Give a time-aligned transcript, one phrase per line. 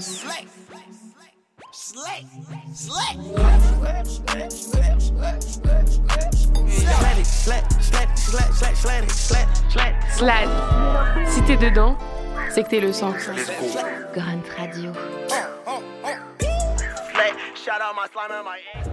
[0.00, 0.48] Slick.
[1.72, 2.26] Slick.
[2.72, 3.18] Slick.
[10.10, 10.48] Slad.
[11.26, 11.96] Si t'es dedans,
[12.50, 13.12] c'est que t'es le sang.
[14.14, 14.92] Grunt Radio.
[17.54, 18.91] Shout out my slime and my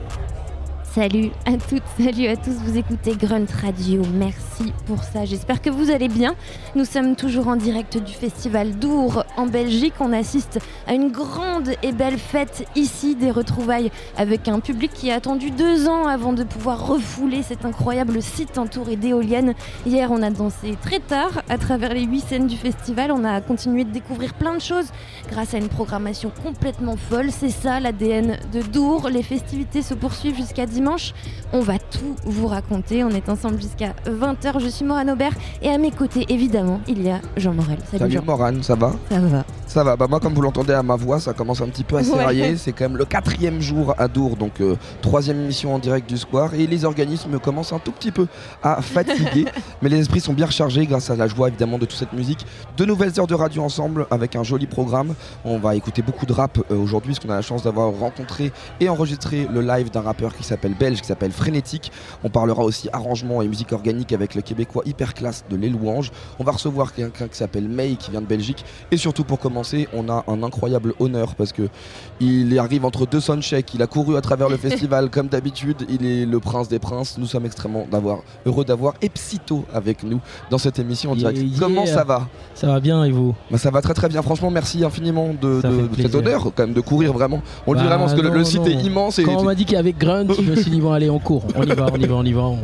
[0.99, 5.69] Salut à toutes, salut à tous, vous écoutez Grunt Radio, merci pour ça, j'espère que
[5.69, 6.35] vous allez bien.
[6.75, 11.69] Nous sommes toujours en direct du festival d'Our en Belgique, on assiste à une grande
[11.83, 16.33] et belle fête ici, des retrouvailles avec un public qui a attendu deux ans avant
[16.33, 19.53] de pouvoir refouler cet incroyable site entouré d'éoliennes.
[19.85, 23.39] Hier on a dansé très tard à travers les huit scènes du festival, on a
[23.39, 24.87] continué de découvrir plein de choses
[25.31, 30.35] grâce à une programmation complètement folle, c'est ça l'ADN de Dour, les festivités se poursuivent
[30.35, 30.88] jusqu'à dimanche.
[31.53, 33.03] On va tout vous raconter.
[33.03, 34.59] On est ensemble jusqu'à 20h.
[34.59, 37.79] Je suis Morane Aubert et à mes côtés, évidemment, il y a Jean Morel.
[37.85, 38.23] Salut, Salut Jean.
[38.25, 38.93] Morane, ça va?
[39.09, 39.43] Ça va.
[39.69, 41.97] Ça va, bah moi comme vous l'entendez à ma voix, ça commence un petit peu
[41.97, 42.03] à Ouais.
[42.03, 42.57] s'érailler.
[42.57, 46.17] C'est quand même le quatrième jour à Dour, donc euh, troisième émission en direct du
[46.17, 46.55] Square.
[46.55, 48.25] Et les organismes commencent un tout petit peu
[48.63, 49.45] à fatiguer.
[49.83, 52.47] mais les esprits sont bien rechargés grâce à la joie évidemment de toute cette musique.
[52.77, 55.13] De nouvelles heures de radio ensemble avec un joli programme.
[55.45, 58.51] On va écouter beaucoup de rap euh, aujourd'hui parce qu'on a la chance d'avoir rencontré
[58.79, 61.91] et enregistré le live d'un rappeur qui s'appelle Belge, qui s'appelle Frénétique.
[62.23, 66.09] On parlera aussi arrangement et musique organique avec le québécois hyper classe de Les Louanges.
[66.39, 68.65] On va recevoir quelqu'un qui s'appelle May qui vient de Belgique.
[68.89, 69.58] Et surtout pour commencer,
[69.93, 71.69] on a un incroyable honneur parce que
[72.19, 76.05] il arrive entre deux soundchecks, il a couru à travers le festival comme d'habitude, il
[76.05, 77.17] est le prince des princes.
[77.17, 81.37] Nous sommes extrêmement d'avoir, heureux d'avoir Epsito avec nous dans cette émission en direct.
[81.39, 81.59] yeah.
[81.59, 82.27] Comment ça va?
[82.55, 83.35] Ça va bien et vous?
[83.49, 85.61] Bah, Ça va très très bien, franchement merci infiniment de,
[85.97, 87.41] cet honneur quand même de courir vraiment.
[87.67, 88.67] On le dit Bah, vraiment parce que le, non, le site non.
[88.67, 90.81] est immense et Quand on m'a dit qu'il y avait Grunt, je me suis dit
[90.81, 92.59] bon allez on court, on y va, on y va, on y va, on,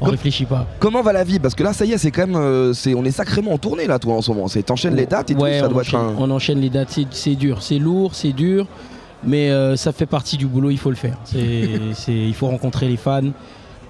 [0.00, 0.66] on réfléchit pas.
[0.78, 1.38] comment va la vie?
[1.38, 3.58] Parce que là ça y est, c'est quand même, euh, c'est, on est sacrément en
[3.58, 4.48] tournée là toi en ce moment.
[4.48, 6.22] C'est t'enchaînes les dates et ouais, tout, ça on, doit enchaîne, être un...
[6.22, 8.66] on enchaîne les dates, c'est- dur, c'est lourd, c'est dur,
[9.22, 11.18] mais euh, ça fait partie du boulot, il faut le faire.
[11.24, 13.20] C'est, c'est- il faut rencontrer les fans,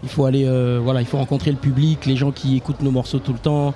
[0.03, 2.91] il faut aller, euh, voilà, il faut rencontrer le public, les gens qui écoutent nos
[2.91, 3.73] morceaux tout le temps.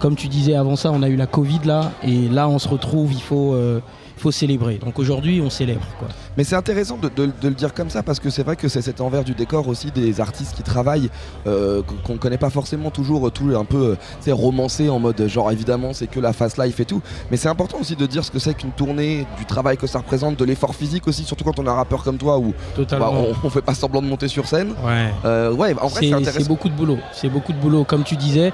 [0.00, 2.68] Comme tu disais avant ça, on a eu la Covid là, et là on se
[2.68, 3.78] retrouve, il faut, euh,
[4.16, 4.76] faut célébrer.
[4.78, 6.08] Donc aujourd'hui on célèbre quoi.
[6.36, 8.68] Mais c'est intéressant de, de- de le dire comme ça parce que c'est vrai que
[8.68, 11.10] c'est cet envers du décor aussi des artistes qui travaillent
[11.46, 15.26] euh, qu'on ne connaît pas forcément toujours tout un peu euh, sais, romancé en mode
[15.28, 18.24] genre évidemment c'est que la fast life et tout mais c'est important aussi de dire
[18.24, 21.44] ce que c'est qu'une tournée du travail que ça représente de l'effort physique aussi surtout
[21.44, 22.54] quand on est un rappeur comme toi où
[22.98, 25.10] bah, on, on fait pas semblant de monter sur scène Ouais.
[25.24, 26.98] Euh, ouais en vrai c'est C'est- c'est beaucoup de boulot.
[27.12, 28.52] C'est beaucoup de boulot, comme tu disais.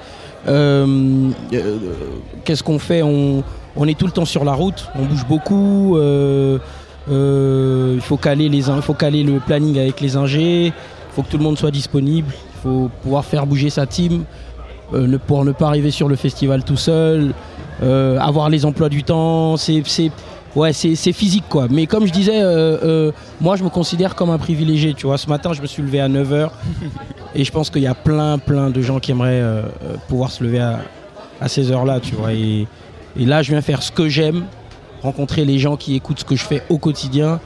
[0.49, 1.31] Euh,
[2.45, 3.03] Qu'est-ce qu'on fait?
[3.03, 3.43] On,
[3.77, 5.97] on est tout le temps sur la route, on bouge beaucoup.
[5.97, 6.59] euh,
[7.11, 10.67] euh, il faut caler les, in- il faut caler le planning avec les ingés.
[10.67, 10.73] Il
[11.15, 12.33] faut que tout le monde soit disponible.
[12.33, 14.25] Il faut pouvoir faire bouger sa team
[14.95, 17.33] euh, ne- pour ne pas arriver sur le festival tout seul.
[17.81, 19.57] avoir les emplois du temps.
[19.57, 19.83] C'est
[20.55, 21.67] ouais, c'est physique quoi.
[21.71, 24.95] Mais comme je disais, euh, euh, moi je me considère comme un privilégié.
[24.95, 26.51] Tu vois, ce matin je me suis levé à 9h.
[27.35, 29.63] Et je pense qu'il y a plein, plein de gens qui aimeraient euh,
[30.07, 30.81] pouvoir se lever à,
[31.41, 32.33] à ces heures-là, tu vois.
[32.35, 32.69] Et,
[33.19, 34.45] et là, je viens faire ce que j'aime,
[35.03, 37.41] rencontrer les gens qui écoutent ce que je fais au quotidien.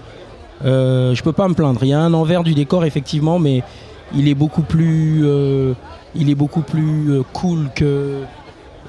[0.65, 1.83] Euh, je peux pas me plaindre.
[1.83, 3.63] Il y a un envers du décor, effectivement, mais
[4.15, 5.75] il est beaucoup plus, euh,
[6.17, 8.23] euh, cool que,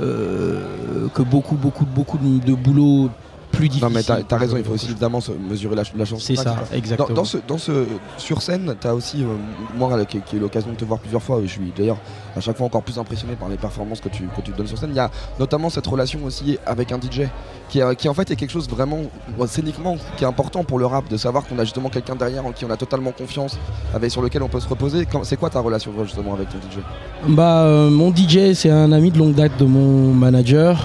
[0.02, 3.10] euh, que beaucoup, beaucoup, beaucoup de boulot
[3.58, 3.88] plus difficile.
[3.88, 6.36] non mais t'as as raison il faut aussi évidemment se mesurer la, la chance C'est
[6.36, 7.16] ça, exactement.
[7.16, 7.86] dans ce, dans ce,
[8.18, 9.28] sur scène, tu as aussi, euh,
[9.76, 11.98] moi qui, qui ai eu l'occasion de te voir plusieurs fois, et je suis d'ailleurs
[12.36, 14.78] à chaque fois encore plus impressionné par les performances que tu, que tu donnes sur
[14.78, 14.92] scène.
[14.92, 15.10] Il y a
[15.40, 17.24] notamment cette relation aussi avec un DJ,
[17.70, 19.02] qui, qui en fait est quelque chose vraiment
[19.48, 22.52] scéniquement qui est important pour le rap, de savoir qu'on a justement quelqu'un derrière en
[22.52, 23.58] qui on a totalement confiance,
[23.94, 25.08] avec, sur lequel on peut se reposer.
[25.24, 26.82] C'est quoi ta relation justement avec ton DJ
[27.30, 30.78] Bah, euh, mon DJ, c'est un ami de longue date de mon manager.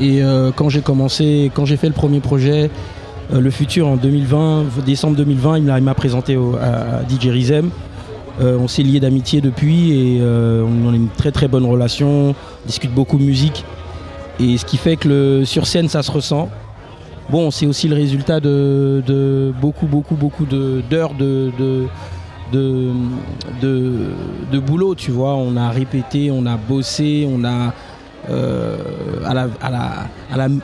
[0.00, 2.70] Et euh, quand j'ai commencé, quand j'ai fait le premier projet,
[3.32, 7.70] euh, le futur en 2020, décembre 2020, il m'a présenté à, DJ Rizem.
[8.40, 12.30] Euh, on s'est liés d'amitié depuis et on a une très très bonne relation.
[12.30, 13.64] On discute beaucoup de musique.
[14.38, 16.50] Et ce qui fait que sur scène, ça se ressent.
[17.30, 21.86] Bon, c'est aussi le résultat de, beaucoup, beaucoup, beaucoup d'heures de, de,
[22.52, 22.92] de,
[24.52, 25.34] de boulot, tu vois.
[25.34, 27.72] On a répété, on a bossé, on a.
[28.28, 28.76] euh,
[29.24, 29.34] à,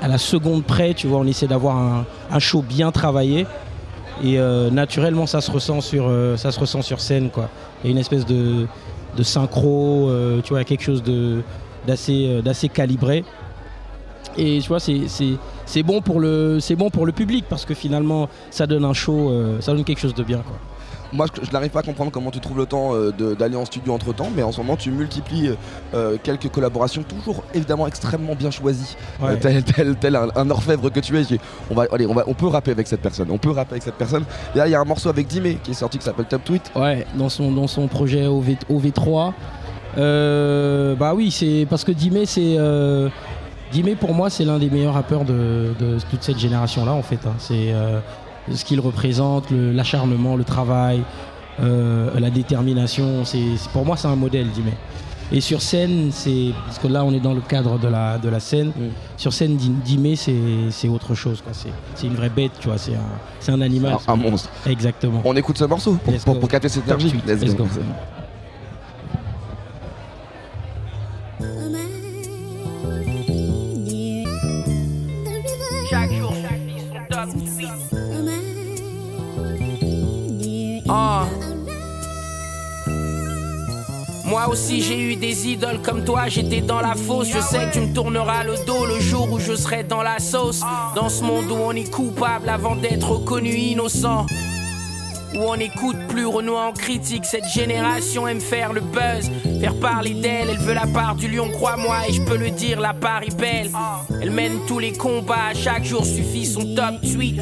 [0.08, 1.76] la, seconde près, tu vois, on essaie d'avoir
[2.30, 3.46] un, show bien travaillé.
[4.22, 7.48] Et euh, naturellement, ça se, ressent sur, euh, ça se ressent sur scène, quoi.
[7.82, 8.66] Il y a une espèce de,
[9.22, 10.10] synchro,
[10.44, 11.02] tu vois, quelque chose
[11.86, 13.24] d'assez calibré.
[14.38, 14.68] Et tu
[15.66, 20.00] c'est- bon, pour le- public parce que finalement, ça donne un show, ça donne quelque
[20.00, 20.42] chose de bien.
[21.12, 23.64] Moi je, je n'arrive pas à comprendre comment tu trouves le temps euh, d'aller en
[23.64, 25.50] studio entre temps, mais en ce moment tu multiplies
[25.94, 28.96] euh, quelques collaborations, toujours évidemment extrêmement bien choisies.
[29.20, 29.32] Ouais.
[29.32, 31.24] Euh, tel, tel, tel un, un orfèvre que tu es,
[31.70, 33.82] on, va, allez, on, va, on peut rapper avec cette personne, on peut rapper avec
[33.82, 34.24] cette personne.
[34.54, 36.44] Et là il y a un morceau avec Dimé qui est sorti qui s'appelle Top
[36.44, 36.70] Tweet.
[36.74, 39.32] Ouais, dans son, dans son projet OV, OV3.
[39.98, 42.56] Euh, bah oui, c'est parce que Dimé, c'est.
[42.58, 43.08] Euh,
[43.72, 47.18] Dimé, pour moi, c'est l'un des meilleurs rappeurs de, de toute cette génération-là, en fait.
[47.26, 47.34] hein.
[47.38, 48.00] C'est euh,
[48.50, 51.02] ce qu'il représente, l'acharnement, le, travail,
[51.60, 53.24] euh, la détermination.
[53.24, 54.72] C'est, pour moi, c'est un modèle, Dimé.
[55.34, 56.50] Et sur scène, c'est.
[56.66, 58.68] Parce que là, on est dans le cadre de la, de la scène.
[58.68, 58.90] Mm.
[59.16, 60.34] Sur scène, Di- Dimé, c'est,
[60.70, 61.40] c'est autre chose.
[61.40, 61.52] Quoi.
[61.54, 62.76] C'est, c'est une vraie bête, tu vois.
[62.76, 63.08] C'est un,
[63.40, 63.96] c'est un animal.
[64.06, 64.50] Un, un monstre.
[64.66, 65.22] Exactement.
[65.24, 67.10] On écoute ce morceau pour, Let's pour, capter cette énergie.
[67.12, 67.66] tweet, let's go.
[80.94, 81.24] Ah.
[84.26, 87.28] Moi aussi j'ai eu des idoles comme toi, j'étais dans la fosse.
[87.28, 90.18] Je sais que tu me tourneras le dos le jour où je serai dans la
[90.18, 90.60] sauce.
[90.94, 94.26] Dans ce monde où on est coupable avant d'être reconnu innocent.
[95.34, 99.30] Où on n'écoute plus Renoir en critique, cette génération aime faire le buzz,
[99.60, 102.80] faire parler d'elle, elle veut la part du lion, crois-moi, et je peux le dire,
[102.80, 103.70] la part est belle.
[104.20, 107.40] Elle mène tous les combats, chaque jour suffit son top tweet.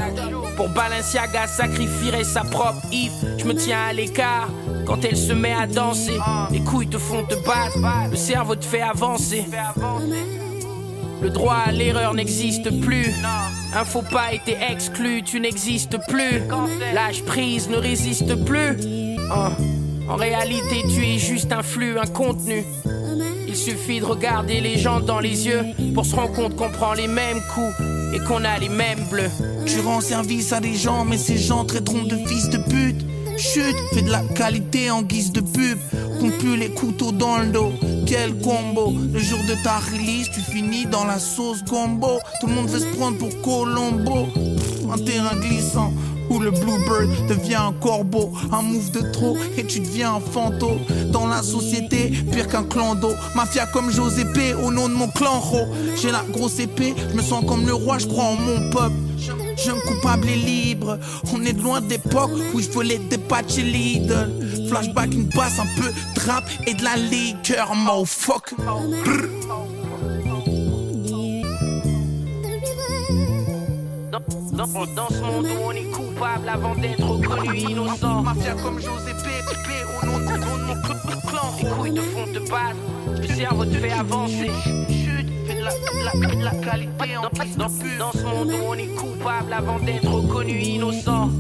[0.57, 4.49] Pour Balenciaga sacrifierait sa propre if, je me tiens à l'écart.
[4.87, 6.19] Quand elle se met à danser,
[6.51, 7.79] les couilles te font te battre,
[8.11, 9.45] le cerveau te fait avancer.
[11.23, 13.13] Le droit à l'erreur n'existe plus.
[13.73, 16.43] Un faux pas été exclu, tu n'existes plus.
[16.93, 18.77] Lâche prise ne résiste plus.
[19.33, 19.51] Hein.
[20.09, 22.65] En réalité, tu es juste un flux, un contenu.
[23.47, 25.63] Il suffit de regarder les gens dans les yeux
[25.95, 27.75] pour se rendre compte qu'on prend les mêmes coups
[28.13, 29.31] et qu'on a les mêmes bleus.
[29.67, 33.05] Tu rends service à des gens, mais ces gens traiteront de fils de pute.
[33.41, 35.79] Chut, fais de la qualité en guise de pub.
[36.41, 37.73] Plus les couteaux dans le dos.
[38.07, 38.93] Quel combo.
[39.13, 42.19] Le jour de ta release, tu finis dans la sauce gombo.
[42.41, 44.29] Tout le monde veut se prendre pour Colombo.
[44.93, 45.91] Un terrain glissant.
[46.29, 50.79] Où le bluebird devient un corbeau, un move de trop et tu deviens un fantôme.
[51.11, 53.15] Dans la société, pire qu'un clan d'eau.
[53.35, 55.43] Mafia comme Josépé au nom de mon clan.
[56.01, 59.10] J'ai la grosse épée, je me sens comme le roi, je crois en mon peuple.
[59.65, 60.99] Jeune coupable et libre,
[61.35, 64.31] on est de loin d'époque où je volais des patchs et Lidl.
[64.69, 68.57] Flashback, une basse, un peu de rap et de la liqueur, motherfucker.
[68.57, 69.29] Brr.
[74.53, 78.23] Dans, ce monde où on est coupable avant d'être reconnu innocent.
[78.23, 82.27] Mafia comme Josépé, Pépé, au nom de de mon cl- clan Les couilles te font
[82.27, 82.77] te battre,
[83.23, 84.51] le cerveau te fait avancer.
[85.63, 85.71] La,
[86.05, 87.65] la, la qualité en guise dans-
[87.99, 91.31] dans ce monde où on est coupable avant d'être reconnu innocent.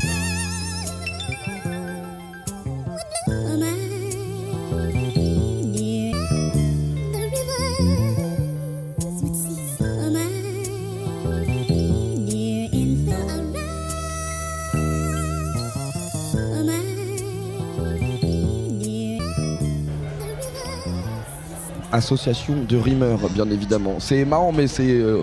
[21.92, 23.96] Association de rimeurs, bien évidemment.
[23.98, 24.90] C'est marrant, mais c'est.
[24.90, 25.22] euh,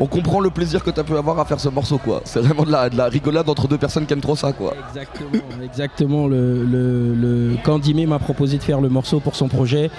[0.00, 2.20] on comprend le plaisir que tu as pu avoir à faire ce morceau, quoi.
[2.24, 4.74] C'est vraiment de la, de la rigolade entre deux personnes qui aiment trop ça, quoi.
[4.88, 6.26] Exactement, exactement.
[6.26, 9.90] Le, le, Quand m'a proposé de faire le morceau pour son projet,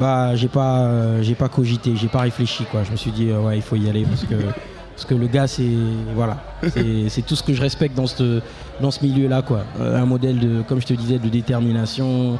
[0.00, 2.82] bah j'ai pas, euh, j'ai pas cogité, j'ai pas réfléchi quoi.
[2.84, 4.34] Je me suis dit euh, ouais il faut y aller parce que
[4.94, 5.68] parce que le gars c'est
[6.14, 6.38] voilà,
[7.08, 8.40] c'est tout ce que je respecte dans ce
[9.02, 9.64] milieu là quoi.
[9.80, 12.38] Un modèle de comme je te disais de détermination.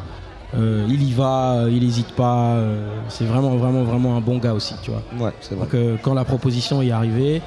[0.55, 2.55] Euh, il y va, euh, il hésite pas.
[2.57, 5.03] euh, c'est vraiment vraiment vraiment un bon gars aussi tu vois.
[5.19, 5.67] Ouais, c'est vrai.
[5.71, 7.41] Donc quand la proposition est arrivée,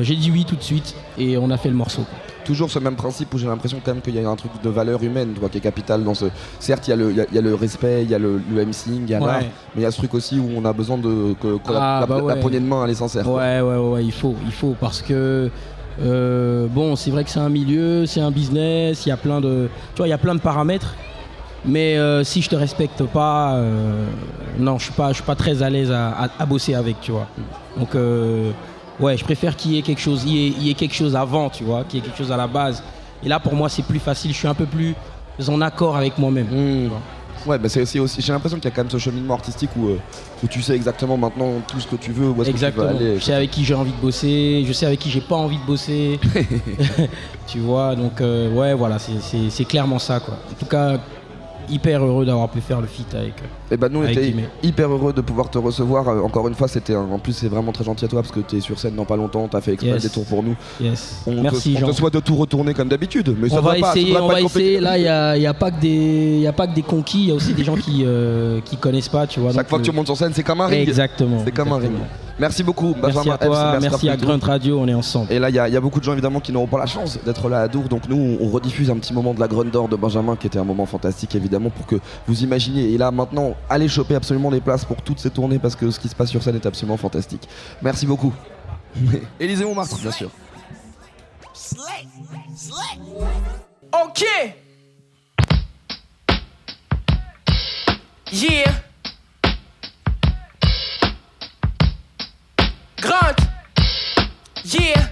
[0.00, 2.02] j'ai dit oui tout de suite et on a fait le morceau.
[2.02, 2.18] quoi.
[2.44, 4.68] Toujours ce même principe où j'ai l'impression quand même qu'il y a un truc de
[4.68, 6.24] valeur humaine, tu vois, qui est capital dans ce.
[6.58, 8.14] Certes, il y, a le- il y a- il y a le respect, il y
[8.14, 9.26] a le, le MCing, il y a Ouais.
[9.26, 11.34] l'art, mais il y a ce truc aussi où on a besoin de.
[11.40, 12.40] que, que la- Ah, la, bah la ouais.
[12.40, 13.28] poignée de main, elle est sincère.
[13.30, 15.50] Ouais, ouais, ouais, ouais, il faut, il faut parce que
[16.00, 19.40] euh, bon, c'est vrai que c'est un milieu, c'est un business, il y a plein
[19.40, 20.94] de, tu vois, il y a plein de paramètres.
[21.64, 24.04] Mais euh, si je te respecte pas, euh,
[24.58, 27.00] non, je suis pas, je suis pas très à l'aise à, à- à bosser avec,
[27.00, 27.26] tu vois.
[27.78, 28.50] Donc euh,
[28.98, 30.94] ouais, je préfère qu'il y ait quelque chose, il y ait, il y ait quelque
[30.94, 32.82] chose avant, tu vois, qu'il y ait quelque chose à la base.
[33.24, 34.32] Et là, pour moi, c'est plus facile.
[34.32, 34.94] Je suis un peu plus
[35.48, 36.48] en accord avec moi-même.
[36.50, 36.90] Mmh.
[37.46, 38.20] Ouais, bah c'est aussi.
[38.20, 41.16] J'ai l'impression qu'il y a quand même ce cheminement artistique où, où tu sais exactement
[41.16, 42.86] maintenant tout ce que tu veux, où est-ce que tu Exactement.
[42.92, 43.18] veux aller.
[43.18, 45.58] Je sais avec qui j'ai envie de bosser, je sais avec qui j'ai pas envie
[45.58, 46.20] de bosser.
[47.48, 50.34] tu vois, donc ouais, voilà, c'est clairement ça, quoi.
[50.34, 50.98] En tout cas,
[51.72, 53.32] hyper heureux d'avoir pu faire le feat avec.
[53.42, 56.06] euh, Et bah nous on était hyper heureux de pouvoir te recevoir.
[56.08, 58.32] Euh, encore une fois, c'était un- en plus c'est vraiment très gentil à toi parce
[58.32, 60.02] que tu es sur scène dans pas longtemps, t'as fait exprès Yes.
[60.02, 60.54] le détour pour nous.
[60.80, 61.22] Yes.
[61.26, 61.86] On, Merci te, on Jean.
[61.88, 64.16] te souhaite de tout retourner comme d'habitude, mais ça on va va pas, ça essayer,
[64.18, 64.80] on va essayer.
[64.80, 65.88] Là, il y a, il y a pas que des,
[66.36, 67.20] il y a pas que des conquis.
[67.22, 69.52] Il y a aussi des gens qui euh, qui connaissent pas, tu vois.
[69.52, 70.88] Chaque fois que tu montes sur scène, c'est comme un ring.
[70.88, 71.38] Exactement.
[71.44, 71.92] C'est comme un ring.
[72.42, 75.32] Merci beaucoup, Merci Benjamin à toi, merci à Grunt Radio, on est ensemble.
[75.32, 76.80] Et là, il y, a- il y a beaucoup de gens évidemment qui n'auront pas
[76.80, 77.84] la chance d'être là à Dour.
[77.84, 80.58] Donc nous, on, rediffuse un petit moment de la Grunt d'or de Benjamin, qui était
[80.58, 81.94] un moment fantastique évidemment pour que
[82.26, 82.90] vous imaginiez.
[82.92, 86.00] Et là, maintenant, allez choper absolument des places pour toutes ces tournées parce que ce
[86.00, 87.48] qui se passe sur scène est absolument fantastique.
[87.80, 88.32] Merci beaucoup.
[89.38, 90.28] Élisée Montmartre, bien sûr.
[91.54, 92.08] Slick,
[92.56, 93.00] slick.
[94.04, 94.24] Ok.
[98.32, 98.72] Yeah.
[103.02, 103.36] Grunt.
[104.62, 105.08] Yeah.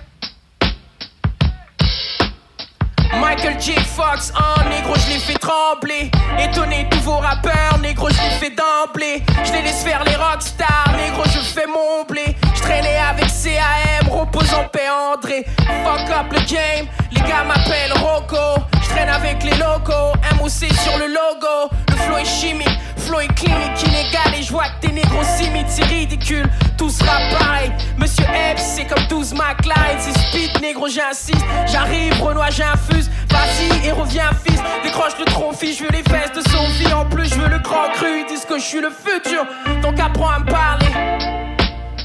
[3.20, 3.74] Michael J.
[3.80, 6.08] Fox, un négro, je les fais trembler.
[6.38, 9.24] Étonné tous vos rappeurs, négro, je les fais d'emblée.
[9.44, 12.36] Je les laisse faire les rockstars, négro, je fais mon blé.
[12.54, 15.44] Je traînais avec CAM, repose en paix André.
[15.58, 18.62] Fuck up le game, les gars m'appellent Rocco.
[18.90, 21.70] Traîne avec les locaux, MOC sur le logo.
[21.88, 24.34] Le flow est chimique, flow est clinique, inégal.
[24.36, 24.90] Et je vois que tes
[25.36, 26.48] s'imitent, c'est ridicule.
[26.76, 27.70] Tout sera pareil.
[27.98, 29.98] Monsieur Epps, c'est comme 12 McLean.
[29.98, 31.44] C'est speed, négro, j'insiste.
[31.66, 33.10] J'arrive, Renoir, j'infuse.
[33.30, 34.60] Vas-y et reviens, fils.
[34.82, 36.92] Décroche le trophy, je veux les fesses de Sophie.
[36.92, 38.20] En plus, je veux le grand cru.
[38.20, 39.46] Ils disent que je suis le futur.
[39.82, 40.86] Donc apprends à me parler.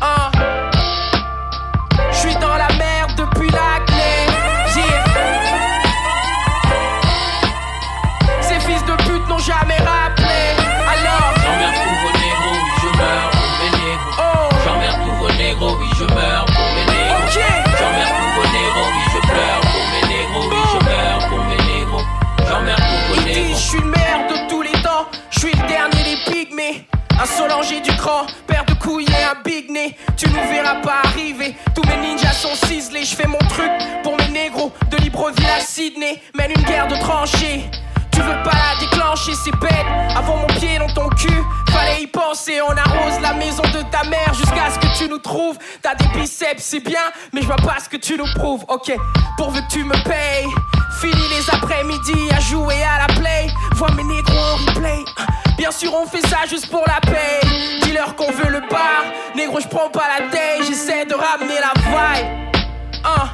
[0.02, 0.32] Hein.
[2.12, 2.68] Je suis dans la
[30.26, 31.56] Tu nous verras pas arriver.
[31.74, 33.06] Tous mes ninjas sont ciselés.
[33.06, 33.72] Je fais mon truc
[34.04, 34.72] pour mes négros.
[34.90, 36.22] De Libreville à Sydney.
[36.34, 37.70] Mène une guerre de tranchées.
[38.12, 39.86] Tu veux pas la déclencher, c'est bête.
[40.16, 41.42] Avant mon pied dans ton cul,
[41.96, 42.62] fallait y penser.
[42.62, 45.58] On arrose la maison de ta mère jusqu'à ce que tu nous trouves.
[45.82, 47.00] T'as des biceps, c'est bien,
[47.34, 48.64] mais je vois pas ce que tu nous prouves.
[48.68, 48.92] Ok,
[49.38, 50.48] pourvu que tu me payes.
[51.00, 53.48] Fini les après-midi à jouer à la play.
[53.76, 55.04] Vois mes négros en replay.
[55.58, 57.82] Bien sûr, on fait ça juste pour la paye.
[57.84, 59.04] Dis-leur qu'on veut le bar.
[59.36, 60.66] Négro, je prends pas la taille.
[60.68, 62.28] J'essaie de ramener la vibe.
[63.04, 63.30] Hein.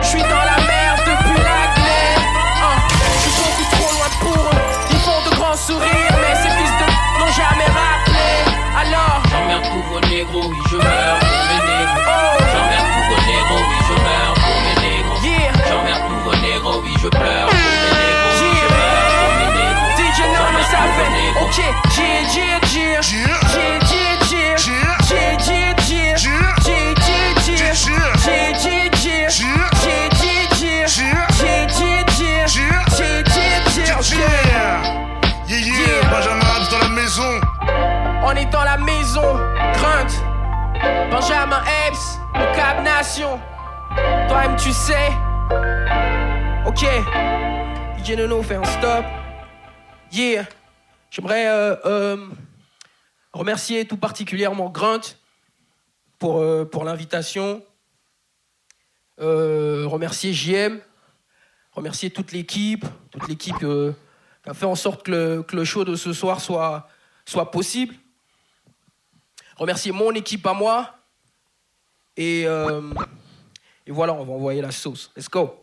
[0.00, 2.20] Je suis dans la merde depuis la glaire.
[2.62, 2.76] Hein.
[3.14, 4.60] Je suis beaucoup trop loin pour eux.
[4.90, 6.13] Ils font de grands sourires,
[43.16, 45.12] Toi-même, tu sais.
[46.66, 46.84] Ok,
[47.98, 49.04] DJ Nono fait un stop.
[50.10, 50.44] Yeah,
[51.10, 52.28] j'aimerais euh, euh,
[53.32, 55.16] remercier tout particulièrement Grunt
[56.18, 57.62] pour, euh, pour l'invitation.
[59.18, 60.80] Remercier JM,
[61.70, 63.94] remercier toute l'équipe, toute l'équipe qui
[64.50, 66.88] a fait en sorte que le, que le show de ce soir soit,
[67.24, 67.94] soit possible.
[69.56, 70.96] Remercier mon équipe à moi.
[72.16, 72.80] Et, euh,
[73.86, 75.10] et voilà, on va envoyer la sauce.
[75.16, 75.58] Let's go.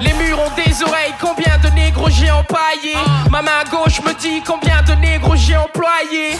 [0.00, 2.94] Les murs ont des oreilles, combien de négros j'ai empaillé
[3.30, 6.36] Ma main gauche me dit combien de négros j'ai employé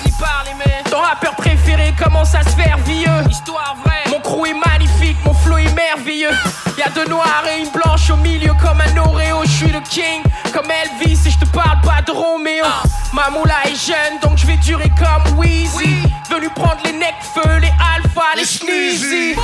[0.91, 3.31] Ton rappeur préféré commence à se faire vieux?
[3.31, 4.11] Histoire vraie.
[4.11, 6.35] Mon crew est magnifique, mon flow est merveilleux.
[6.79, 10.23] Y'a deux noirs et une blanche au milieu comme un Oreo Je suis le king,
[10.53, 12.67] comme Elvis et je te parle pas de Roméo.
[13.15, 16.03] Ma moula est jeune donc je vais durer comme Weezy.
[16.31, 19.37] Venu prendre les necfeux, les alphas, les sneezy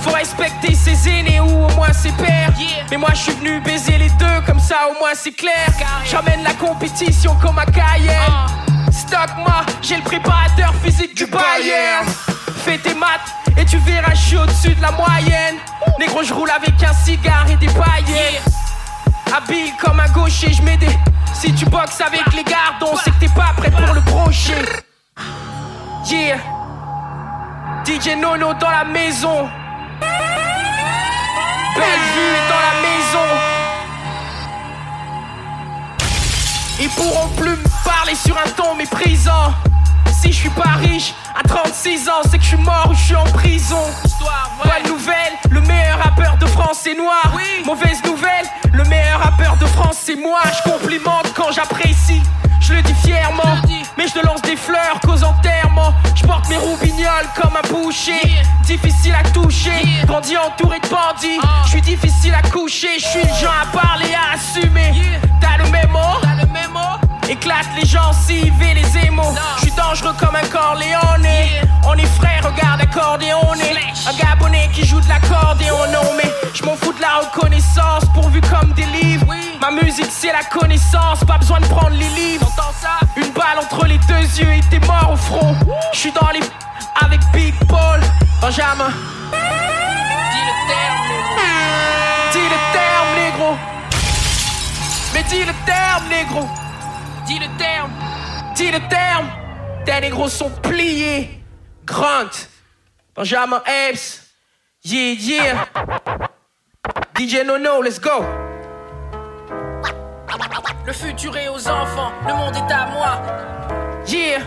[0.00, 2.52] faut respecter ses aînés ou au moins ses pères.
[2.90, 5.68] Mais moi je suis venu baiser les deux, comme ça au moins c'est clair.
[6.04, 8.68] J'emmène la compétition comme à Cayenne.
[8.90, 12.06] Stock moi, j'ai le préparateur physique du Bayern.
[12.64, 15.56] Fais tes maths et tu verras, je suis au-dessus de la moyenne.
[15.98, 18.42] Négro, je roule avec un cigare et des paillettes.
[19.34, 20.88] Habile comme un gaucher, je mets des
[21.34, 24.84] Si tu boxes avec les gardes, on sait que t'es pas prêt pour le brochet.
[26.10, 26.38] Yeah.
[27.84, 29.48] DJ Nono dans la maison.
[31.78, 33.28] Belle vue dans la maison.
[36.80, 39.54] Ils pourront plus me parler sur un ton méprisant.
[40.20, 43.04] Si je suis pas riche à 36 ans, c'est que je suis mort ou je
[43.04, 43.82] suis en prison.
[44.64, 47.38] Bonne nouvelle, le meilleur rappeur de France est noir.
[47.64, 50.40] Mauvaise nouvelle, le meilleur rappeur de France c'est moi.
[50.56, 52.22] Je complimente quand j'apprécie,
[52.60, 53.56] je le dis fièrement.
[53.96, 55.92] Mais je te lance des fleurs qu'aux enterrements.
[56.14, 58.20] Je porte mes roubignoles comme un boucher.
[58.62, 61.40] Difficile à toucher, grandi entouré de bandits.
[61.64, 64.92] Je suis difficile à coucher, je suis le genre à parler, à assumer.
[65.40, 65.98] T'as le mémo,
[67.28, 69.34] Éclate les gencives et les émaux.
[69.56, 71.28] Je suis dangereux comme un corléone.
[71.86, 73.76] On est frères, regarde accordéoné.
[74.08, 78.40] Un gabonais qui joue de l'accordéon, non mais je m'en fous de la reconnaissance pourvu
[78.40, 79.26] comme des livres.
[79.60, 82.50] Ma musique c'est la connaissance, pas besoin de prendre les livres.
[83.16, 85.54] Une balle entre les deux yeux et t'es mort au front.
[85.92, 86.40] Je suis dans les
[87.04, 88.00] avec Big Paul,
[88.40, 88.88] Benjamin.
[90.32, 91.36] Dis le terme, négro.
[92.32, 93.56] Dis le terme, négro.
[95.12, 96.48] Mais dis le terme, négro.
[97.28, 97.90] Dis le terme.
[98.54, 99.28] Dis le terme.
[99.84, 101.44] Tes négros sont pliés.
[101.84, 102.48] Grunt.
[103.14, 104.22] Benjamin Epps.
[104.82, 105.66] Yeah, yeah.
[107.14, 108.24] DJ Nono, let's go.
[110.86, 113.20] Le futur est aux enfants, le monde est à moi.
[114.06, 114.40] Yeah.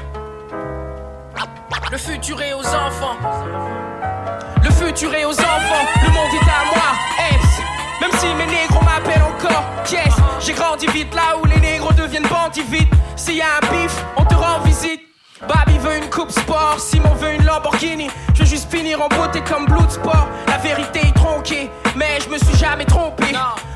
[1.92, 3.18] Le futur est aux enfants.
[4.64, 6.96] Le futur est aux enfants, le monde est à moi.
[7.30, 7.62] Epps.
[8.02, 9.31] Même si mes négros m'appellent
[9.92, 13.72] Yes, j'ai grandi vite là où les négros deviennent bandits vite S'il y a un
[13.72, 15.11] bif, on te rend visite
[15.48, 19.42] Babi veut une coupe sport, Simon veut une Lamborghini Je veux juste finir en beauté
[19.42, 23.26] comme Bloodsport La vérité est tronquée, mais je me suis jamais trompé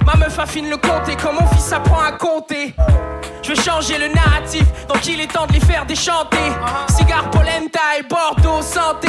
[0.05, 2.75] Ma meuf affine le compter, comme mon fils apprend à compter?
[3.41, 6.51] Je veux changer le narratif, donc il est temps de les faire déchanter.
[6.89, 9.07] Cigare, polenta et Bordeaux, santé.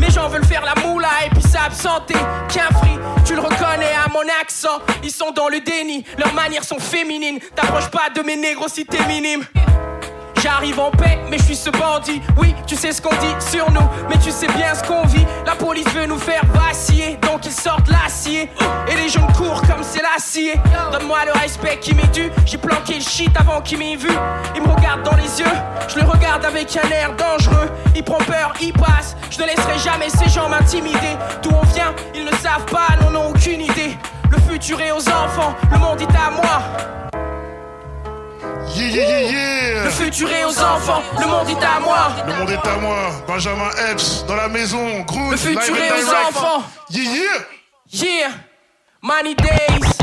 [0.00, 2.16] Mes gens veulent faire la moula et puis s'absenter.
[2.48, 4.80] Qu'un free, tu le reconnais à mon accent.
[5.04, 7.38] Ils sont dans le déni, leurs manières sont féminines.
[7.54, 9.44] T'approches pas de mes négros si t'es minime.
[10.42, 12.22] J'arrive en paix, mais je suis ce bandit.
[12.36, 15.26] Oui, tu sais ce qu'on dit sur nous, mais tu sais bien ce qu'on vit.
[15.44, 18.48] La police veut nous faire vaciller, donc ils sortent l'acier.
[18.88, 20.54] Et les jeunes courent comme c'est l'acier.
[20.92, 22.30] Donne-moi le respect qui m'est dû.
[22.46, 24.10] J'ai planqué le shit avant qu'il m'ait vu.
[24.54, 25.56] Il me regarde dans les yeux,
[25.88, 27.68] je le regarde avec un air dangereux.
[27.96, 29.16] Il prend peur, il passe.
[29.30, 31.16] Je ne laisserai jamais ces gens m'intimider.
[31.42, 33.96] D'où on vient, ils ne savent pas, n'en ont aucune idée.
[34.30, 37.07] Le futur est aux enfants, le monde est à moi.
[38.66, 39.84] Yeah, yeah, yeah, yeah.
[39.84, 42.08] Le futur est aux enfants, le monde est à moi.
[42.26, 42.96] Le monde est à moi.
[43.26, 45.00] Benjamin Epps dans la maison.
[45.06, 46.28] Groot, Le futur est aux direct.
[46.36, 46.62] enfants.
[46.90, 47.44] Yeah, yeah.
[47.90, 48.28] Yeah,
[49.02, 49.98] Money Days.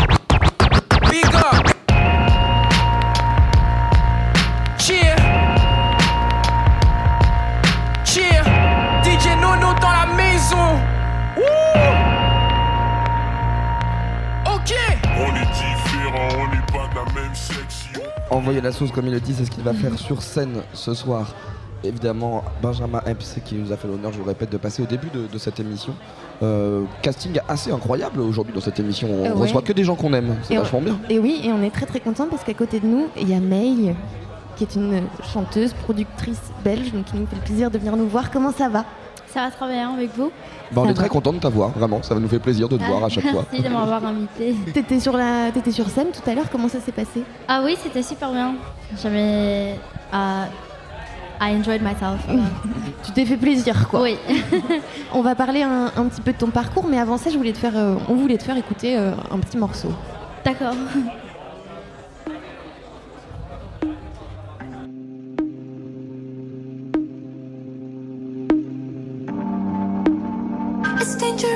[1.10, 1.68] Big up.
[18.32, 20.94] Envoyer la sauce comme il le dit, c'est ce qu'il va faire sur scène ce
[20.94, 21.34] soir.
[21.84, 24.88] Évidemment, Benjamin Epps qui nous a fait l'honneur, je vous le répète, de passer au
[24.88, 25.94] début de, de cette émission.
[26.42, 29.08] Euh, casting assez incroyable aujourd'hui dans cette émission.
[29.12, 29.42] On Euh, ouais.
[29.42, 30.98] reçoit que des gens qu'on aime, c'est on- vachement bien.
[31.10, 33.36] Et oui, et on est très très content parce qu'à côté de nous, il y
[33.36, 33.96] a May,
[34.56, 38.08] qui est une chanteuse, productrice belge, donc qui nous fait le plaisir de venir nous
[38.08, 38.32] voir.
[38.32, 38.84] Comment ça va?
[39.36, 40.32] Ça va très bien avec vous
[40.72, 42.02] Bah, on Ça est très content de t'avoir, vraiment.
[42.02, 43.44] Ça va nous faire plaisir de te voir à chaque fois.
[43.52, 44.56] Merci de m'avoir invité.
[44.74, 45.52] T'étais sur, la...
[45.52, 47.22] t'étais sur scène tout à l'heure, comment ça s'est passé?
[47.50, 48.56] Ah oui, c'était super bien.
[49.04, 49.76] J'avais.
[50.14, 50.46] euh,
[51.42, 52.26] I enjoyed myself.
[53.04, 54.04] Tu t'es fait plaisir quoi.
[54.04, 54.16] Oui.
[55.14, 57.52] On va parler un, un petit peu de ton parcours, mais avant ça, je voulais
[57.52, 59.90] te faire, euh, on voulait te faire écouter euh, un petit morceau.
[60.46, 60.74] D'accord.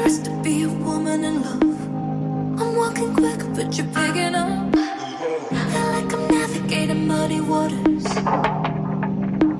[0.09, 2.59] It's dangerous to be a woman in love.
[2.59, 4.73] I'm walking quick, but you're picking up.
[4.73, 8.05] Feel like I'm navigating muddy waters.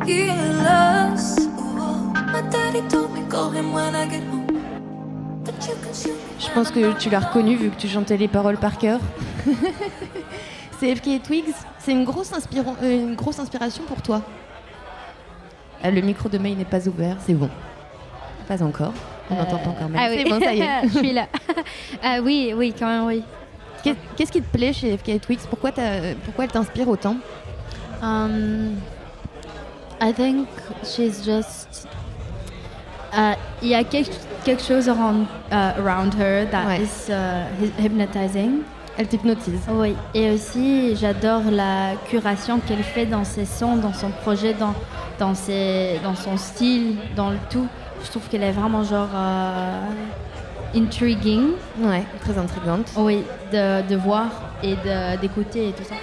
[0.08, 0.34] Yeah,
[0.66, 1.42] lost.
[1.42, 4.48] Ooh, my daddy told me call him when I get home.
[5.46, 8.18] But you can shoot me Je pense que tu l'as reconnu vu que tu chantais
[8.18, 9.00] les paroles par cœur.
[10.80, 11.54] C'est FK et Twigs.
[11.78, 14.24] C'est une grosse, euh, une grosse inspiration pour toi.
[15.84, 17.52] Ah, le micro de May n'est pas ouvert, c'est bon.
[18.48, 18.94] Pas encore.
[19.30, 20.00] On Euh, n'entend pas quand même.
[20.02, 20.22] Ah oui.
[20.24, 20.82] C'est bon, ça y est.
[20.94, 21.28] Je suis là.
[22.04, 23.24] Ah oui, oui, quand même, oui.
[23.84, 27.16] Qu'est- Qu'est-ce qui te plaît chez FK Twigs pourquoi, elle t'inspire autant?
[28.02, 28.76] Um,
[30.02, 30.48] I think
[30.84, 31.88] she's just.
[33.14, 34.12] Uh, Il y a quelque,
[34.46, 36.82] quelque chose around, uh, around her that Ouais.
[36.82, 38.62] is uh, hy- hypnotizing.
[38.98, 39.62] Elle t'hypnotise.
[39.70, 44.74] Oui, et aussi j'adore la curation qu'elle fait dans ses sons, dans son projet, dans,
[45.18, 47.68] dans, ses, dans son style, dans le tout.
[48.04, 49.82] Je trouve qu'elle est vraiment genre euh,
[50.76, 51.50] intriguing.
[51.80, 52.92] Ouais, très intrigante.
[52.98, 54.28] Oui, de, de voir
[54.64, 54.76] et
[55.22, 55.96] d'écouter et tout ça.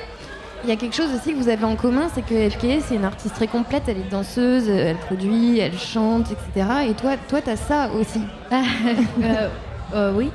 [0.64, 2.96] Il y a quelque chose aussi que vous avez en commun, c'est que FK, c'est
[2.96, 3.84] une artiste très complète.
[3.86, 6.66] Elle est danseuse, elle produit, elle chante, etc.
[6.88, 8.20] Et toi, toi, t'as ça aussi.
[9.22, 9.48] Euh,
[9.94, 10.30] euh, oui.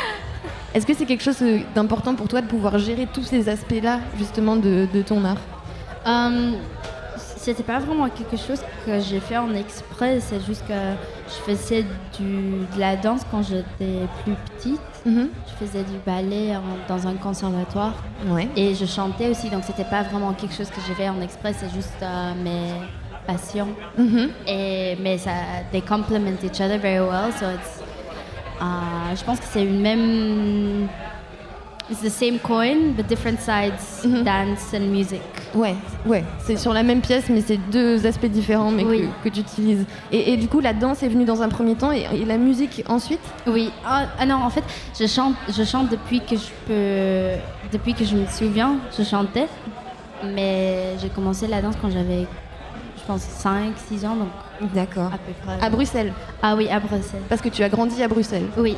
[0.74, 1.42] Est-ce que c'est quelque chose
[1.74, 5.38] d'important pour toi de pouvoir gérer tous ces aspects-là, justement, de, de ton art?
[6.06, 6.52] Euh,
[7.46, 10.74] C'était pas vraiment quelque chose que j'ai fait en exprès, c'est juste que
[11.28, 11.84] je faisais
[12.18, 14.80] du, de la danse quand j'étais plus petite.
[15.04, 15.28] Mhm.
[15.46, 17.94] Je faisais du ballet en- dans un conservatoire.
[18.26, 18.48] Ouais.
[18.56, 21.52] Et je chantais aussi, donc c'était pas vraiment quelque chose que j'ai fait en exprès,
[21.56, 22.72] c'est juste euh, mes
[23.28, 23.68] passions.
[23.96, 24.30] Mhm.
[24.48, 25.30] Et, mais ça,
[25.70, 27.80] they complement each other very well, so it's,
[28.60, 30.88] euh, je pense que c'est une même,
[31.90, 35.20] it's the same coin, but different sides, dance and music.
[35.54, 39.08] Ouais, ouais, c'est sur la même pièce, mais c'est deux aspects différents, mais Oui.
[39.22, 39.86] que, que tu utilises.
[40.12, 42.36] Et, et du coup, la danse est venue dans un premier temps et, et la
[42.36, 43.20] musique ensuite?
[43.46, 43.70] Oui.
[43.86, 44.64] Ah, ah non, en fait,
[44.98, 47.40] je chante, je chante depuis que je peux,
[47.72, 49.46] depuis que je me souviens, je chantais.
[50.34, 52.26] Mais j'ai commencé la danse quand j'avais,
[52.98, 55.06] je pense, 5, 6 ans, donc D'accord.
[55.12, 55.64] à peu près.
[55.64, 57.20] À Bruxelles Ah oui, à Bruxelles.
[57.28, 58.46] Parce que tu as grandi à Bruxelles.
[58.56, 58.76] Oui,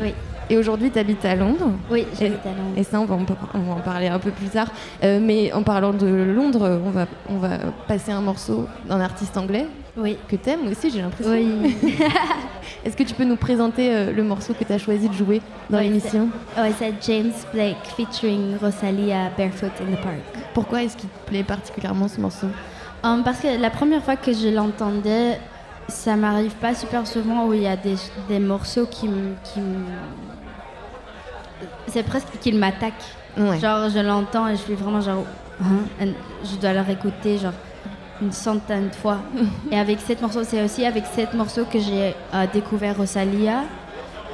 [0.00, 0.12] oui,
[0.50, 1.70] Et aujourd'hui, tu habites à Londres.
[1.90, 2.74] oui, j'habite à Londres.
[2.76, 4.68] Et ça, on va, en, on va en parler un peu plus tard.
[5.02, 9.36] Euh, mais en parlant de Londres, on va, on va passer un morceau d'un artiste
[9.38, 10.18] anglais Oui.
[10.28, 11.32] que t'aimes aussi, j'ai l'impression.
[11.32, 11.74] Oui.
[12.84, 15.40] Est-ce que tu peux nous présenter euh, le morceau que tu as choisi de jouer
[15.70, 16.28] dans Oui, l'émission
[16.58, 20.16] Oui, c'est James Blake featuring Rosalia Barefoot in the Park.
[20.52, 22.48] Pourquoi est-ce qu'il te plaît particulièrement ce morceau?
[23.02, 25.38] Um, parce que la première fois que je l'entendais,
[25.88, 27.96] ça m'arrive pas super souvent où il y a des,
[28.28, 29.32] des morceaux qui me.
[29.42, 29.84] qui me-
[31.88, 32.92] C'est presque qu'ils m'attaquent.
[33.36, 33.58] Ouais.
[33.58, 35.24] Genre, je l'entends et je suis vraiment genre.
[35.62, 36.08] Hein,
[36.44, 37.52] je dois le réécouter genre
[38.20, 39.18] une centaine de fois.
[39.70, 43.62] et avec cette morceau, c'est aussi avec cette morceau que j'ai euh, découvert Rosalia.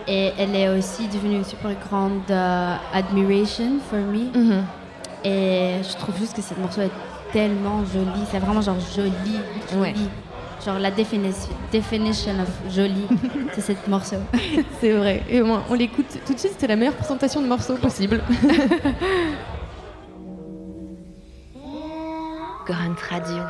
[0.08, 4.36] Et elle est aussi devenue une super grande euh, admiration for me.
[4.36, 4.64] Mhm.
[5.24, 6.90] Et je trouve juste que cette morceau est
[7.32, 8.24] tellement jolie.
[8.30, 9.12] C'est vraiment genre joli,
[9.70, 9.80] joli.
[9.80, 9.94] Ouais.
[10.64, 13.06] Genre la définition, definition of joli,
[13.54, 14.16] c'est cette morceau.
[14.80, 15.22] C'est vrai.
[15.30, 18.22] Et on, on l'écoute tout de suite, c'était la meilleure présentation de morceau possible.
[22.66, 23.42] Grunt Radio.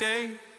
[0.00, 0.49] Day.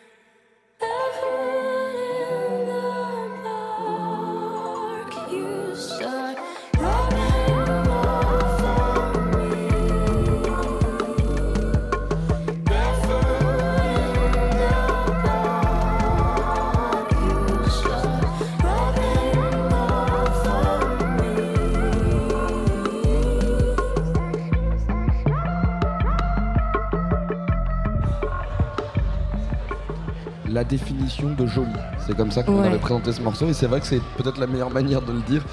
[31.02, 31.68] Définition de joli.
[32.06, 32.68] C'est comme ça qu'on Ouais.
[32.68, 35.22] avait présenté ce morceau et c'est vrai que c'est peut-être la meilleure manière de le
[35.22, 35.44] dire.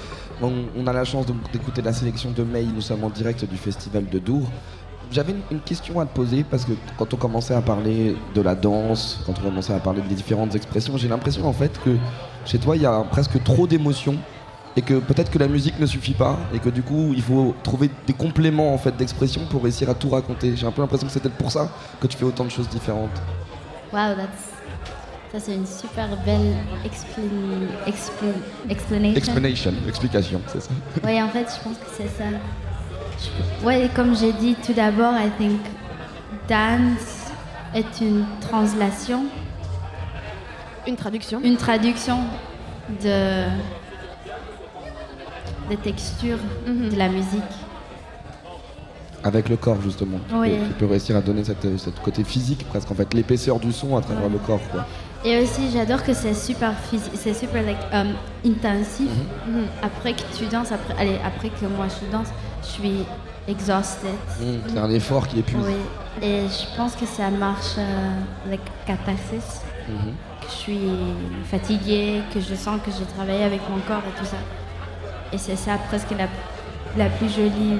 [0.41, 3.57] On, on a la chance d'écouter la sélection de May, nous sommes en direct du
[3.57, 4.47] festival de Dour.
[5.11, 8.41] J'avais une, une question à te poser parce que quand on commençait à parler de
[8.41, 11.95] la danse, quand on commençait à parler des différentes expressions, j'ai l'impression en fait que
[12.45, 14.15] chez toi il y a presque trop d'émotions
[14.77, 17.55] et que peut-être que la musique ne suffit pas et que du coup il faut
[17.63, 20.55] trouver des compléments en fait d'expression pour réussir à tout raconter.
[20.55, 22.69] J'ai un peu l'impression que c'est peut-être pour ça que tu fais autant de choses
[22.69, 23.09] différentes.
[23.91, 24.53] Wow, that's...
[25.31, 27.23] ça c'est une super belle explan...
[27.85, 28.29] explan...
[28.69, 29.15] explanation.
[29.17, 30.71] Explanation, explication, c'est ça.
[31.05, 32.23] Oui, en fait, je pense que c'est ça.
[33.19, 35.59] Je- Ouais, comme j'ai dit tout d'abord, I think
[36.47, 37.31] dance
[37.75, 39.25] est une translation,
[40.87, 41.41] Une traduction.
[41.43, 42.19] une traduction
[43.03, 43.43] de
[45.69, 46.89] des textures Mhm.
[46.89, 47.43] de la musique.
[49.23, 50.17] Avec le corps justement.
[50.33, 50.49] Oui.
[50.57, 53.71] peux, tu peux réussir à donner cette, cette côté physique presque en fait, l'épaisseur du
[53.71, 54.29] son à travers Ouais.
[54.31, 54.87] le corps quoi.
[55.25, 58.13] Et aussi, j'adore que c'est super physique, c'est super like, um,
[58.45, 59.09] intensif.
[59.47, 59.65] Mhm.
[59.83, 62.27] Après que tu danses, après, allez, après que moi je danse,
[62.63, 63.05] je suis
[63.47, 64.11] exhausted.
[64.39, 65.57] Mm, c'est un effort qui épuise.
[65.65, 65.73] Oui,
[66.21, 69.61] et je pense que ça marche euh, like catharsis.
[69.89, 70.13] Mhm.
[70.41, 70.89] Que je suis
[71.51, 74.37] fatiguée, que je sens que j'ai travaillé avec mon corps et tout ça.
[75.33, 76.27] Et c'est ça presque la,
[76.97, 77.77] la plus jolie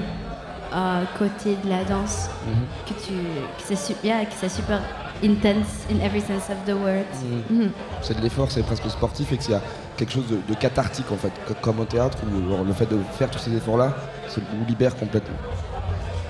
[0.74, 2.28] euh, côté de la danse.
[2.46, 2.54] Mhm.
[2.86, 4.80] Que, tu, que c'est su- yeah, que c'est super
[5.22, 7.04] intense in every sense of the word.
[7.50, 7.54] Mm.
[7.56, 7.70] Mhm.
[8.02, 9.58] C'est de l'effort, c'est presque sportif et que c'est
[9.96, 12.86] quelque chose de, de cathartique en fait, co- comme au théâtre où genre, le fait
[12.86, 13.94] de faire tous ces efforts-là,
[14.28, 15.36] ça vous libère complètement.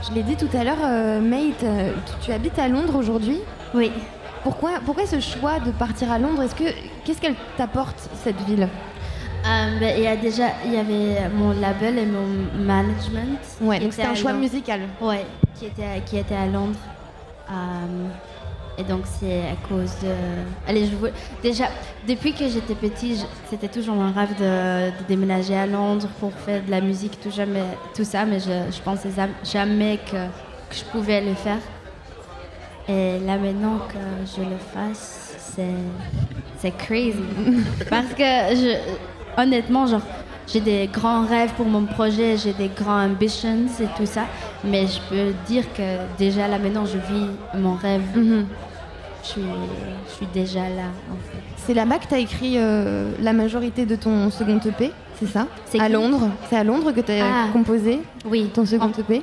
[0.09, 3.39] Je l'ai dit tout à l'heure, euh, Mate, euh, tu, tu habites à Londres aujourd'hui?
[3.75, 3.93] Oui.
[4.43, 6.43] Pourquoi, pourquoi ce choix de partir à Londres?
[6.43, 6.65] Est-ce que
[7.05, 8.67] qu'est-ce qu'elle t'apporte cette ville?
[9.47, 12.27] Euh, ben, il y a déjà, il y avait mon label et mon
[12.59, 13.39] management.
[13.61, 14.43] Ouais, donc c'était un choix Londres.
[14.45, 14.81] musical.
[15.01, 16.79] Ouais, qui était, à- qui était à Londres.
[17.51, 17.53] Euh,
[18.81, 20.13] et donc c'est à cause de.
[20.67, 21.13] Allez, je voulais-
[21.43, 21.67] déjà
[22.09, 26.71] depuis que j'étais petite, c'était toujours mon rêve de, déménager à Londres pour faire de
[26.71, 29.11] la musique, tout ça, mais je, pensais
[29.45, 30.17] jamais que,
[30.71, 31.59] je pouvais le faire.
[32.89, 33.99] Et là maintenant que
[34.35, 35.37] je le fasse,
[36.59, 37.19] c'est crazy.
[37.91, 40.03] Parce que honnêtement, genre,
[40.47, 44.25] j'ai des grands rêves pour mon projet, j'ai des grands ambitions et tout ça.
[44.65, 48.03] Mais je peux dire que déjà là maintenant, je vis mon rêve.
[48.17, 48.47] Mhm.
[49.23, 49.43] Je, suis,
[50.09, 51.39] je suis déjà là, en fait.
[51.67, 55.47] C'est là-bas que tu as écrit euh, la majorité de ton second EP, c'est ça
[55.67, 57.49] C'est À Londres C'est à Londres que tu as Ah.
[57.53, 59.23] composé Oui, ton second En- EP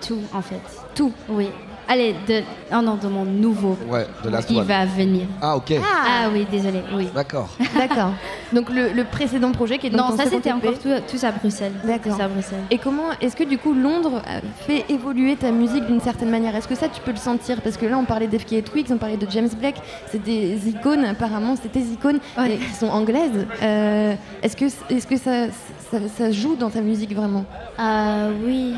[0.00, 0.60] tout en fait.
[0.94, 1.48] Tout Oui.
[1.90, 3.76] Allez, de, oh non, de mon nouveau.
[3.88, 5.26] Ouais, de la qui va venir.
[5.40, 7.08] Ah ok, Ah, oui, désolé, oui.
[7.14, 7.48] d'accord.
[7.78, 8.10] D'accord.
[8.52, 11.30] Donc le, le précédent projet qui est donc Non, ça c'était encore tout, tout à
[11.32, 11.72] Bruxelles.
[11.84, 12.16] D'accord.
[12.16, 12.60] Tout à Bruxelles.
[12.70, 14.20] Et comment est-ce que du coup Londres
[14.66, 16.54] fait évoluer ta musique d'une certaine manière?
[16.54, 17.60] Est-ce que ça tu peux le sentir?
[17.62, 19.76] Parce que là on parlait d'FK Twigs, on parlait de James Blake,
[20.10, 22.52] c'est des icônes apparemment, c'est des icônes Ouais.
[22.54, 23.46] et qui sont anglaises.
[23.62, 25.46] Euh, est-ce que, est-ce que ça,
[25.90, 27.44] ça, ça joue dans ta musique vraiment?
[27.80, 28.74] Euh, oui,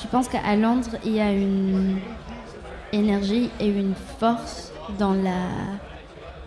[0.00, 1.98] je pense qu'à Londres, il y a une
[2.92, 5.40] énergie et une force dans la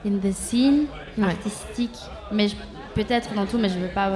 [0.05, 0.85] in the scene
[1.17, 1.25] Ouais.
[1.25, 1.97] artistique.
[2.31, 2.47] Mais
[2.93, 4.09] peut-être dans tout, mais je veux pas,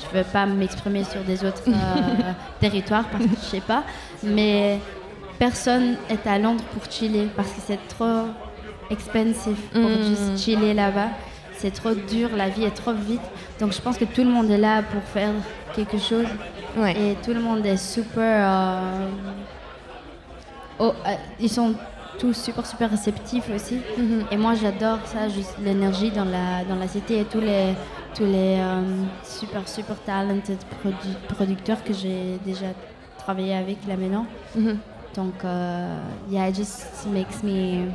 [0.00, 3.84] je veux pas m'exprimer sur des autres euh, territoires parce que je sais pas.
[4.22, 4.78] Mais
[5.38, 8.26] personne est à Londres pour chiller parce que c'est trop
[8.90, 10.02] expensive pour Mm.
[10.08, 11.08] juste chiller là-bas.
[11.56, 13.20] C'est trop dur, la vie est trop vite.
[13.60, 15.32] Donc je pense que tout le monde est là pour faire
[15.76, 16.26] quelque chose.
[16.76, 16.92] Ouais.
[17.00, 18.18] Et tout le monde est super.
[18.48, 19.06] euh,
[20.80, 21.74] oh, euh, ils sont
[22.18, 23.78] tous super, super réceptifs aussi.
[23.96, 24.24] Mhm.
[24.30, 27.72] Et moi, j'adore ça, juste l'énergie dans la, dans la cité et tous les,
[28.14, 28.82] tous les euh,
[29.24, 32.66] super, super talented produ- producteurs que j'ai déjà
[33.18, 34.26] travaillé avec là maintenant.
[34.56, 34.76] Mhm.
[35.16, 35.96] Donc, euh,
[36.30, 37.86] yeah, it just makes me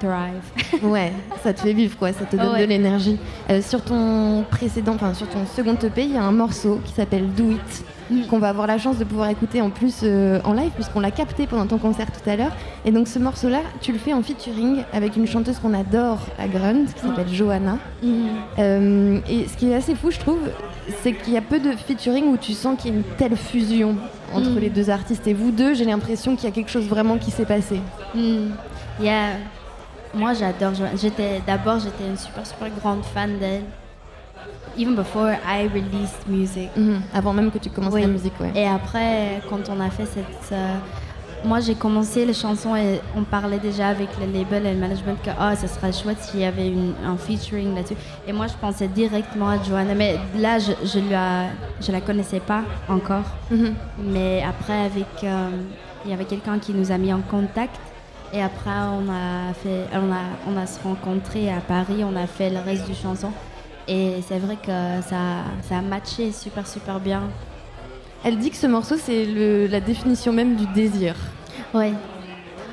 [0.00, 0.82] thrive.
[0.82, 2.60] Ouais, ça te fait vivre quoi, ça te donne Ouais.
[2.62, 3.18] de l'énergie.
[3.50, 6.92] Euh, sur ton précédent, enfin sur ton second EP, il y a un morceau qui
[6.92, 7.84] s'appelle Do It.
[8.28, 11.10] Qu'on va avoir la chance de pouvoir écouter en plus euh, en live, puisqu'on l'a
[11.10, 12.52] capté pendant ton concert tout à l'heure.
[12.84, 16.46] Et donc ce morceau-là, tu le fais en featuring avec une chanteuse qu'on adore à
[16.48, 17.78] Grunt, qui s'appelle Johanna.
[18.58, 20.40] Euh, et ce qui est assez fou, je trouve,
[21.02, 23.36] c'est qu'il y a peu de featuring où tu sens qu'il y a une telle
[23.36, 23.96] fusion
[24.32, 24.58] entre Mm.
[24.58, 25.26] les deux artistes.
[25.26, 27.80] Et vous deux, j'ai l'impression qu'il y a quelque chose vraiment qui s'est passé.
[29.00, 29.30] Yeah.
[30.14, 30.72] Moi, j'adore.
[31.00, 33.62] J'étais d'abord, j'étais une super super grande fan d'elle.
[34.76, 36.70] Even before I released music.
[36.76, 37.00] Mhm.
[37.14, 38.00] Avant même que tu commences Oui.
[38.02, 38.50] la musique, ouais.
[38.54, 40.74] Et après, quand on a fait cette, euh,
[41.44, 45.16] moi j'ai commencé les chansons et on parlait déjà avec le label et le management
[45.22, 47.94] que ah, ce serait chouette s'il y avait une, un featuring là-dessus.
[48.26, 51.46] Et moi, je pensais directement à Joanna, mais là, je je la,
[51.80, 53.28] je la connaissais pas encore.
[53.50, 53.74] Mhm.
[54.12, 55.50] Mais après, avec, euh,
[56.04, 57.76] il y avait quelqu'un qui nous a mis en contact.
[58.32, 62.26] Et après, on a, fait, on a, on a se rencontré à Paris, on a
[62.26, 63.30] fait le reste du chanson.
[63.88, 67.22] Et c'est vrai que ça, ça a matché super, super bien.
[68.24, 71.14] Elle dit que ce morceau, c'est le- la définition même du désir.
[71.74, 71.92] Oui,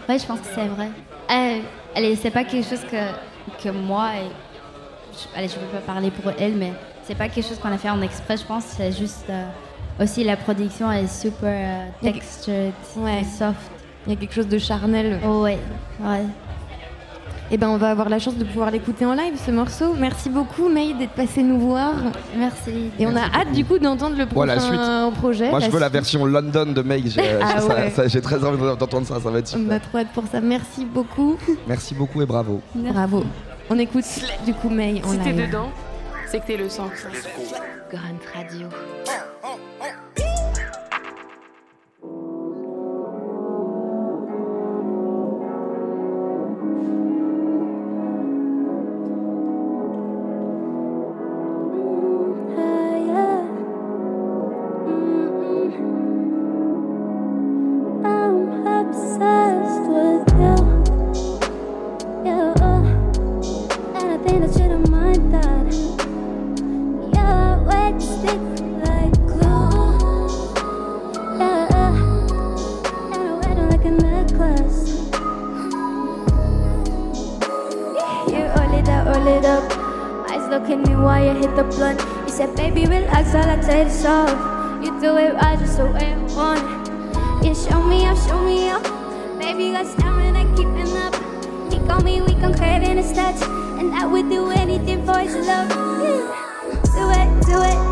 [0.07, 0.89] ouais, je pense que c'est vrai.
[1.29, 1.61] Elle,
[1.95, 4.09] allez, c'est pas quelque chose que, que moi,
[5.13, 6.71] je, allez, je peux pas parler pour elle, mais
[7.03, 8.63] c'est pas quelque chose qu'on a fait en exprès, je pense.
[8.63, 9.43] C'est juste euh,
[9.99, 13.23] aussi la production est super euh, textured, Ouais.
[13.25, 13.59] soft.
[14.07, 15.19] Il y a quelque chose de charnel.
[15.25, 15.59] Oh, ouais,
[15.99, 16.23] ouais.
[17.53, 19.93] Et ben, on va avoir la chance de pouvoir l'écouter en live, ce morceau.
[19.99, 21.91] Merci beaucoup, May, d'être passé nous voir.
[22.37, 22.91] Merci.
[22.97, 25.19] Et on a hâte, du coup, d'entendre le Voilà, prochain la suite.
[25.19, 25.49] projet.
[25.49, 27.07] Moi, je veux la version London de Meg.
[27.07, 27.91] J'ai Ah ouais.
[28.07, 29.19] j'ai très envie d'entendre ça.
[29.19, 29.75] Ça va être On super.
[29.75, 30.39] a trop hâte pour ça.
[30.39, 31.35] Merci beaucoup.
[31.67, 32.61] Merci beaucoup et bravo.
[32.73, 33.25] Bravo.
[33.69, 34.05] On écoute,
[34.45, 35.47] du coup, May en Si t'es live.
[35.47, 35.69] dedans,
[36.27, 36.89] c'est que t'es le sang.
[37.91, 37.99] Grunt
[38.33, 38.67] Radio.
[80.61, 81.99] Looking me while you hit the blunt.
[82.27, 84.29] You said, baby, relax, all I take is off.
[84.85, 87.43] You do it right, just the way I want.
[87.43, 88.83] You show me up, show me up.
[89.39, 91.15] Baby, got stamina, keeping up.
[91.73, 93.41] He called me weak, I'm craving his touch.
[93.79, 95.67] And I would do anything for his love.
[95.71, 96.29] Yeah.
[96.93, 97.90] Do it, do it,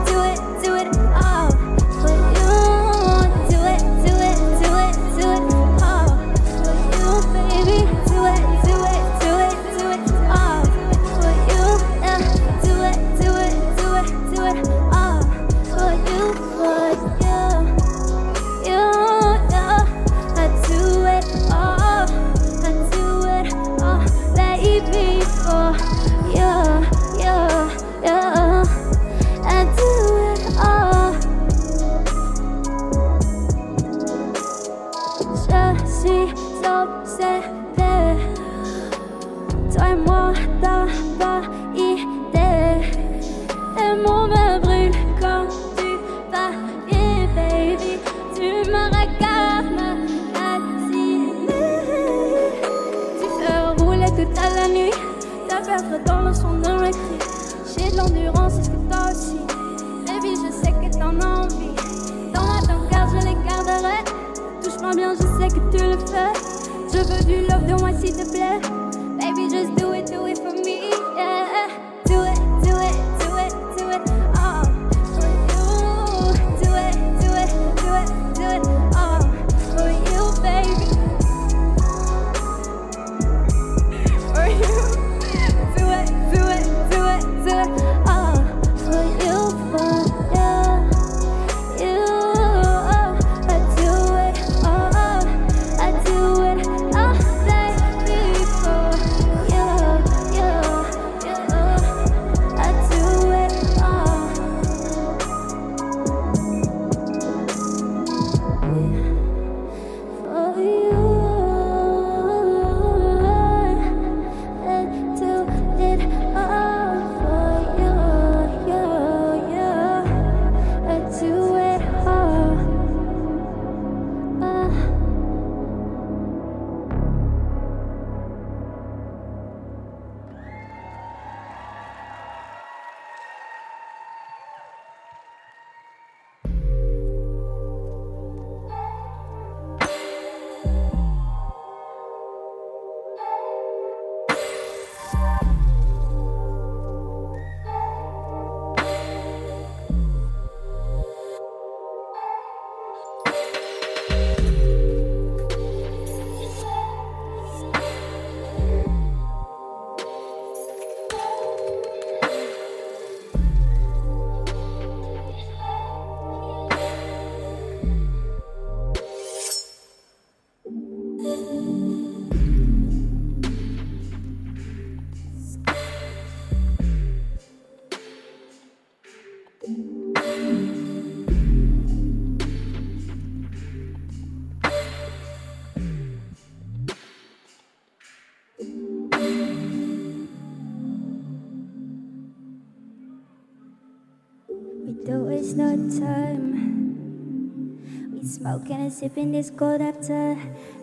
[198.90, 200.36] and sipping this cold after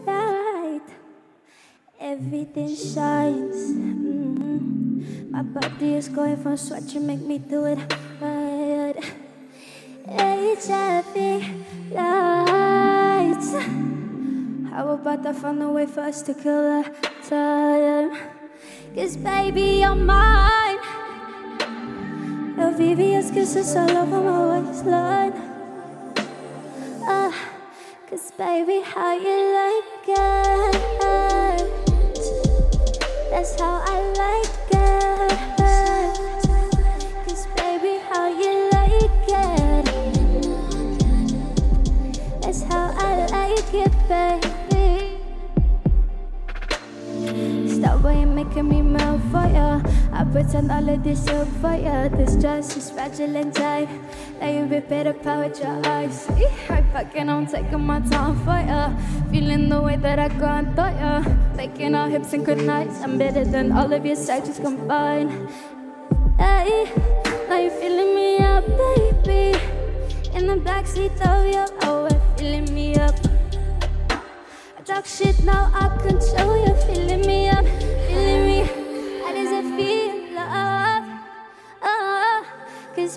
[0.07, 0.87] night.
[1.99, 3.75] Everything shines.
[3.75, 5.31] Mhm.
[5.35, 7.81] My body is going from sweat, you make me do it
[8.23, 8.95] right.
[10.07, 11.17] HIV
[11.91, 13.51] lights.
[14.71, 16.83] How about I find a way for us to kill the
[17.29, 18.15] time?
[18.95, 20.79] Cause baby, you're mine.
[22.57, 25.46] Your VVS kisses all over my waistline.
[28.17, 30.17] Cause baby, how you like it?
[33.29, 35.37] That's how I like it.
[37.29, 39.85] Cause baby, how you like it?
[42.41, 45.21] That's how I like it, baby.
[47.69, 49.83] Stop why you making me melt for ya.
[50.11, 51.29] I pretend all of this
[51.61, 52.09] for ya.
[52.09, 53.91] This dress is fragile and tight.
[54.41, 56.29] Now you rip it apart with your eyes.
[56.69, 58.93] I fucking I'm taking my time for ya.
[59.31, 61.25] Feeling the way that I can't thought ya.
[61.57, 63.01] Making our hips synchronize.
[63.03, 65.33] I'm better than all of your sizes combined.
[66.39, 66.85] Hey,
[67.49, 69.59] now you feeling me up, baby.
[70.37, 73.15] In the backseat of your oh, feeling me up.
[74.11, 76.75] I talk shit now, I control you.
[76.85, 77.56] Feeling me up,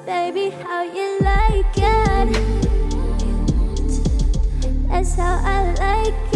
[0.01, 2.29] baby, how you like it?
[4.87, 6.28] That's how I like it.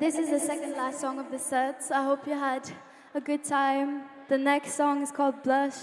[0.00, 2.70] This is the second last song of the set, so I hope you had
[3.16, 4.02] a good time.
[4.28, 5.74] The next song is called Blush.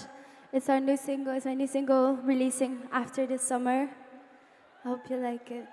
[0.54, 3.90] It's our new single, it's my new single releasing after this summer.
[4.84, 5.66] I hope you like it.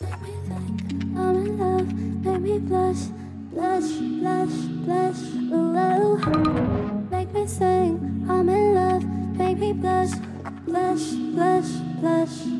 [0.00, 1.92] I'm in love,
[2.24, 3.08] make me blush,
[3.52, 4.56] blush, blush,
[4.86, 5.20] blush,
[5.52, 6.16] ooh.
[7.10, 9.04] Make me sing, I'm in love,
[9.36, 10.12] make me blush,
[10.64, 12.57] blush, blush, blush.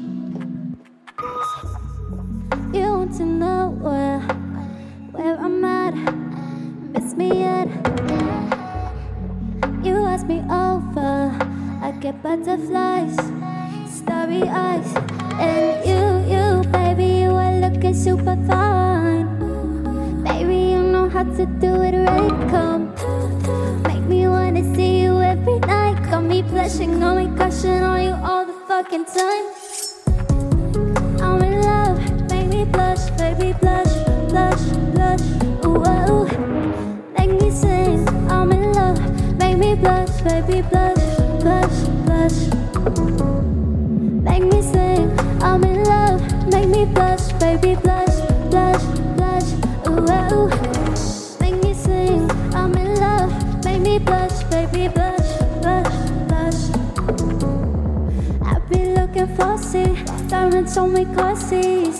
[2.70, 4.20] You want to know where,
[5.12, 5.94] where I'm at,
[6.92, 7.66] miss me yet?
[9.82, 11.32] You ask me over,
[11.82, 13.16] I get butterflies,
[13.90, 14.86] starry eyes,
[15.40, 19.24] and you, you, baby, you are looking super fine.
[20.22, 22.50] Baby, you know how to do it right.
[22.50, 22.92] Come,
[23.84, 26.02] make me wanna see you every night.
[26.10, 29.57] Got me blushing, got me crushing on you all the fucking time.
[32.72, 33.92] Blush, baby, blush,
[34.28, 34.62] blush,
[34.94, 35.22] blush.
[35.64, 36.26] Ooh, ah, ooh.
[37.18, 38.98] Make me sing, I'm in love,
[39.38, 41.04] make me blush, baby, blush,
[41.42, 42.38] blush, blush.
[44.22, 45.10] Make me sing,
[45.42, 46.20] I'm in love,
[46.52, 48.16] make me blush, baby, blush,
[48.50, 48.84] blush,
[49.16, 49.50] blush.
[49.88, 50.48] Ooh, ah, ooh.
[51.40, 55.30] Make me sing, I'm in love, make me blush, baby, blush,
[55.62, 55.94] blush,
[56.28, 56.60] blush.
[58.42, 59.94] I be looking fussy,
[60.28, 61.92] diamonds on me glossy,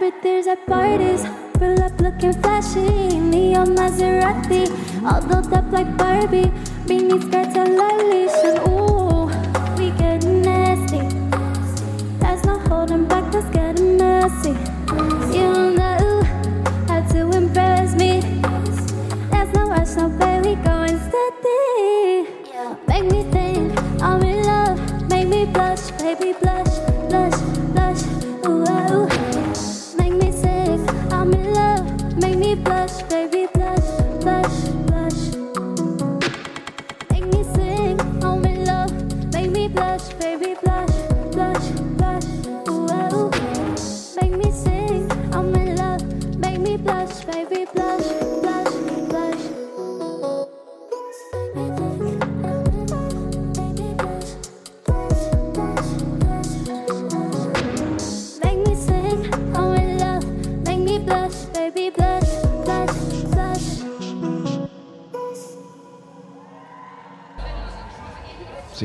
[0.00, 4.66] Tears at parties, pull up looking flashy, neon Maserati,
[5.04, 6.50] all dolled up like Barbie.
[6.88, 9.26] Mini skirts are stylish and ooh,
[9.78, 11.00] we get nasty.
[12.18, 14.56] There's no holding back, let's get messy.
[15.36, 16.22] You know
[16.88, 18.20] how to impress me.
[19.30, 22.26] There's no rush, no baby, going steady.
[22.88, 26.78] Make me think I'm in love, make me blush, baby, blush,
[27.08, 27.39] blush.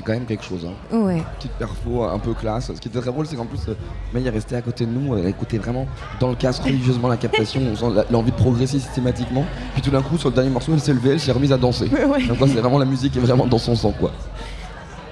[0.06, 0.66] Quand même quelque chose.
[0.66, 0.96] hein.
[0.98, 1.22] Ouais.
[1.38, 2.68] Petite perfo un peu classe.
[2.74, 3.74] Ce qui était très drôle, c'est qu'en plus, euh,
[4.14, 5.88] May est restée à côté de nous, elle écoutait vraiment
[6.20, 9.44] dans le casque religieusement la captation, on sent l'envie de progresser systématiquement.
[9.74, 11.58] Puis tout d'un coup, sur le dernier morceau, elle s'est levée, elle s'est remise à
[11.58, 11.90] danser.
[11.90, 12.26] Ouais.
[12.28, 14.12] Donc c'est vraiment la musique est vraiment dans son sang, quoi.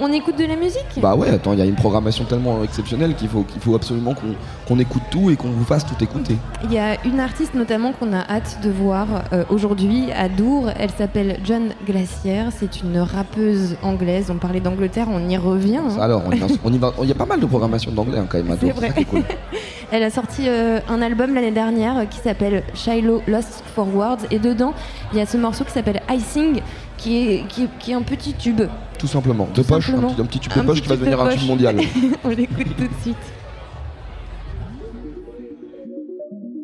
[0.06, 0.84] On écoute de la musique?
[1.02, 4.14] Bah ouais, attends, il y a une programmation tellement exceptionnelle qu'il faut, qu'il faut absolument
[4.14, 4.36] qu'on
[4.68, 6.36] qu'on écoute tout et qu'on vous fasse tout écouter.
[6.66, 10.70] Il y a une artiste notamment qu'on a hâte de voir euh, aujourd'hui à Dour.
[10.78, 12.44] Elle s'appelle John Glacier.
[12.58, 14.30] C'est une rappeuse anglaise.
[14.30, 15.78] On parlait d'Angleterre, on y revient.
[15.78, 16.02] hein.
[16.02, 18.18] Alors, on y, va- on y va, il y a pas mal de programmation d'anglais
[18.20, 18.88] hein, quand même à C'est Dour, vrai.
[18.88, 19.24] ça qui est cool.
[19.92, 24.26] Elle a sorti euh, un album l'année dernière euh, qui s'appelle Shiloh Lost for Words
[24.32, 24.74] et dedans
[25.12, 26.62] il y a ce morceau qui s'appelle Icing
[27.04, 28.62] qui est, qui, est- qui est un petit tube.
[28.98, 30.10] Tout simplement, de Tout poche, simplement.
[30.10, 31.48] un petit, un petit tube de Un poche petit qui va de devenir un tube
[31.48, 31.76] mondial.
[32.24, 33.18] On l'écoute tout de suite.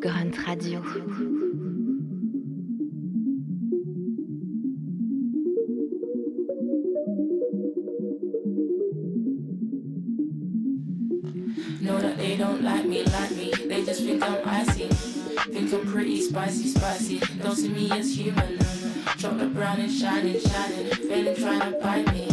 [0.00, 0.80] Grunt Radio.
[11.80, 13.50] Know that they don't like me, like me.
[13.68, 14.88] They just think I'm icy.
[15.52, 17.18] Think I'm pretty spicy, spicy.
[17.42, 18.58] Don't see me as human.
[19.18, 20.86] Chocolate brown and shining, shining.
[20.94, 22.28] Failing trying to bite me.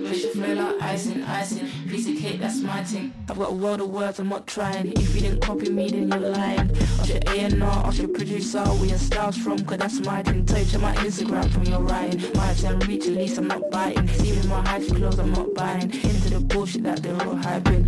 [0.00, 1.68] Wish you flow like icing, icing.
[1.88, 3.12] Piece of cake, that's my thing.
[3.28, 4.92] I've got a world of words, I'm not trying.
[4.92, 6.70] If you didn't copy me, then you're lying.
[6.98, 10.46] Ask your A&R, ask your producer, where your styles from, cause that's my thing.
[10.46, 12.20] Tell you check my Instagram from your writing.
[12.34, 14.08] My time reach, at least I'm not biting.
[14.08, 15.82] See me my high clothes, I'm not buying.
[15.82, 17.86] Into the bullshit that they're all hyping.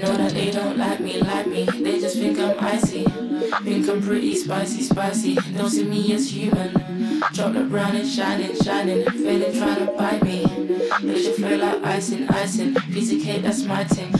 [0.00, 1.64] Know that they don't like me, like me.
[1.64, 3.04] They just think I'm icy.
[3.64, 5.34] Think I'm pretty spicy, spicy.
[5.56, 6.89] Don't see me as human.
[7.34, 9.04] Chocolate brown and shining, shining.
[9.10, 10.44] Feeling trying to bite me.
[11.02, 12.74] They should flow like icing, icing.
[12.74, 14.14] Piece of cake, that's my thing.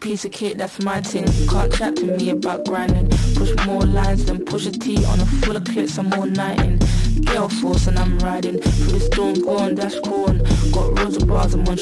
[0.00, 1.26] Piece of cake, that's my thing.
[1.48, 3.08] Can't chat to me about grinding.
[3.36, 5.98] Push more lines than push a T on a full of clips.
[5.98, 6.78] I'm all nighting.
[7.20, 10.38] Gale force and I'm riding through the storm, going dash corn.
[10.72, 11.76] Got roads of bars, I'm on.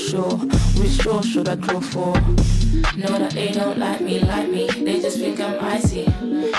[0.78, 2.12] Which shore should I draw for?
[2.96, 4.68] Know that they don't like me, like me.
[4.68, 6.04] They just think I'm icy.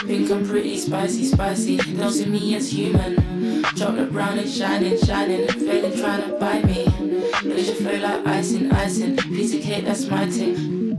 [0.05, 1.77] Think I'm pretty spicy, spicy.
[1.77, 3.36] Don't see me as human.
[3.75, 5.47] Chocolate brown and shining, shining.
[5.47, 6.85] Failing trying to bite me.
[7.43, 9.15] They should flow like icing, icing?
[9.17, 10.97] Piece of cake, that's my thing.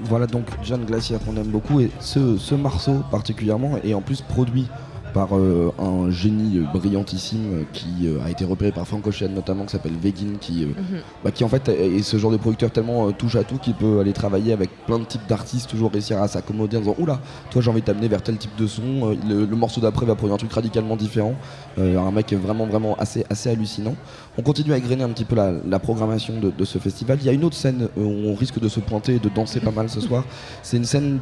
[0.00, 4.20] Voilà donc John Glacier qu'on aime beaucoup et ce, ce morceau particulièrement est en plus
[4.20, 4.68] produit
[5.14, 9.70] par euh, un génie brillantissime qui euh, a été repéré par Frank Ocean notamment qui
[9.72, 11.00] s'appelle Vegin qui, euh, Mhm.
[11.24, 14.00] bah, qui en fait est ce genre de producteur tellement touche à tout qu'il peut
[14.00, 17.62] aller travailler avec plein de types d'artistes toujours réussir à s'accommoder en disant oula toi
[17.62, 19.16] j'ai envie de t'amener vers tel type de son.
[19.28, 21.34] Le, le morceau d'après va produire un truc radicalement différent.
[21.78, 23.94] Un mec vraiment vraiment assez, assez hallucinant
[24.36, 27.18] on continue à égrener un petit peu la, la programmation de, de ce festival.
[27.20, 29.28] Il y a une autre scène euh, où on risque de se pointer et de
[29.28, 30.24] danser pas mal ce soir.
[30.62, 31.20] C'est une scène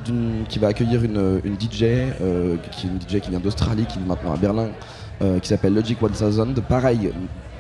[0.49, 1.83] qui va accueillir une, une DJ,
[2.21, 4.69] euh, qui est une DJ qui vient d'Australie, qui est maintenant à Berlin,
[5.21, 6.55] euh, qui s'appelle Logic 1000.
[6.69, 7.13] Pareil,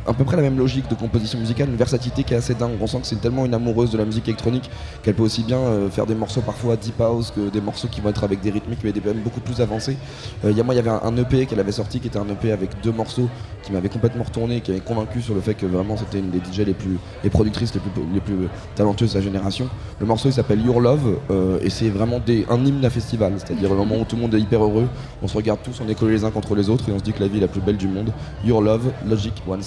[0.07, 2.73] à peu près la même logique de composition musicale, une versatilité qui est assez dingue.
[2.81, 4.71] On sent que c'est tellement une amoureuse de la musique électronique
[5.03, 8.01] qu'elle peut aussi bien euh, faire des morceaux parfois deep house que des morceaux qui
[8.01, 9.97] vont être avec des rythmiques mais des même beaucoup plus avancés.
[10.45, 12.19] Euh, Il y a moi, il y avait un, EP qu'elle avait sorti qui était
[12.19, 13.29] un EP avec deux morceaux
[13.63, 16.39] qui m'avait complètement retourné, qui avait convaincu sur le fait que vraiment c'était une des
[16.39, 19.69] DJ les plus les productrices les plus les plus talentueuses de sa génération.
[20.01, 23.71] Le morceau il s'appelle Your Love euh, et c'est vraiment un hymne à festival, c'est-à-dire
[23.71, 24.89] le moment où tout le monde est hyper heureux,
[25.23, 27.05] on se regarde tous, on est collés les uns contre les autres et on se
[27.05, 28.13] dit que la vie est la plus belle du monde.
[28.45, 29.63] Your Love, Logic 1000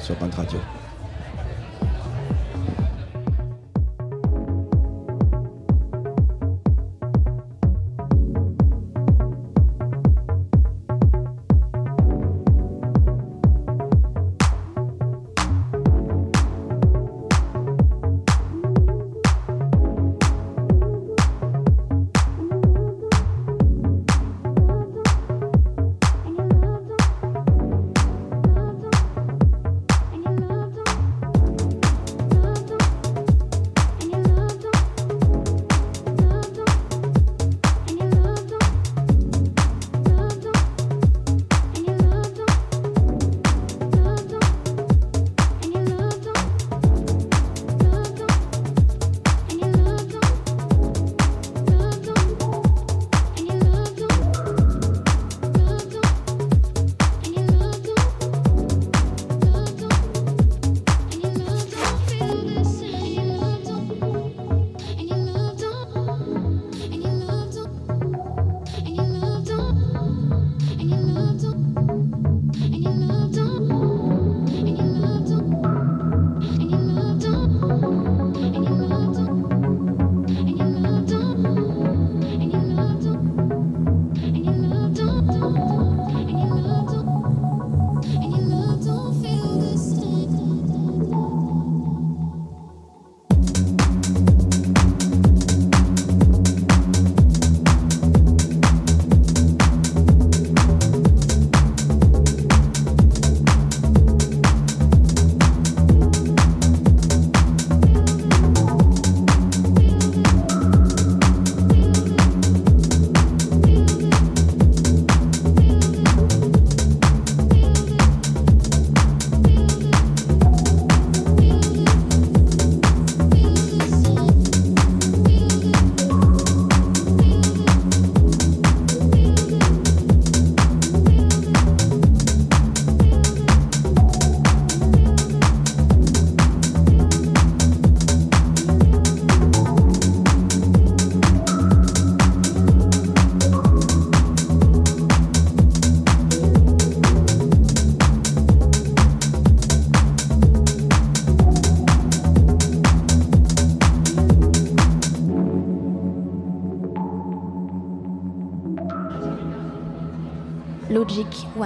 [0.00, 0.58] sur Punk Radio.
[0.58, 0.79] And you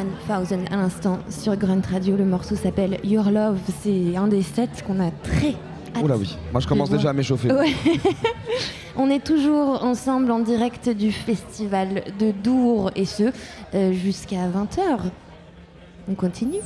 [0.02, 0.06] 1000
[0.72, 2.16] à l'instant sur Grunt Radio.
[2.16, 3.58] Le morceau s'appelle Your Love.
[3.82, 5.54] C'est un des sets qu'on a très
[5.94, 7.52] hâte Oula oui, moi je commence déjà à m'échauffer.
[7.52, 7.72] Ouais.
[8.96, 13.32] On est toujours ensemble en direct du festival de Dour et ce
[13.74, 15.10] euh, jusqu'à 20h.
[16.08, 16.58] On continue.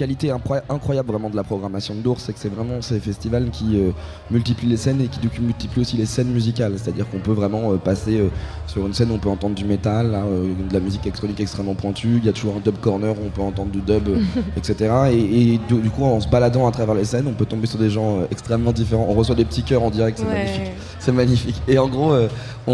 [0.00, 0.30] Qualité
[0.70, 3.90] incroyable vraiment de la programmation de Dours, c'est que c'est vraiment ces festivals qui euh,
[4.30, 6.72] multiplient les scènes et qui du coup multiplient aussi les scènes musicales.
[6.78, 8.28] C'est-à-dire qu'on peut vraiment euh, passer euh,
[8.66, 11.38] sur une scène où on peut entendre du métal, là, euh, de la musique électronique
[11.40, 14.08] extrêmement pointue, il y a toujours un dub corner où on peut entendre du dub,
[14.56, 14.74] etc.
[15.12, 17.78] Et, et du, coup en se baladant à travers les scènes, on peut tomber sur
[17.78, 19.06] des gens extrêmement différents.
[19.06, 20.32] On reçoit des petits cœurs en direct, c'est Ouais.
[20.44, 20.72] magnifique.
[20.98, 21.62] C'est magnifique.
[21.68, 22.12] Et en gros,
[22.66, 22.72] on,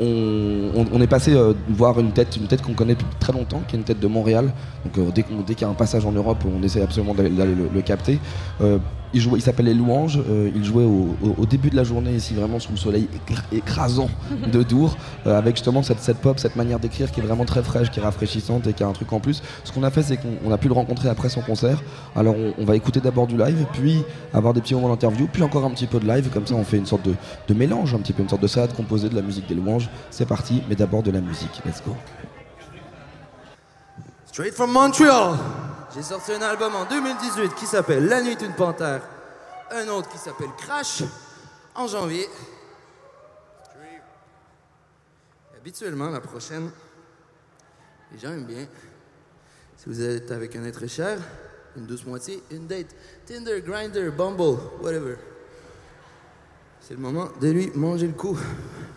[0.00, 1.34] on- on- on est passé
[1.68, 4.06] voir une tête, une tête qu'on connaît depuis très longtemps, qui est une tête de
[4.06, 4.52] Montréal.
[4.84, 5.22] Donc dès
[5.54, 8.18] qu'il y a un passage en Europe, on essaie absolument d'aller le, le capter.
[8.60, 8.78] Euh,
[9.16, 10.18] il jouait- il s'appelle Les Louanges.
[10.28, 13.08] euh, il jouait au, au- au début de la journée ici, vraiment sous le soleil
[13.14, 14.08] écra- écrasant
[14.52, 14.96] de Dour,
[15.28, 18.00] euh, avec justement cette, cette pop, cette manière d'écrire qui est vraiment très fraîche, qui
[18.00, 19.40] est rafraîchissante et qui a un truc en plus.
[19.62, 21.80] Ce qu'on a fait, c'est qu'on on a pu le rencontrer après son concert.
[22.16, 25.44] Alors on, on va écouter d'abord du live, puis avoir des petits moments d'interview, puis
[25.44, 26.28] encore un petit peu de live.
[26.34, 27.14] Comme ça, on fait une sorte de,
[27.46, 29.88] de mélange, un petit peu une sorte de salade composée de la musique des louanges.
[30.10, 31.60] C'est parti, mais d'abord de la musique.
[31.64, 31.94] Let's go.
[34.26, 35.36] Straight from Montreal.
[35.94, 39.00] J'ai sorti un album en 2018 qui s'appelle La nuit est une panthère.
[39.70, 41.04] Un autre qui s'appelle Crash
[41.72, 42.28] en janvier.
[45.56, 46.68] Habituellement, la prochaine,
[48.10, 48.66] les gens aiment bien.
[49.76, 51.18] Si vous êtes avec un être cher,
[51.76, 55.14] une douce moitié, une date, Tinder, Grinder, Bumble, whatever.
[56.80, 58.36] C'est le moment de lui manger le coup,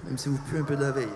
[0.04, 1.08] même si vous puez un peu de la veille.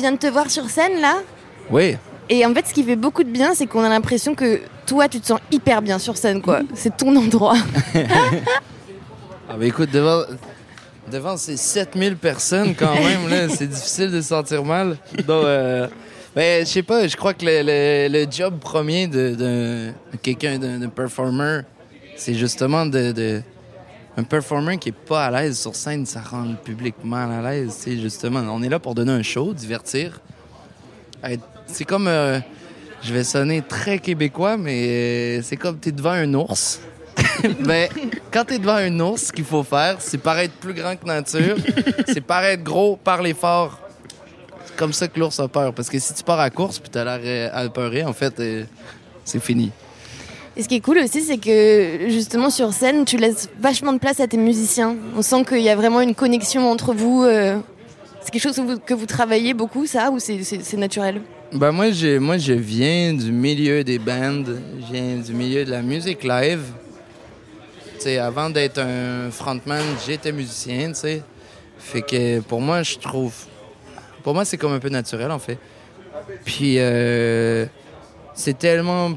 [0.00, 1.18] Vient de te voir sur scène là.
[1.70, 1.96] Oui.
[2.28, 5.08] Et en fait, ce qui fait beaucoup de bien, c'est qu'on a l'impression que toi,
[5.08, 6.60] tu te sens hyper bien sur scène, quoi.
[6.74, 7.56] C'est ton endroit.
[9.48, 10.22] Ah bah écoute, devant,
[11.10, 14.96] devant ces 7000 personnes quand même, là, c'est difficile de se sentir mal.
[15.26, 15.88] Donc, euh,
[16.36, 19.90] ben, je sais pas, je crois que le, le- le job premier de,
[20.22, 21.62] quelqu'un, d'un d'un performer,
[22.16, 23.42] c'est justement de, de-
[24.20, 27.40] Un performer qui est pas à l'aise sur scène, ça rend le public mal à
[27.40, 27.82] l'aise.
[27.86, 30.20] Justement, on est là pour donner un show, divertir.
[31.66, 32.38] C'est comme, euh,
[33.00, 36.82] je vais sonner très québécois, mais euh, c'est comme t'es devant un ours.
[37.60, 37.88] ben,
[38.30, 41.56] quand t'es devant un ours, ce qu'il faut faire, c'est paraître plus grand que nature,
[42.06, 43.80] c'est paraître gros, parler fort.
[44.66, 45.72] C'est comme ça que l'ours a peur.
[45.72, 48.64] Parce que si tu pars à course puis t'as l'air euh, apeuré, en fait, euh,
[49.24, 49.70] c'est fini.
[50.56, 53.98] Et ce qui est cool aussi, c'est que justement sur scène, tu laisses vachement de
[53.98, 54.96] place à tes musiciens.
[55.16, 57.22] On sent qu'il y a vraiment une connexion entre vous.
[57.22, 57.56] euh,
[58.22, 61.22] C'est quelque chose que vous, travaillez beaucoup, ça, ou c'est- naturel?
[61.52, 61.86] Ben moi,
[62.20, 66.60] moi, je viens du milieu des bands, je viens du milieu de la musique live.
[67.96, 71.22] Tu sais, avant d'être un frontman, j'étais musicien, tu sais.
[71.78, 73.32] Fait que pour moi, je trouve...
[74.22, 75.58] Pour moi, c'est comme un peu naturel, en fait.
[76.44, 77.64] Puis, euh,
[78.34, 79.12] c'est tellement...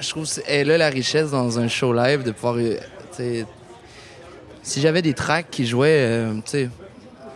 [0.00, 2.56] Je trouve que c'est là la richesse dans un show live de pouvoir...
[2.58, 3.42] euh,
[4.62, 6.68] si j'avais des tracks qui jouaient, euh, tu sais,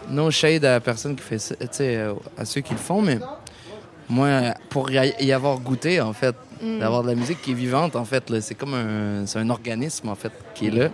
[0.09, 3.19] no shade à la personne qui fait ça, euh, à ceux qui le font, mais
[4.09, 6.81] moi, pour y avoir goûté, en fait, Mm.
[6.81, 10.09] d'avoir de la musique qui est vivante, en fait, c'est comme un, c'est un organisme,
[10.09, 10.89] en fait, qui est là.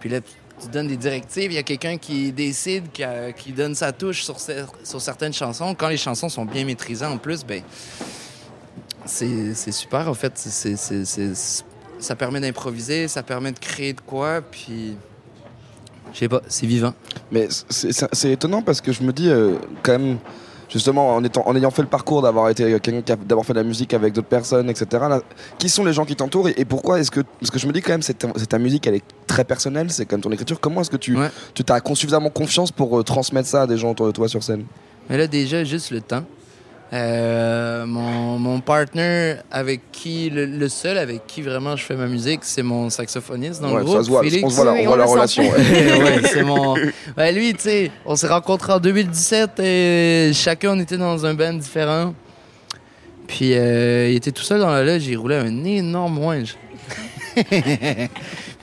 [0.00, 3.52] Puis là, tu donnes des directives, il y a quelqu'un qui décide, qui, a- qui
[3.52, 5.74] donne sa touche sur, sur certaines chansons.
[5.74, 7.62] Quand les chansons sont bien maîtrisées, en plus, ben
[9.06, 10.32] c'est super, en fait.
[11.98, 14.96] Ça permet d'improviser, ça permet de créer de quoi, puis...
[16.12, 16.92] Je sais pas, c'est vivant.
[17.30, 20.18] Mais c'est- étonnant parce que je me dis euh, quand même,
[20.68, 23.54] justement, en, étant, en ayant fait le parcours d'avoir été quelqu'un qui a- d'avoir fait
[23.54, 24.86] de la musique avec d'autres personnes, etc.
[25.08, 25.22] là,
[25.56, 27.72] qui sont les gens qui t'entourent et, et pourquoi est-ce que parce que je me
[27.72, 30.60] dis quand même c'est ta, musique, elle est très personnelle, c'est comme ton écriture.
[30.60, 31.16] Comment est-ce que tu
[31.54, 34.42] tu t'as suffisamment confiance pour euh, transmettre ça à des gens autour de toi sur
[34.42, 34.66] scène?
[35.08, 36.24] Mais là, déjà, juste le temps.
[36.92, 42.06] Euh, mon, mon partner avec qui, le, le seul avec qui vraiment je fais ma
[42.06, 44.04] musique, c'est mon saxophoniste dans Ouais, le ça groupe.
[44.04, 44.44] se voit, Félix.
[44.44, 46.42] on se voit la- on Oui, voit on la relation, ouais.
[46.44, 46.74] Mon.
[47.16, 51.32] Ouais, lui, tu sais, on s'est rencontrés en 2017 et chacun on était dans un
[51.32, 52.14] band différent.
[53.26, 56.56] Puis euh, il était tout seul dans la loge, il roulait un énorme ouinge.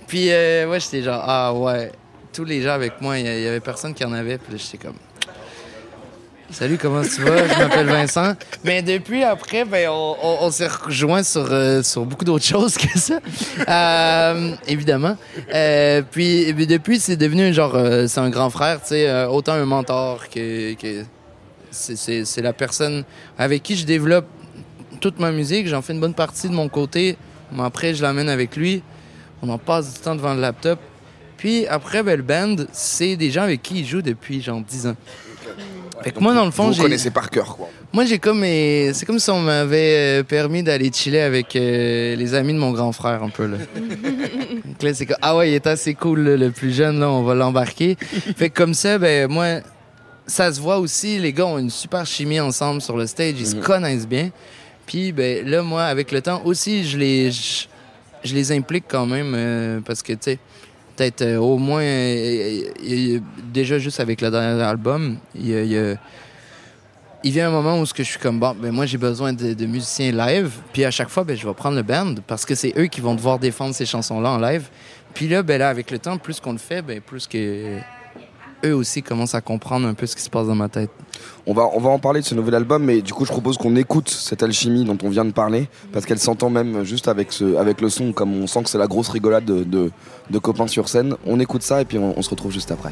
[0.08, 1.92] Puis euh, ouais, j'étais genre, ah ouais,
[2.34, 4.38] tous les gens avec moi, il y, il y avait personne qui en avait.
[4.38, 4.96] Puis là, j'étais comme,
[6.52, 7.48] Salut, comment tu vas?
[7.48, 8.34] Je m'appelle Vincent.
[8.64, 12.76] Mais depuis, après, ben, on, on- on s'est rejoint sur, euh, sur beaucoup d'autres choses
[12.76, 13.20] que ça.
[13.68, 15.16] Euh, évidemment.
[15.54, 19.08] Euh, puis, puis depuis, c'est devenu un genre, euh, c'est un grand frère, tu sais,
[19.08, 21.04] euh, autant un mentor que, que
[21.72, 23.04] c'est- c'est c'est la personne
[23.38, 24.26] avec qui je développe
[25.02, 25.68] toute ma musique.
[25.68, 27.16] J'en fais une bonne partie de mon côté.
[27.52, 28.82] Mais après, je l'amène avec lui.
[29.42, 30.80] On en passe du temps devant le laptop.
[31.38, 34.88] Puis après, ben, le band, c'est des gens avec qui il joue depuis genre 10
[34.88, 34.96] ans.
[36.04, 36.82] Fait que moi, dans le fond, vous j'ai.
[36.84, 37.70] connaissez par cœur quoi.
[37.92, 38.44] Moi, j'ai comme.
[38.44, 42.60] euh, C'est comme si on m'avait euh, permis d'aller chiller avec euh, les amis de
[42.60, 43.58] mon grand frère, un peu, là.
[44.66, 45.18] Donc là, c'est comme.
[45.22, 47.98] Ah ouais, il est assez cool, là, le plus jeune, là, on va l'embarquer.
[48.38, 49.60] fait que comme ça, ben, moi,
[50.28, 53.48] ça se voit aussi, les gars ont une super chimie ensemble sur le stage, ils
[53.48, 54.30] se connaissent bien.
[54.86, 57.32] Puis, ben, là, moi, avec le temps aussi, je les.
[57.32, 57.66] Je,
[58.24, 60.40] je les implique quand même, euh, parce que, tu sais,
[61.00, 63.22] peut-être euh, au moins, euh, a-
[63.54, 65.98] déjà juste avec le dernier album, il il
[67.24, 69.34] il vient un moment où ce que je suis comme bon ben moi j'ai besoin
[69.34, 72.46] de, de musiciens live puis à chaque fois ben je vais prendre le band parce
[72.46, 74.70] que c'est eux qui vont devoir défendre ces chansons là en live.
[75.14, 77.78] Puis là ben là avec le temps plus qu'on le fait ben plus que
[78.66, 80.90] eux aussi commencent à comprendre un peu ce qui se passe dans ma tête
[81.46, 83.58] On va, on va en parler de ce nouvel album, mais du coup, je propose
[83.58, 87.32] qu'on écoute cette alchimie dont on vient de parler, parce qu'elle s'entend même juste avec,
[87.32, 89.92] ce, avec le son, comme on sent que c'est la grosse rigolade de,
[90.30, 91.16] de, copains sur scène.
[91.26, 92.92] On écoute ça et puis on se retrouve juste après.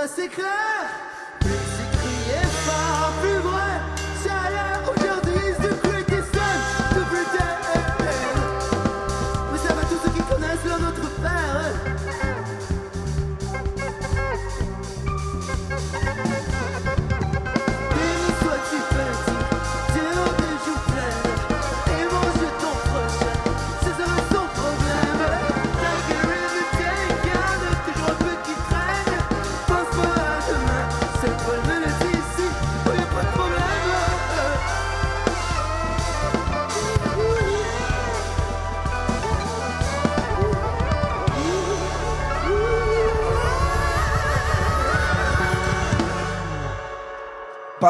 [0.00, 0.48] Assez clair.
[0.48, 0.69] Plus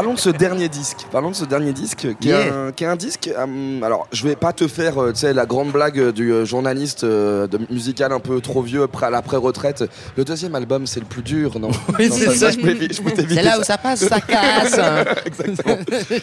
[0.01, 1.05] Parlons de ce dernier disque.
[1.13, 3.29] Parlons de ce dernier disque, qui, est, un, qui est un disque.
[3.37, 6.47] euh, alors, je vais pas te faire, euh, tu sais, la grande blague du euh,
[6.47, 9.85] journaliste euh, de musical un peu trop vieux après à l'après-retraite.
[10.17, 11.69] Le deuxième album, c'est le plus dur, non?
[11.99, 14.79] Oui, Non, ça, je je C'est là où ça passe, ça casse.
[14.79, 15.05] hein.
[15.27, 15.77] Exactement.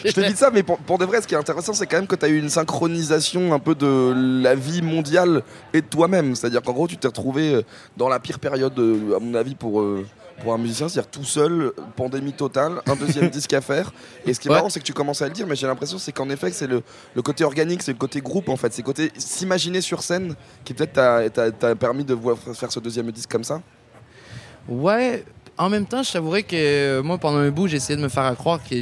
[0.04, 2.08] je t'évite ça, mais pour, pour de vrai, ce qui est intéressant, c'est quand même
[2.08, 4.12] que tu as eu une synchronisation un peu de
[4.42, 6.34] la vie mondiale et de toi-même.
[6.34, 7.64] C'est-à-dire qu'en gros, tu t'es retrouvé
[7.96, 9.80] dans la pire période, à mon avis, pour.
[9.82, 10.04] euh,
[10.42, 13.92] pour un musicien, c'est-à-dire tout seul, pandémie totale, un deuxième disque à faire.
[14.26, 14.56] Et ce qui est Ouais.
[14.56, 16.66] marrant, c'est que tu commences à le dire, mais j'ai l'impression c'est qu'en effet, c'est
[16.66, 16.82] le,
[17.14, 20.34] le côté organique, c'est le côté groupe en fait, c'est le côté s'imaginer sur scène
[20.64, 20.92] qui peut-être
[21.32, 23.60] t'a permis de voir- faire ce deuxième disque comme ça.
[24.68, 25.24] Ouais,
[25.58, 28.08] en même temps, je t'avouerais que euh, moi, pendant un bout, j'ai essayé de me
[28.08, 28.76] faire croire que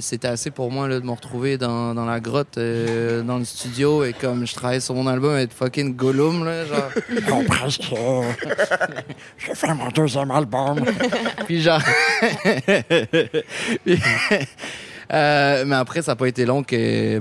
[0.00, 3.44] c'était assez pour moi là, de me retrouver dans, dans la grotte, euh, dans le
[3.44, 6.90] studio, et comme je travaillais sur mon album avec fucking Gollum, là, genre.
[7.28, 7.82] Non, presque.
[9.38, 10.84] J'ai fait mon deuxième album.
[11.46, 11.82] Puis genre.
[13.84, 14.00] Puis,
[15.12, 17.20] euh, mais après, ça n'a pas été long que.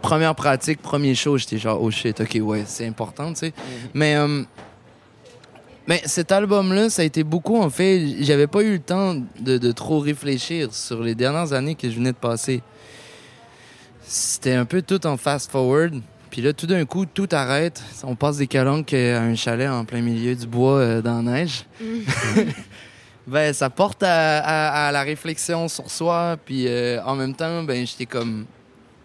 [0.00, 3.52] Première pratique, premier show, j'étais genre, oh shit, ok, ouais, c'est important, tu sais.
[3.94, 4.16] Mais.
[4.16, 4.42] euh,
[5.86, 8.22] mais cet album-là, ça a été beaucoup, en fait.
[8.22, 11.96] J'avais pas eu le temps de, de trop réfléchir sur les dernières années que je
[11.96, 12.62] venais de passer.
[14.02, 16.00] C'était un peu tout en fast-forward.
[16.30, 17.82] Puis là, tout d'un coup, tout arrête.
[18.04, 21.32] On passe des calanques à un chalet en plein milieu du bois euh, dans la
[21.32, 21.64] neige.
[23.26, 26.36] ben, ça porte à, à- à la réflexion sur soi.
[26.44, 28.46] Puis euh, en même temps, ben, j'étais comme.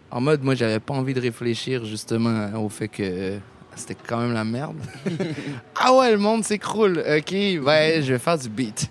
[0.09, 3.37] En mode, moi, j'avais pas envie de réfléchir justement au fait que euh,
[3.77, 4.77] c'était quand même la merde.
[5.75, 6.99] ah ouais, le monde s'écroule.
[6.99, 8.89] OK, ben, je vais faire du beat.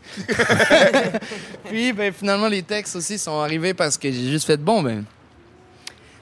[1.64, 5.04] Puis, ben, finalement, les textes aussi sont arrivés parce que j'ai juste fait bon, ben.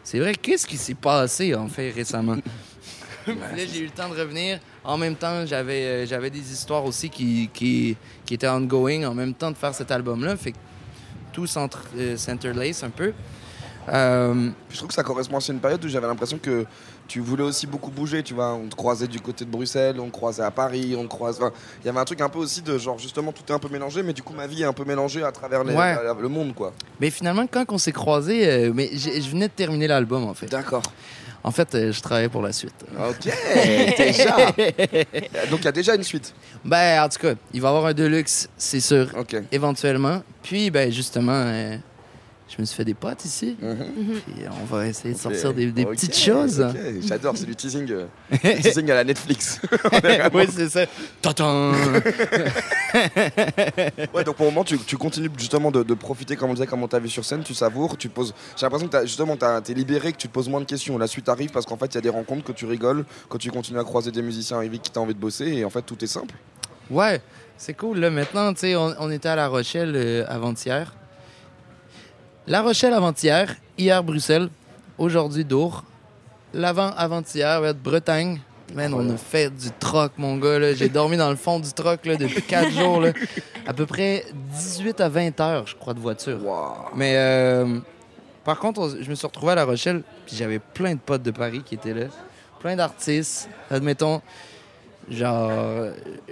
[0.02, 2.36] C'est vrai, qu'est-ce qui s'est passé, en fait, récemment?
[3.24, 4.58] Puis là, j'ai eu le temps de revenir.
[4.84, 7.96] En même temps, j'avais euh, j'avais des histoires aussi qui, qui,
[8.26, 10.36] qui étaient ongoing en même temps de faire cet album-là.
[10.36, 10.58] Fait que
[11.32, 13.12] tout euh, s'interlace un peu.
[13.88, 16.64] Euh, Je trouve que ça correspond à une période où j'avais l'impression que
[17.06, 18.54] tu voulais aussi beaucoup bouger, tu vois.
[18.54, 21.36] On te croisait du côté de Bruxelles, on te croisait à Paris, on te croise.
[21.36, 21.52] enfin,
[21.82, 23.68] Il y avait un truc un peu aussi de genre, justement, tout est un peu
[23.68, 25.94] mélangé, mais du coup, ma vie est un peu mélangée à travers les- Ouais.
[26.02, 26.72] la- le monde, quoi.
[27.00, 30.46] Mais finalement, quand on s'est croisés, euh, mais je venais de terminer l'album, en fait.
[30.46, 30.82] D'accord.
[31.46, 32.86] En fait, euh, je travaillais pour la suite.
[32.98, 33.30] Ok,
[33.98, 34.36] déjà.
[35.50, 36.32] Donc il y a déjà une suite.
[36.64, 39.08] Ben, en tout cas, il va y avoir un Deluxe, c'est sûr.
[39.18, 39.36] Ok.
[39.52, 40.22] Éventuellement.
[40.42, 41.76] Puis, ben, justement, euh,
[42.48, 43.56] je me suis fait des potes ici.
[43.60, 43.76] Mhm.
[44.26, 46.64] Puis, on va essayer de sortir des, petites choses.
[47.06, 49.60] J'adore, c'est du teasing, euh, du teasing à la Netflix.
[50.02, 50.84] Vraiment- oui, c'est ça.
[54.12, 56.66] Ouais, donc pour le moment, tu, tu continues justement de, de profiter, comme on disait,
[56.66, 58.34] comme on t'a vu sur scène, tu savoures, tu poses.
[58.56, 60.96] J'ai l'impression que t'as- justement, t'as- t'es libéré, que tu te poses moins de questions.
[60.98, 63.38] La suite arrive parce qu'en fait, il y a des rencontres, que tu rigoles, que
[63.38, 65.82] tu continues à croiser des musiciens avec qui t'as envie de bosser, et en fait,
[65.82, 66.34] tout est simple.
[66.90, 67.20] Ouais,
[67.56, 67.98] c'est cool.
[67.98, 70.92] Là, maintenant, tu sais, on, on était à La Rochelle euh, avant-hier.
[72.46, 74.48] La Rochelle avant-hier, hier Bruxelles,
[74.98, 75.82] aujourd'hui Dour,
[76.52, 78.40] l'avant-avant-hier, ouais, Bretagne.
[78.74, 80.72] Man, on a fait du troc, mon gars.
[80.74, 83.00] J'ai dormi dans le fond du troc là, depuis 4 jours.
[83.00, 83.12] Là.
[83.66, 84.24] À peu près
[84.58, 86.38] 18 à 20 heures, je crois, de voiture.
[86.94, 87.78] Mais euh,
[88.44, 91.22] par contre, on- je me suis retrouvé à La Rochelle, puis j'avais plein de potes
[91.22, 92.06] de Paris qui étaient là.
[92.58, 93.48] Plein d'artistes.
[93.70, 94.20] Admettons,
[95.10, 95.50] genre,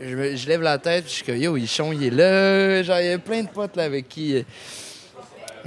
[0.00, 2.82] je, me- je lève la tête, je suis comme, yo, Ichon, il est là.
[2.82, 4.44] Genre, il y a plein de potes là avec qui.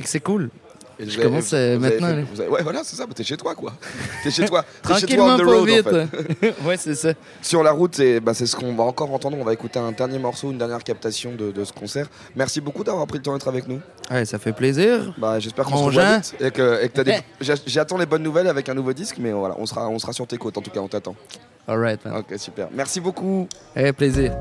[0.04, 0.50] C'est cool.
[0.98, 2.08] Et je commence vous euh, maintenant.
[2.08, 2.22] fait- là.
[2.34, 3.74] vous avez- ouais, voilà, c'est ça, t'es chez toi, quoi.
[4.24, 4.64] T'es chez toi.
[4.82, 5.86] T'es chez toi on the road, vite.
[5.86, 6.56] en fait.
[6.66, 7.10] ouais, c'est ça.
[7.42, 9.36] Sur la route, et bah, c'est ce qu'on va encore entendre.
[9.38, 12.08] On va écouter un dernier morceau, une dernière captation de, de ce concert.
[12.38, 13.82] Merci beaucoup d'avoir pris le temps d'être avec nous.
[14.10, 15.14] Ouais, ça fait plaisir.
[15.18, 18.24] Bah, J'espère qu'on se revoit vite et que, et que des- J'a- J'attends les bonnes
[18.24, 20.62] nouvelles avec un nouveau disque, mais voilà, on sera, on sera sur tes côtes en
[20.62, 21.18] tout cas, on t'attend.
[21.68, 22.16] Alright, man.
[22.20, 22.70] Ok, super.
[22.72, 23.50] Merci beaucoup.
[23.76, 24.32] Eh, plaisir.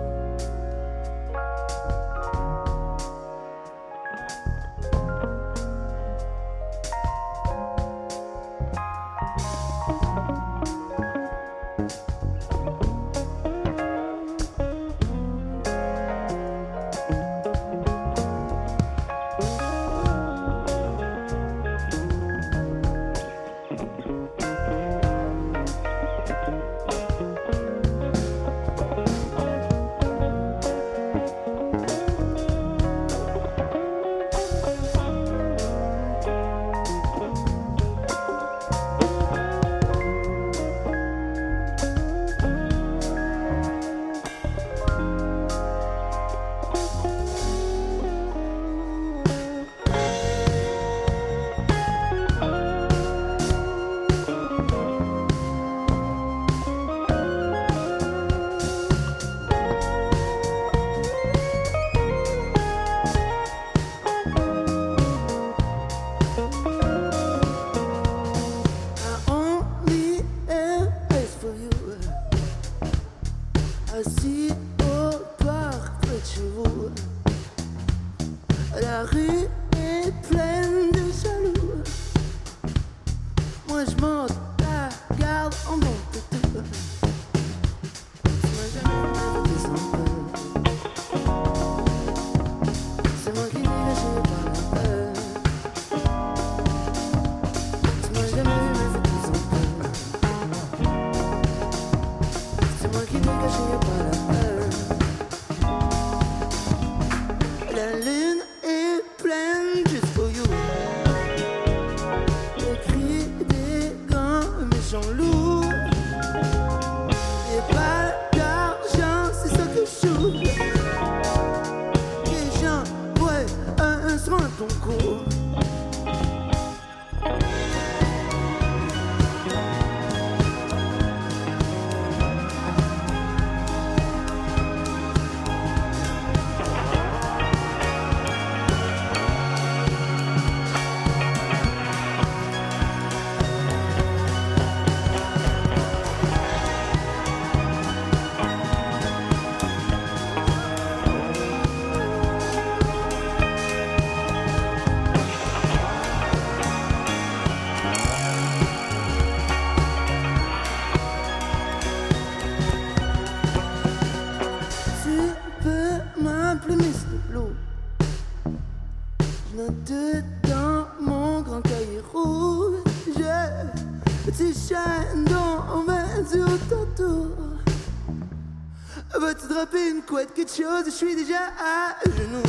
[180.55, 180.85] Chose?
[180.87, 182.44] Je suis déjà à genoux.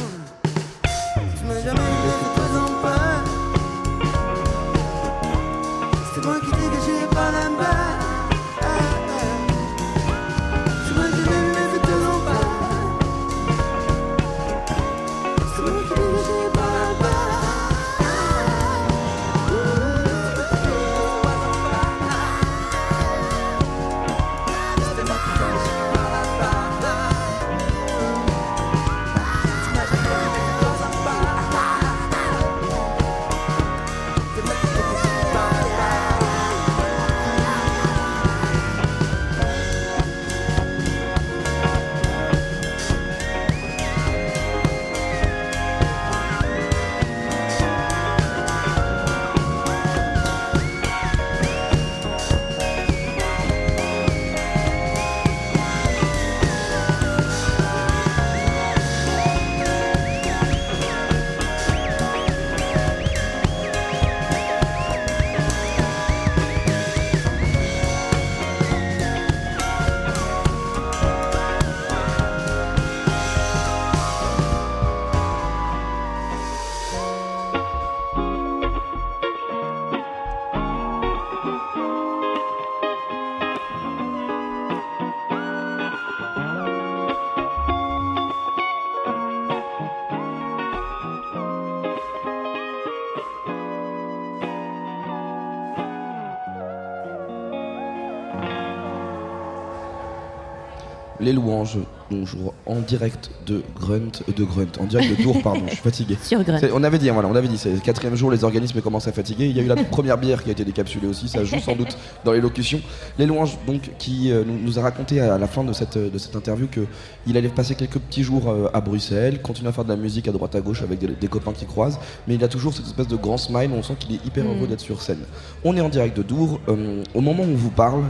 [101.25, 101.79] Les louanges,
[102.11, 105.81] bonjour, en direct de Grunt, euh, de Grunt, en direct de Tours, pardon, je suis
[105.83, 106.17] fatigué.
[106.23, 106.57] Sur Grunt.
[106.59, 108.81] C'est- On avait dit, hein, voilà, on avait dit, c'est le quatrième jour, les organismes
[108.81, 109.47] commencent à fatiguer.
[109.47, 111.75] Il y a eu la première bière qui a été décapsulée aussi, ça joue sans
[111.75, 112.79] doute dans l'élocution.
[113.19, 116.17] Les louanges, donc, qui euh, nous, nous a raconté à la fin de cette, de
[116.17, 119.89] cette interview qu'il allait passer quelques petits jours euh, à Bruxelles, continuer à faire de
[119.89, 122.47] la musique à droite à gauche avec des, des copains qui croisent, mais il a
[122.47, 124.47] toujours cette espèce de grand smile, on sent qu'il est hyper Mm.
[124.57, 125.19] heureux d'être sur scène.
[125.63, 126.59] On est en direct de Dour.
[126.67, 128.03] euh, au moment où on vous parle,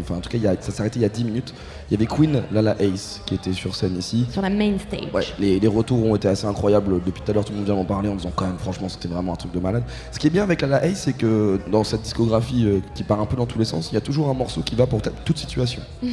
[0.00, 1.54] enfin en tout cas il y a- ça s'est arrêté il y a 10 minutes,
[1.90, 4.26] il y avait Queen Lala Ace qui était sur scène ici.
[4.30, 5.12] Sur la main stage.
[5.12, 7.00] Ouais, les, les retours ont été assez incroyables.
[7.04, 8.88] Depuis tout à l'heure, tout le monde vient m'en parler en disant quand même, franchement,
[8.88, 9.84] c'était vraiment un truc de malade.
[10.12, 13.20] Ce qui est bien avec Lala Ace, c'est que dans cette discographie euh, qui part
[13.20, 15.00] un peu dans tous les sens, il y a toujours un morceau qui va pour
[15.24, 15.82] toute situation.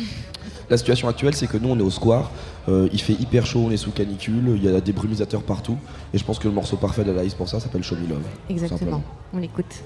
[0.70, 2.32] La situation actuelle, c'est que nous, on est au square,
[2.70, 5.78] euh, il fait hyper chaud, on est sous canicule, il y a des brumisateurs partout,
[6.14, 8.24] et je pense que le morceau parfait de Ace pour ça s'appelle Show Me Love.
[8.50, 9.04] Exactement.
[9.34, 9.84] On l'écoute.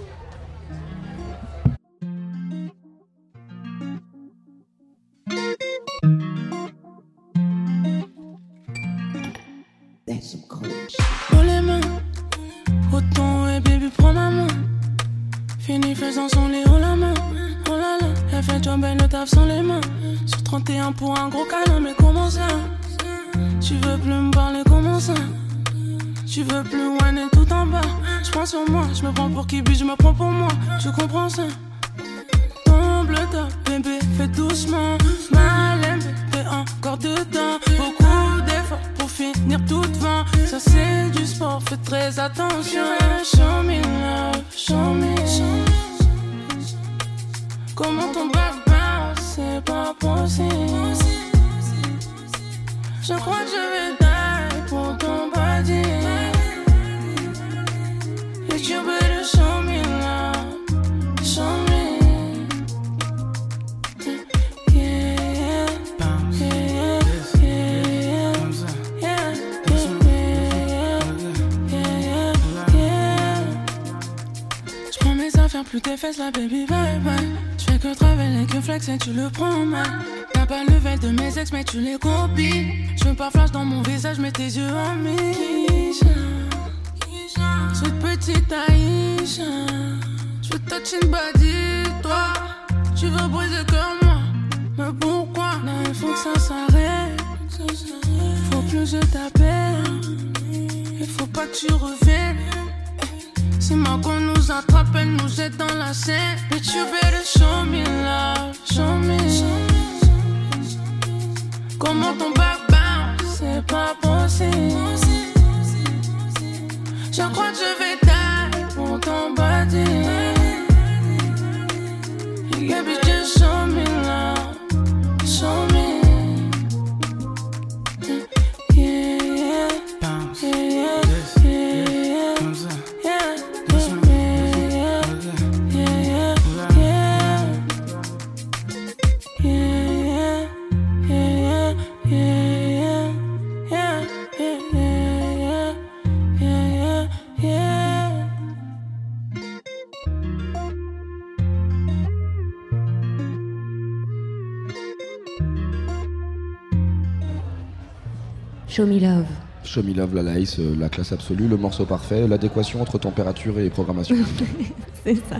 [158.77, 159.25] Show me love.
[159.63, 163.57] Show Me Love, la Laïs, euh, la classe absolue, le morceau parfait, l'adéquation entre température
[163.57, 164.15] et programmation.
[165.03, 165.37] C'est ça.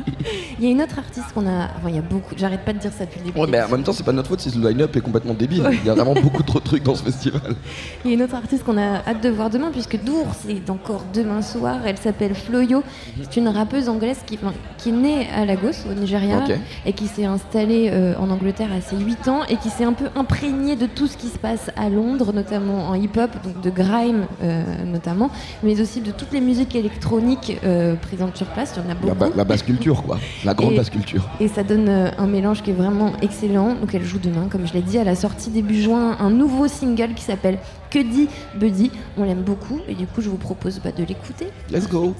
[0.60, 1.66] Il y a une autre artiste qu'on a.
[1.78, 2.34] Enfin, il y a beaucoup.
[2.36, 3.40] J'arrête pas de dire ça depuis le début.
[3.40, 5.62] Ouais, mais en même temps, c'est pas notre faute si le line-up est complètement débile.
[5.62, 5.78] Ouais.
[5.84, 7.42] Il y a vraiment beaucoup trop de trucs dans ce festival.
[8.04, 10.70] Il y a une autre artiste qu'on a hâte de voir demain, puisque Dour, c'est
[10.70, 11.78] encore demain soir.
[11.86, 12.84] Elle s'appelle Floyo.
[13.22, 16.44] C'est une rappeuse anglaise qui, enfin, qui est née à Lagos, au Nigeria,
[16.86, 19.94] et qui s'est installée euh, en Angleterre à ses 8 ans, et qui s'est un
[19.94, 23.70] peu imprégnée de tout ce qui se passe à Londres, notamment en hip-hop, donc de
[23.70, 25.30] grime euh, notamment,
[25.64, 28.74] mais aussi de toutes les musiques électroniques euh, présentes sur place.
[28.76, 29.16] Il y en a La, beaucoup.
[29.16, 30.18] ba- la basse culture, quoi.
[30.48, 31.28] La grande Et- basse culture.
[31.42, 33.76] Et ça donne euh, un mélange qui est vraiment excellent.
[33.76, 36.70] Donc elle joue demain, comme je l'ai dit, à la sortie début juin, un nouveau
[36.70, 37.60] single qui s'appelle
[37.92, 38.90] Que dit Buddy.
[39.18, 41.48] On l'aime beaucoup et du coup je vous propose bah, de l'écouter.
[41.70, 42.16] Let's go.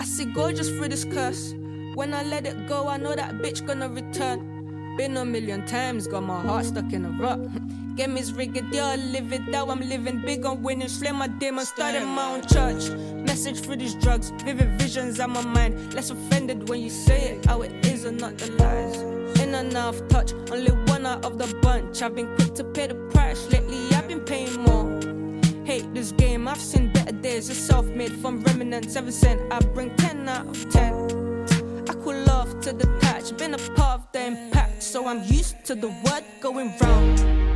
[0.00, 1.54] I see gorgeous through this curse.
[1.96, 4.55] When I let it go, I know that bitch gonna return.
[4.96, 7.38] Been a million times, got my heart stuck in a rut.
[7.96, 9.70] Get me rigadier, live it down.
[9.70, 12.90] I'm living big on winning, slay my demons, starting my own church.
[13.26, 15.92] Message through these drugs, vivid visions on my mind.
[15.92, 19.00] Less offended when you say it, how it is and not the lies.
[19.40, 22.00] In out of touch, only one out of the bunch.
[22.00, 23.50] I've been quick to pay the price.
[23.50, 25.00] Lately, I've been paying more.
[25.64, 27.50] Hate this game, I've seen better days.
[27.50, 28.96] It's self made from remnants.
[28.96, 31.25] Ever since I bring 10 out of 10.
[32.06, 34.80] Cool off to the patch, been a part of the impact.
[34.80, 37.55] So I'm used to the word going round.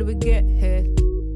[0.00, 0.86] Do we get here?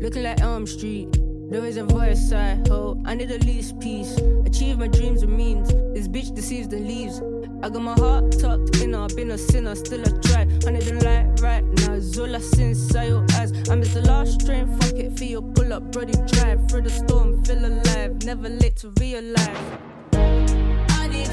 [0.00, 1.08] Looking like Elm Street.
[1.50, 3.06] There is a voice I hold.
[3.06, 4.16] I need the least peace.
[4.46, 5.68] Achieve my dreams and means.
[5.92, 7.20] This bitch deceives the leaves.
[7.62, 8.94] I got my heart tucked in.
[8.94, 10.40] I've been a sinner, still I try.
[10.66, 11.92] I need the light right now.
[11.92, 13.52] It's all I see inside your eyes.
[13.68, 14.66] I miss the last train.
[14.80, 17.44] Fuck it, feel pull up, Brody drive through the storm.
[17.44, 19.46] Feel alive, never late to realize.
[20.14, 21.28] I need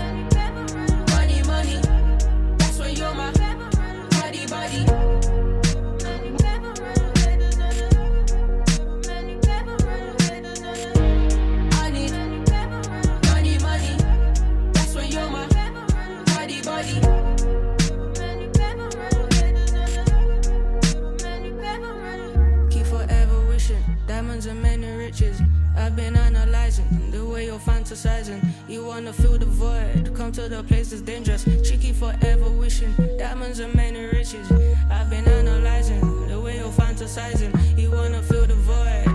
[1.16, 1.80] money, money.
[2.58, 3.32] That's why you're my
[4.20, 5.21] body, body.
[27.92, 28.42] Fantasizing.
[28.70, 31.44] You wanna fill the void, come to the place that's dangerous.
[31.44, 34.50] Keep forever wishing diamonds and many riches.
[34.90, 37.52] I've been analyzing the way you're fantasizing.
[37.78, 39.11] You wanna fill the void,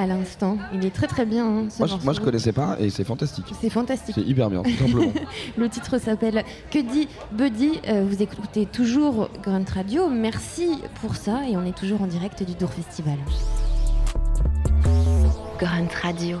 [0.00, 0.56] à l'instant.
[0.72, 1.46] Il est très très bien.
[1.46, 3.44] hein, ce Moi, je, moi, je connaissais pas et c'est fantastique.
[3.60, 4.14] C'est fantastique.
[4.14, 5.12] C'est hyper bien, tout simplement.
[5.56, 10.08] Le titre s'appelle Que dit Buddy Euh, Vous écoutez toujours Grunt Radio.
[10.08, 13.18] Merci pour ça et on est toujours en direct du Dour Festival.
[15.58, 16.38] Grunt Radio.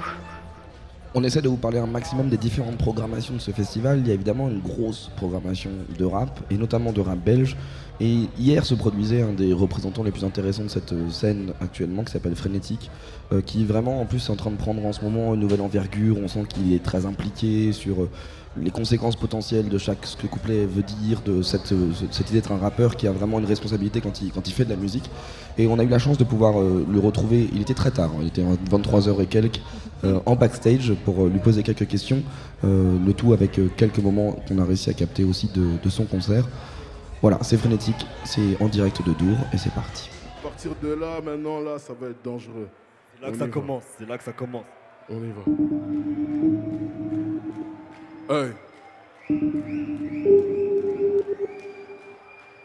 [1.12, 3.98] On essaie de vous parler un maximum des différentes programmations de ce festival.
[3.98, 7.56] Il y a évidemment une grosse programmation de rap, et notamment de rap belge.
[8.00, 12.12] Et hier se produisait un des représentants les plus intéressants de cette scène actuellement, qui
[12.12, 12.92] s'appelle Frénétique,
[13.32, 15.62] euh, qui vraiment en plus est en train de prendre en ce moment une nouvelle
[15.62, 16.16] envergure.
[16.22, 18.10] On sent qu'il est très impliqué sur euh,
[18.56, 22.04] les conséquences potentielles de chaque ce que le couplet veut dire, de cette, euh, ce-
[22.10, 24.64] cette idée d'être un rappeur qui a vraiment une responsabilité quand il, quand il fait
[24.64, 25.08] de la musique.
[25.56, 27.48] Et on a eu la chance de pouvoir euh, le retrouver.
[27.52, 29.60] Il était très tard, hein, il était 23h et quelques,
[30.02, 32.22] euh, en backstage pour lui poser quelques questions.
[32.64, 36.04] Euh, le tout avec quelques moments qu'on a réussi à capter aussi de, de son
[36.04, 36.48] concert.
[37.22, 40.08] Voilà, c'est frénétique, c'est en direct de Dour et c'est parti.
[40.40, 42.68] À partir de là, maintenant, là, ça va être dangereux.
[43.14, 43.50] C'est là que ça va.
[43.50, 44.64] commence, c'est là que ça commence.
[45.08, 45.42] On y va.
[48.32, 48.52] Hey.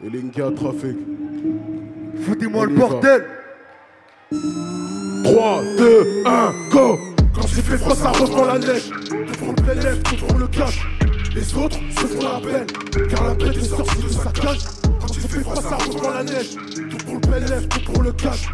[0.04, 0.96] Et les gars, trafic.
[2.22, 3.24] Foutez-moi le bordel
[5.24, 6.98] 3, 2, 1, go
[7.34, 8.90] Quand il fait froid, ça reprend la neige.
[8.90, 10.86] Tout pour le PLF, tout pour le cash.
[11.34, 12.66] Les autres se font la peine,
[13.10, 14.60] car la bête est sortie de sa cage.
[15.00, 16.54] Quand il fait froid, ça reprend la neige.
[16.90, 18.48] Tout pour le PLF, tout pour le cash.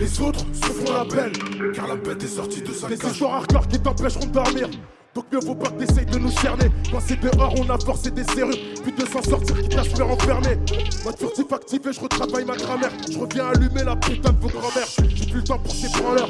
[0.00, 1.32] Les autres se font la belle,
[1.72, 2.98] car la bête est sortie de sa cage.
[2.98, 4.68] Des histoires hardcore qui t'empêcheront de dormir.
[5.16, 6.66] Donc mieux vaut pas que t'essayes de nous cerner.
[6.92, 8.58] Quand c'est dehors, on a forcé des serrures.
[8.82, 10.06] Puis de s'en sortir, qui t'a se faire.
[10.06, 12.92] Mode furtif activé, je retravaille ma grammaire.
[13.10, 14.88] Je reviens allumer la putain de vos grand-mères.
[15.08, 16.28] J'ai plus le temps pour ces branleurs.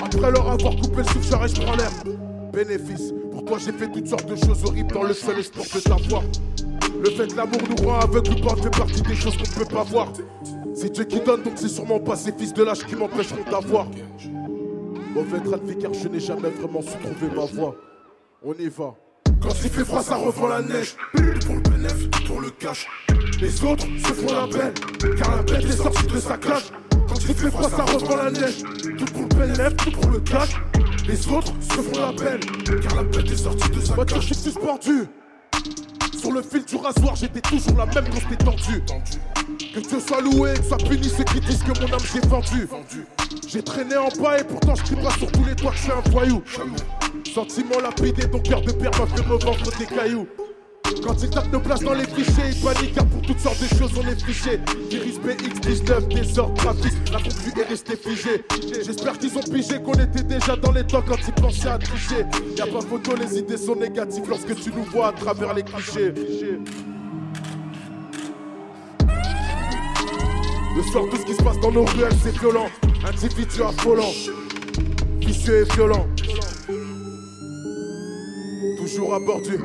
[0.00, 1.90] Après leur avoir coupé le souffle, et je prends l'air.
[2.52, 5.80] Bénéfice, pour toi j'ai fait toutes sortes de choses horribles dans le seul espoir de
[5.80, 6.22] t'avoir.
[7.02, 9.64] Le fait que l'amour nous rend aveugles ou pas fait partie des choses qu'on ne
[9.64, 10.12] peut pas voir.
[10.76, 13.88] C'est Dieu qui donne, donc c'est sûrement pas ces fils de lâche qui m'empêcheront d'avoir.
[15.12, 17.74] Mauvais trafic car je n'ai jamais vraiment su trouver ma voie.
[18.44, 18.94] On y va.
[19.42, 20.94] Quand il fait froid, ça reprend la neige.
[21.16, 22.86] Tout pour le bénéf, tout pour le cash.
[23.40, 24.74] Les autres se font la belle,
[25.16, 26.70] car la bête est sortie de sa cage.
[27.08, 28.62] Quand il fait froid, ça reprend la neige.
[28.96, 30.50] Tout pour le bénéf, tout pour le cash.
[31.08, 32.40] Les autres se font la belle,
[32.80, 34.20] car la bête est sortie de sa cage.
[34.20, 35.06] je suis suspendu.
[36.16, 38.82] Sur le fil du rasoir, j'étais toujours la même quand j'étais tendu.
[39.74, 42.68] Que Dieu soit loué, que soit puni ceux qui disent que mon âme j'ai vendu.
[43.46, 45.82] J'ai traîné en bas et pourtant je crie pas sur tous les toits que je
[45.82, 46.42] suis un voyou.
[47.34, 50.26] Sentiment lapidé, ton cœur de père m'a fait me vendre des cailloux.
[51.04, 53.76] Quand il tape nos places dans les fichiers, il panique car pour toutes sortes de
[53.76, 54.58] choses on est fiché.
[54.90, 58.44] Iris BX19, désordre, trafic, la conclu est restée figée.
[58.84, 62.24] J'espère qu'ils ont pigé qu'on était déjà dans les temps quand ils pensaient à tricher.
[62.56, 66.14] Y'a pas photo, les idées sont négatives lorsque tu nous vois à travers les clichés.
[70.78, 72.68] Le soir, tout ce qui se passe dans nos ruelles, c'est violent.
[73.04, 74.12] Individu affolant,
[75.18, 76.06] vicieux et violent.
[78.76, 79.58] Toujours abordu.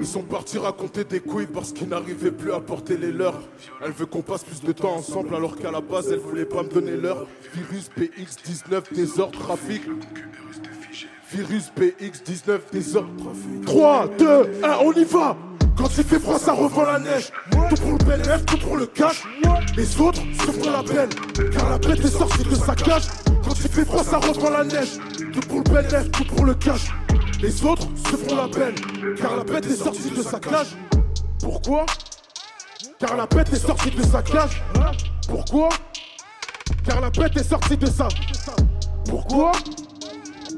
[0.00, 3.38] Ils sont partis raconter des couilles parce qu'ils n'arrivaient plus à porter les leurs.
[3.84, 6.62] Elle veut qu'on passe plus de temps ensemble alors qu'à la base elle voulait pas
[6.62, 7.26] me donner l'heure.
[7.54, 9.82] Virus PX19, désordre, trafic.
[11.32, 13.66] Virus PX19, désordre, trafic.
[13.66, 14.24] 3, 2,
[14.62, 15.36] 1, on y va!
[15.76, 17.30] Quand il fait froid, ça revend la neige.
[17.50, 19.24] Tout pour le BNF, tout pour le cash.
[19.76, 21.10] Les autres font la peine,
[21.52, 23.04] car la bête est sortie de sa cage.
[23.44, 24.98] Quand il fait froid, ça revend la neige.
[25.32, 26.88] Tout pour le BNF, tout pour le cash.
[27.42, 28.74] Les autres font la peine,
[29.16, 30.76] car la bête est sortie de sa cage.
[31.40, 31.84] Pourquoi?
[32.98, 34.62] Car la bête est sortie de sa cage.
[35.28, 35.68] Pourquoi?
[36.84, 38.08] Car la bête est sortie de sa.
[39.04, 39.52] Pourquoi?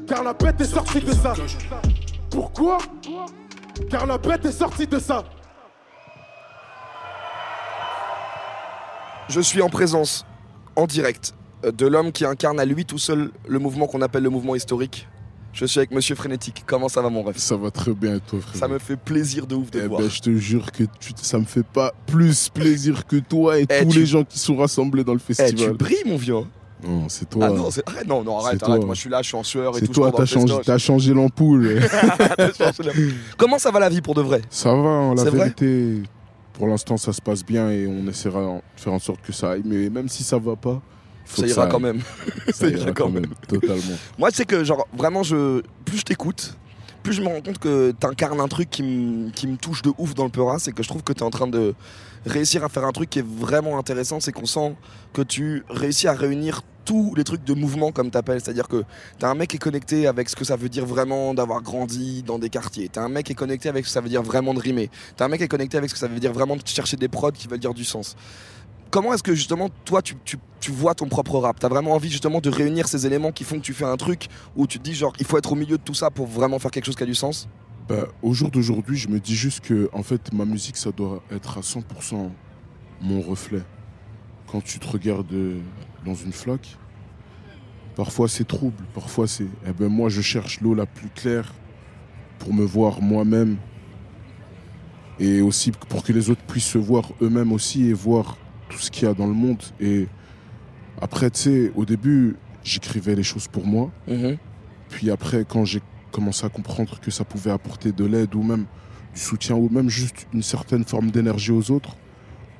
[0.07, 1.33] Car la bête est sortie de ça.
[2.29, 2.77] Pourquoi?
[3.89, 5.23] Car la bête est sortie de ça.
[9.29, 10.25] Je suis en présence,
[10.75, 11.33] en direct,
[11.63, 15.07] de l'homme qui incarne à lui tout seul le mouvement qu'on appelle le mouvement historique.
[15.53, 16.63] Je suis avec Monsieur Frénétique.
[16.65, 18.55] Comment ça va, mon rêve Ça va très bien, et toi, frère.
[18.55, 20.01] Ça me fait plaisir de ouf de te Eh voir.
[20.01, 23.65] ben, je te jure que tu, ça me fait pas plus plaisir que toi et
[23.69, 25.71] Eh, tous tu- les gens qui sont rassemblés dans le Eh, festival.
[25.71, 26.35] tu brilles, mon vieux.
[26.87, 27.47] Non, c'est toi.
[27.47, 28.77] Ah non, c'est- arrête, non, non, arrête, C'est arrête.
[28.79, 28.85] toi.
[28.85, 29.93] Moi, je suis là, je suis en sueur et C'est tout.
[29.93, 30.19] toi, je prends
[30.63, 31.79] t'as changé, changé l'ampoule.
[33.37, 34.41] Comment ça va la vie pour de vrai?
[34.49, 36.03] Ça va, hein, la C'est vérité.
[36.53, 39.51] Pour l'instant, ça se passe bien et on essaiera de faire en sorte que ça
[39.51, 39.61] aille.
[39.65, 40.81] Mais même si ça va pas,
[41.25, 41.69] faut Ça que ira aille.
[41.71, 42.01] quand même.
[42.53, 43.81] Ça, ira quand même, totalement.
[44.17, 46.57] Moi, tu sais que, genre, vraiment, je, plus je t'écoute,
[47.03, 50.25] plus je me rends compte que t'incarnes un truc qui me touche de ouf dans
[50.25, 51.73] le Peura, c'est que je trouve que t'es en train de
[52.25, 54.75] réussir à faire un truc qui est vraiment intéressant, c'est qu'on sent
[55.13, 58.83] que tu réussis à réunir tous les trucs de mouvement comme t'appelles, c'est-à-dire que
[59.19, 62.23] t'es un mec qui est connecté avec ce que ça veut dire vraiment d'avoir grandi
[62.23, 64.23] dans des quartiers, t'es un mec qui est connecté avec ce que ça veut dire
[64.23, 66.33] vraiment de rimer, t'es un mec qui est connecté avec ce que ça veut dire
[66.33, 68.15] vraiment de chercher des prods qui veulent dire du sens
[68.89, 70.15] comment est-ce que justement toi tu,
[70.71, 71.59] vois ton propre rap?
[71.59, 74.27] T'as vraiment envie justement de réunir ces éléments qui font que tu fais un truc
[74.55, 76.59] où tu te dis genre il faut être au milieu de tout ça pour vraiment
[76.59, 77.47] faire quelque chose qui a du sens?
[77.87, 81.23] Bah, au jour d'aujourd'hui, je me dis juste que en fait, ma musique, ça doit
[81.31, 82.29] être à 100%
[83.01, 83.63] mon reflet.
[84.45, 85.59] Quand tu te regardes euh,
[86.05, 86.77] dans une flaque,
[87.95, 89.47] parfois c'est trouble, parfois c'est.
[89.65, 91.51] Eh ben moi, je cherche l'eau la plus claire
[92.37, 93.57] pour me voir moi-même
[95.19, 98.37] et aussi pour que les autres puissent se voir eux-mêmes aussi et voir
[98.69, 99.61] tout ce qu'il y a dans le monde.
[99.79, 100.07] Et
[101.01, 103.91] après, tu sais, au début, j'écrivais les choses pour moi.
[104.89, 105.81] Puis après, quand j'ai
[106.11, 108.65] commencé à comprendre que ça pouvait apporter de l'aide ou même
[109.13, 111.95] du soutien ou même juste une certaine forme d'énergie aux autres,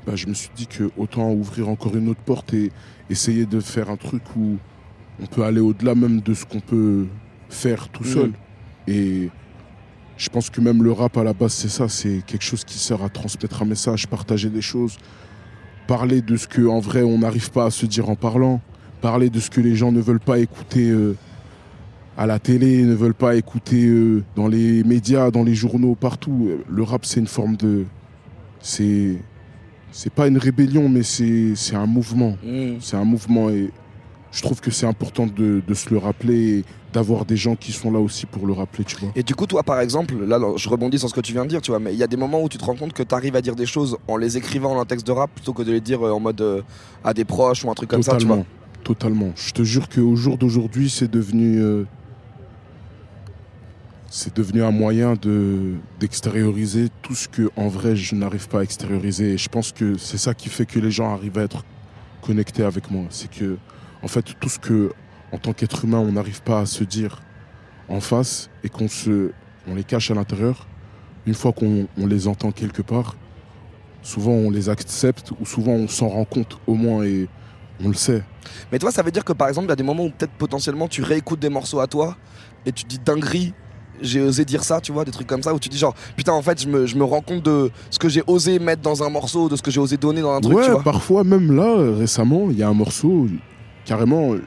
[0.06, 2.72] bah, je me suis dit que autant ouvrir encore une autre porte et
[3.10, 4.58] essayer de faire un truc où
[5.22, 7.08] on peut aller au-delà même de ce qu'on peut
[7.50, 8.10] faire tout Mhm.
[8.14, 8.32] seul.
[8.88, 9.30] Et
[10.18, 12.78] je pense que même le rap à la base, c'est ça, c'est quelque chose qui
[12.78, 14.98] sert à transmettre un message, partager des choses,
[15.90, 18.62] parler de ce que en vrai on n'arrive pas à se dire en parlant,
[19.02, 21.16] parler de ce que les gens ne veulent pas écouter euh,
[22.16, 26.52] à la télé, ne veulent pas écouter euh, dans les médias, dans les journaux, partout.
[26.70, 27.86] Le rap, c'est une forme de,
[28.60, 29.16] c'est,
[29.92, 32.38] c'est pas une rébellion, mais c'est, c'est un mouvement.
[32.82, 33.72] C'est un mouvement et
[34.32, 37.72] je trouve que c'est important de, de se le rappeler et d'avoir des gens qui
[37.72, 39.10] sont là aussi pour le rappeler, tu vois.
[39.16, 41.50] Et du coup, toi, par exemple, là, je rebondis sur ce que tu viens de
[41.50, 43.04] dire, tu vois, mais il y a des moments où tu te rends compte que
[43.04, 45.54] tu arrives à dire des choses en les écrivant en un texte de rap plutôt
[45.54, 46.62] que de les dire euh, en mode euh,
[47.04, 48.46] à des proches ou un truc comme ça, tu totalement, vois.
[48.84, 49.32] totalement.
[49.36, 51.84] Je te jure qu'au jour d'aujourd'hui, c'est devenu, euh,
[54.10, 58.64] c'est devenu un moyen de d'extérioriser tout ce que en vrai je n'arrive pas à
[58.64, 59.34] extérioriser.
[59.34, 61.64] Et je pense que c'est ça qui fait que les gens arrivent à être
[62.22, 63.04] connectés avec moi.
[63.10, 63.58] C'est que,
[64.04, 64.92] en fait, tout ce que
[65.32, 67.22] en tant qu'être humain on n'arrive pas à se dire
[67.88, 69.32] en face et qu'on se,
[69.68, 70.68] on les cache à l'intérieur.
[71.26, 73.16] Une fois qu'on on les entend quelque part,
[74.02, 77.28] souvent on les accepte ou souvent on s'en rend compte au moins et
[77.84, 78.24] on le sait.
[78.72, 80.32] Mais toi, ça veut dire que par exemple, il y a des moments où peut-être
[80.34, 82.16] potentiellement tu réécoutes des morceaux à toi
[82.66, 83.54] et tu te dis dinguerie,
[84.02, 86.34] j'ai osé dire ça, tu vois, des trucs comme ça où tu dis genre putain,
[86.34, 89.04] en fait, je me, je me rends compte de ce que j'ai osé mettre dans
[89.04, 90.84] un morceau, de ce que j'ai osé donner dans un truc, ouais, tu vois.
[90.84, 93.28] parfois même là, récemment, il y a un morceau,
[93.90, 94.44] carrément, euh,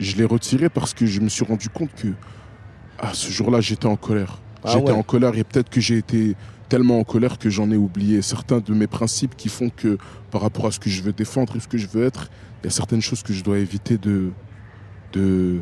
[0.00, 2.08] je l'ai retiré parce que je me suis rendu compte que
[2.98, 4.40] ah, ce jour-là, j'étais en colère.
[4.64, 4.98] Ah j'étais ouais.
[4.98, 6.34] en colère et peut-être que j'ai été
[6.70, 9.98] tellement en colère que j'en ai oublié certains de mes principes qui font que
[10.30, 12.30] par rapport à ce que je veux défendre et ce que je veux être,
[12.62, 14.30] il y a certaines choses que je dois éviter de,
[15.12, 15.60] de,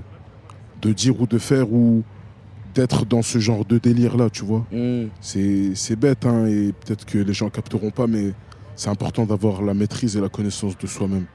[0.80, 2.04] de dire ou de faire ou
[2.72, 4.64] d'être dans ce genre de délire-là, tu vois.
[4.70, 5.06] Mm.
[5.20, 8.32] C'est c'est bête, hein, et peut-être que les gens capteront pas, mais
[8.76, 11.26] c'est important d'avoir la maîtrise et la connaissance de soi-même.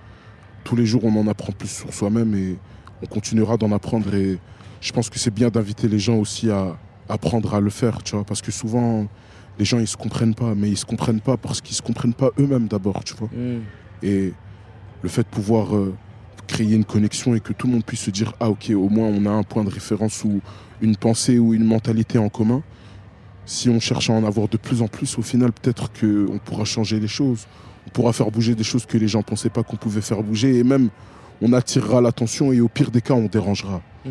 [0.64, 2.58] Tous les jours, on en apprend plus sur soi-même et
[3.02, 4.14] on continuera d'en apprendre.
[4.14, 4.38] Et
[4.82, 6.78] je pense que c'est bien d'inviter les gens aussi à
[7.08, 9.08] apprendre à le faire, tu vois, parce que souvent,
[9.58, 12.14] les gens, ils se comprennent pas, mais ils se comprennent pas parce qu'ils se comprennent
[12.14, 13.30] pas eux-mêmes d'abord, tu vois.
[13.34, 13.62] Mm.
[14.04, 14.34] Et
[15.02, 15.96] le fait de pouvoir euh,
[16.50, 19.08] créer une connexion et que tout le monde puisse se dire ah ok au moins
[19.08, 20.42] on a un point de référence ou
[20.82, 22.64] une pensée ou une mentalité en commun
[23.46, 26.66] si on cherche à en avoir de plus en plus au final peut-être qu'on pourra
[26.66, 27.46] changer les choses
[27.90, 30.58] on pourra faire bouger des choses que les gens pensaient pas qu'on pouvait faire bouger
[30.60, 30.90] et même
[31.42, 34.10] on attirera l'attention et au pire des cas on dérangera Mm.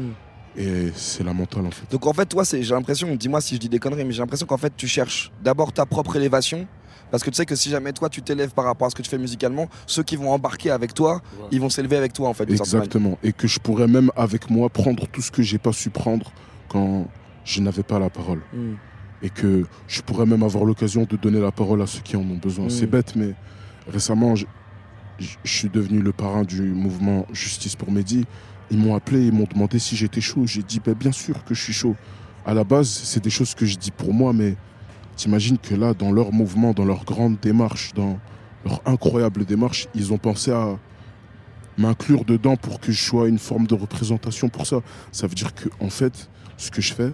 [0.59, 3.61] et c'est lamentable en fait Donc en fait, toi, c'est- j'ai l'impression, dis-moi si je
[3.61, 6.67] dis des conneries, mais j'ai l'impression qu'en fait, tu cherches d'abord ta propre élévation.
[7.11, 9.01] Parce que tu sais que si jamais toi tu t'élèves par rapport à ce que
[9.01, 12.35] tu fais musicalement, ceux qui vont embarquer avec toi, ils vont s'élever avec toi en
[12.35, 12.51] fait.
[12.51, 13.17] Exactement.
[13.23, 16.31] Et que je pourrais même avec moi prendre tout ce que j'ai pas su prendre
[16.69, 17.07] quand
[17.47, 18.41] je n'avais pas la parole.
[18.53, 18.75] Mm.
[19.23, 22.21] Et que je pourrais même avoir l'occasion de donner la parole à ceux qui en
[22.21, 22.67] ont besoin.
[22.67, 22.71] Mm.
[22.71, 23.33] C'est bête, mais
[23.89, 24.47] récemment, je,
[25.45, 28.25] suis devenu le parrain du mouvement Justice pour Mehdi.
[28.71, 30.47] Ils m'ont appelé, ils m'ont demandé si j'étais chaud.
[30.47, 31.97] J'ai dit, ben, bien sûr que je suis chaud.
[32.47, 34.57] À la base, c'est des choses que je dis pour moi, mais
[35.17, 38.19] t'imagines que là, dans leur mouvement, dans leur grande démarche, dans
[38.65, 40.79] leur incroyable démarche, ils ont pensé à
[41.77, 44.81] m'inclure dedans pour que je sois une forme de représentation pour ça.
[45.13, 47.13] Ça veut dire que, en fait, ce que je fais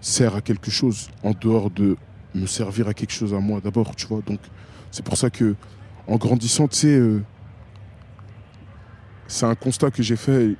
[0.00, 1.96] sert à quelque chose en dehors de
[2.34, 4.20] me servir à quelque chose à moi d'abord, tu vois.
[4.26, 4.40] Donc,
[4.90, 5.54] c'est pour ça que,
[6.06, 7.22] en grandissant, tu sais, euh,
[9.26, 10.56] c'est un constat que j'ai fait.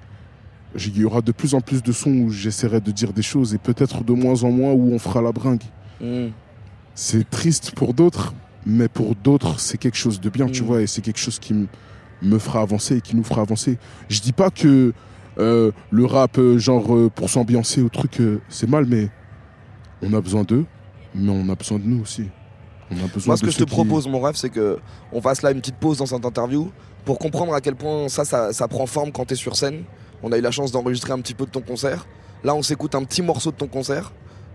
[0.77, 3.55] Il y aura de plus en plus de sons où j'essaierai de dire des choses
[3.55, 5.63] et peut-être de moins en moins où on fera la bringue.
[6.01, 6.29] Mm.
[6.95, 8.35] C'est triste pour d'autres,
[8.65, 10.67] mais pour d'autres, c'est quelque chose de bien, tu Mm.
[10.67, 11.55] vois, et c'est quelque chose qui
[12.23, 13.79] me fera avancer et qui nous fera avancer.
[14.09, 14.93] Je dis pas que
[15.39, 19.09] euh, le rap, euh, genre euh, pour s'ambiancer au truc, c'est mal, mais
[20.03, 20.67] on a besoin d'eux,
[21.15, 22.29] mais on a besoin de nous aussi.
[22.91, 24.79] On a besoin Moi, ce que je te qui- propose, mon rêve, c'est que
[25.13, 26.71] on fasse là une petite pause dans cette interview
[27.05, 29.85] pour comprendre à quel point ça, ça, ça prend forme quand tu es sur scène.
[30.23, 32.07] On a eu la chance d'enregistrer un petit peu de ton concert.
[32.45, 34.13] Là, on s'écoute un petit morceau de ton concert.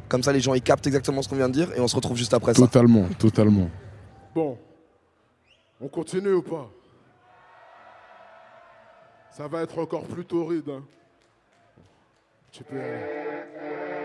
[0.10, 1.96] Comme ça, les gens ils captent exactement ce qu'on vient de dire et on se
[1.96, 2.62] retrouve juste après ça.
[2.62, 3.70] Totalement, totalement.
[4.36, 4.58] Bon,
[5.82, 6.70] on continue ou pas?
[9.32, 10.70] Ça va être encore plus torride.
[10.70, 10.84] hein.
[12.52, 14.05] Tu peux y aller.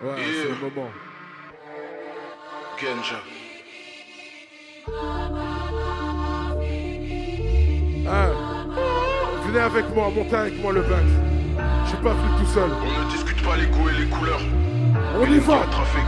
[0.00, 0.90] Ouais, c'est le moment.
[2.80, 3.20] Genja.
[8.06, 8.30] Hein,
[9.44, 11.02] venez avec moi, montez avec moi le bac.
[11.84, 12.70] Je suis pas venu tout seul.
[12.70, 14.40] On ne discute pas les goûts et les couleurs.
[15.16, 16.04] On y va Trafic.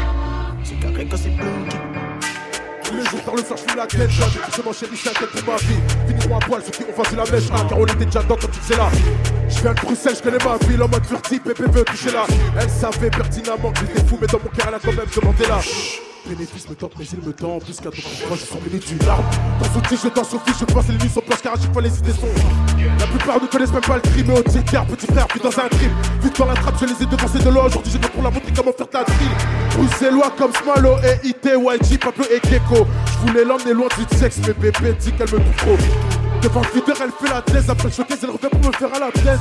[0.63, 2.00] C'est carré quand c'est.
[2.91, 5.15] Tous les jours dans le soir, je fous la tête, j'ai touché mon chéri, c'est
[5.15, 5.77] pour ma vie.
[6.09, 8.37] Finiront à poil ceux qui ont facile la mèche, ah, car on était déjà dedans
[8.41, 8.89] quand tu faisais là.
[9.49, 12.27] Je viens de Bruxelles, je connais ma ville en mode furtif, Pépé veut toucher là.
[12.61, 15.47] Elle savait pertinemment que j'étais fou, mais dans mon cœur, elle a quand même demandé
[15.47, 15.61] là.
[16.31, 17.59] Bénéfice me tente, mais il me tend.
[17.59, 19.25] Plus qu'à ton proche, je sens béni d'une larme.
[19.59, 21.83] Dans tige, je au fiche, je pense les nuits sont planches, car à chaque fois
[21.83, 22.29] les idées sont.
[23.01, 25.59] La plupart ne connaissent même pas le crime, mais au car petit frère, puis dans
[25.59, 25.91] un crime.
[26.23, 27.63] Vite dans la trappe, je les ai devancés de l'eau.
[27.67, 29.29] Aujourd'hui, je viens pour la montrer comment faire la drill.
[29.77, 32.87] Bruxellois comme Smalo et IT, YG, Pablo et Gecko.
[33.07, 36.20] Je voulais l'emmener loin du sexe, mais bébé dit qu'elle me trouve trop.
[36.43, 37.69] Devant le videur, elle fait la thèse.
[37.69, 39.41] Après le showcase, elle revient pour me faire à la tête.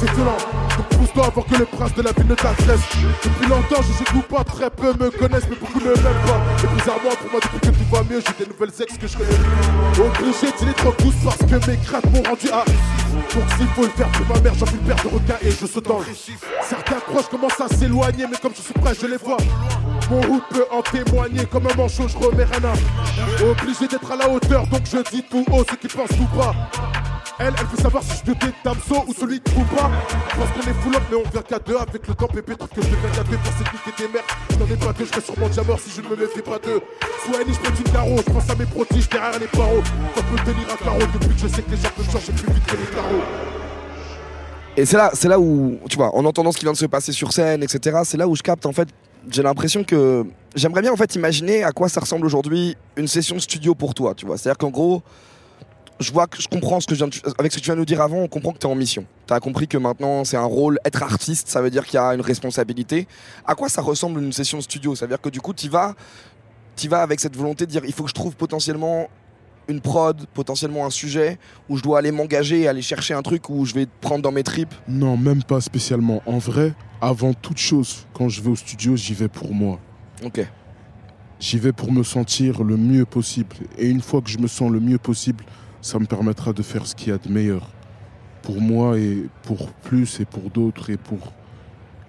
[0.00, 0.36] C'est violent.
[0.76, 2.80] Donc pousse-toi avant que le prince de la ville ne t'agresse.
[3.22, 6.40] Depuis longtemps, je joue pas très peu me connaissent, mais beaucoup ne m'aiment pas.
[6.64, 9.16] Et bizarrement, pour moi, depuis que tout va mieux, j'ai des nouvelles ex que je
[9.16, 9.38] connais.
[9.98, 12.64] Obligé d'y trop douce parce que mes craintes m'ont rendu à.
[12.64, 15.66] Donc s'il faut le faire pour ma mère, j'en une paire de requins et je
[15.66, 16.04] saute dans le.
[16.62, 19.36] Certains proches commencent à s'éloigner, mais comme je suis prêt, je les vois.
[20.10, 22.72] Mon route peut en témoigner, comme un manchot, je remets rien.
[23.50, 26.37] Obligé d'être à la hauteur, donc je dis tout haut ce qu'ils pensent tout
[27.40, 29.90] Elle, elle veut savoir si je te Damso ou celui de Trouba.
[30.36, 31.76] Parce qu'on est full up, mais on vient qu'à deux.
[31.76, 34.24] Avec le temps, pépé, trouve que je deviens qu'à deux pour nuit tes mères.
[34.50, 36.42] Je n'en ai pas deux, je serais sûrement déjà mort si je ne me méfie
[36.42, 36.80] pas d'eux.
[37.24, 38.16] Soit Annie, je peux une carreau.
[38.18, 39.82] Je pense à mes prodiges derrière les barreaux.
[40.14, 42.52] Ça peut tenir à carreau depuis que je sais que les gens peuvent changer plus
[42.52, 43.22] vite que les carreaux.
[44.76, 46.86] Et c'est là, c'est là où, tu vois, en entendant ce qui vient de se
[46.86, 48.88] passer sur scène, etc., c'est là où je capte, en fait,
[49.28, 50.24] j'ai l'impression que
[50.54, 54.14] j'aimerais bien, en fait, imaginer à quoi ça ressemble aujourd'hui une session studio pour toi,
[54.14, 54.38] tu vois.
[54.38, 55.02] C'est-à-dire qu'en gros,
[56.00, 57.74] je vois que je comprends ce que je viens de- avec ce que tu viens
[57.74, 59.04] de nous dire avant, on comprend que tu es en mission.
[59.26, 61.98] Tu as compris que maintenant c'est un rôle, être artiste, ça veut dire qu'il y
[61.98, 63.06] a une responsabilité.
[63.46, 64.94] À quoi ça ressemble une session studio?
[64.94, 65.94] Ça veut dire que du coup, tu vas,
[66.88, 69.08] vas avec cette volonté de dire il faut que je trouve potentiellement
[69.66, 71.38] une prod, potentiellement un sujet
[71.68, 74.42] où je dois aller m'engager, aller chercher un truc où je vais prendre dans mes
[74.42, 74.74] tripes?
[74.88, 76.22] Non, même pas spécialement.
[76.24, 79.78] En vrai, avant toute chose, quand je vais au studio, j'y vais pour moi.
[80.24, 80.46] Ok.
[81.38, 83.54] J'y vais pour me sentir le mieux possible.
[83.76, 85.44] Et une fois que je me sens le mieux possible,
[85.80, 87.70] ça me permettra de faire ce qu'il y a de meilleur.
[88.42, 91.32] Pour moi et pour plus et pour d'autres et pour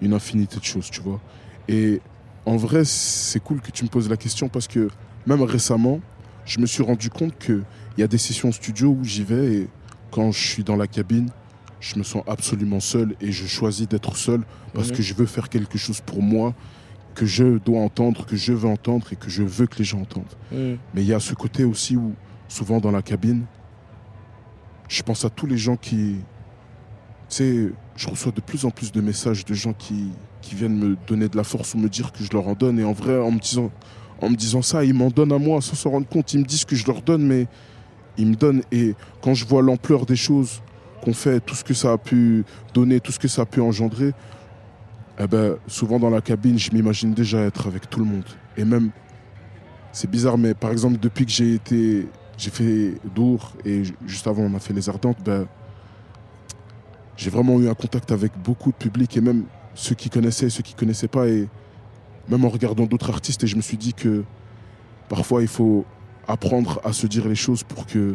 [0.00, 1.20] une infinité de choses, tu vois.
[1.68, 2.00] Et
[2.46, 4.88] en vrai, c'est cool que tu me poses la question parce que
[5.26, 6.00] même récemment,
[6.46, 7.62] je me suis rendu compte qu'il
[7.98, 9.68] y a des sessions studio où j'y vais et
[10.10, 11.30] quand je suis dans la cabine,
[11.80, 14.42] je me sens absolument seul et je choisis d'être seul
[14.74, 14.96] parce Mhm.
[14.96, 16.54] que je veux faire quelque chose pour moi
[17.14, 20.00] que je dois entendre, que je veux entendre et que je veux que les gens
[20.00, 20.24] entendent.
[20.52, 20.78] Mhm.
[20.94, 22.14] Mais il y a ce côté aussi où,
[22.48, 23.44] souvent dans la cabine,
[24.90, 26.16] je pense à tous les gens qui.
[27.28, 30.10] Tu sais, je reçois de plus en plus de messages de gens qui,
[30.42, 32.78] qui viennent me donner de la force ou me dire que je leur en donne.
[32.80, 33.70] Et en vrai, en me disant,
[34.20, 36.34] en me disant ça, ils m'en donnent à moi sans s'en rendre compte.
[36.34, 37.46] Ils me disent que je leur donne, mais
[38.18, 38.62] ils me donnent.
[38.72, 40.60] Et quand je vois l'ampleur des choses
[41.04, 42.44] qu'on fait, tout ce que ça a pu
[42.74, 44.12] donner, tout ce que ça a pu engendrer,
[45.20, 48.24] eh ben, souvent dans la cabine, je m'imagine déjà être avec tout le monde.
[48.56, 48.90] Et même,
[49.92, 52.08] c'est bizarre, mais par exemple, depuis que j'ai été,
[52.40, 55.46] j'ai fait Dour et ju- juste avant on a fait les Ardentes, ben,
[57.16, 59.44] j'ai vraiment eu un contact avec beaucoup de public et même
[59.74, 61.48] ceux qui connaissaient, ceux qui connaissaient pas et
[62.28, 64.24] même en regardant d'autres artistes et je me suis dit que
[65.08, 65.84] parfois il faut
[66.26, 68.14] apprendre à se dire les choses pour que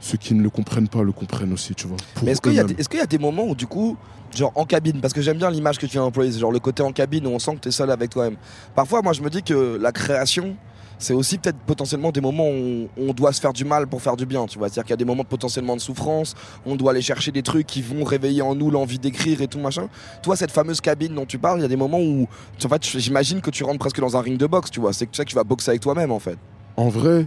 [0.00, 1.96] ceux qui ne le comprennent pas le comprennent aussi, tu vois.
[2.22, 2.56] Mais est-ce qu'il y,
[2.98, 3.96] y a des moments où du coup,
[4.32, 6.84] genre en cabine, parce que j'aime bien l'image que tu d'employer, c'est genre le côté
[6.84, 8.36] en cabine où on sent que tu es seul avec toi-même.
[8.76, 10.54] Parfois, moi je me dis que la création,
[10.98, 14.16] c'est aussi peut-être potentiellement des moments où on doit se faire du mal pour faire
[14.16, 14.68] du bien, tu vois.
[14.68, 16.34] C'est-à-dire qu'il y a des moments potentiellement de souffrance,
[16.66, 19.60] on doit aller chercher des trucs qui vont réveiller en nous l'envie d'écrire et tout
[19.60, 19.88] machin.
[20.22, 22.26] Toi, cette fameuse cabine dont tu parles, il y a des moments où,
[22.64, 24.92] en fait, j'imagine que tu rentres presque dans un ring de boxe, tu vois.
[24.92, 26.38] C'est que tu que tu vas boxer avec toi-même en fait.
[26.76, 27.26] En vrai,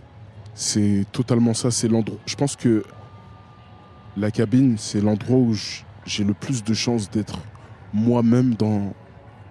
[0.54, 1.72] c'est totalement ça.
[1.72, 2.18] C'est l'endroit.
[2.26, 2.84] Je pense que
[4.18, 5.56] la cabine, c'est l'endroit où
[6.06, 7.40] j'ai le plus de chances d'être
[7.94, 8.94] moi-même dans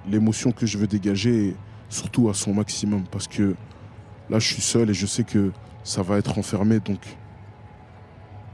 [0.09, 1.55] l'émotion que je veux dégager
[1.89, 3.05] surtout à son maximum.
[3.11, 3.55] Parce que
[4.31, 5.51] là, je suis seul et je sais que
[5.82, 6.81] ça va être enfermé.
[6.81, 7.01] Donc,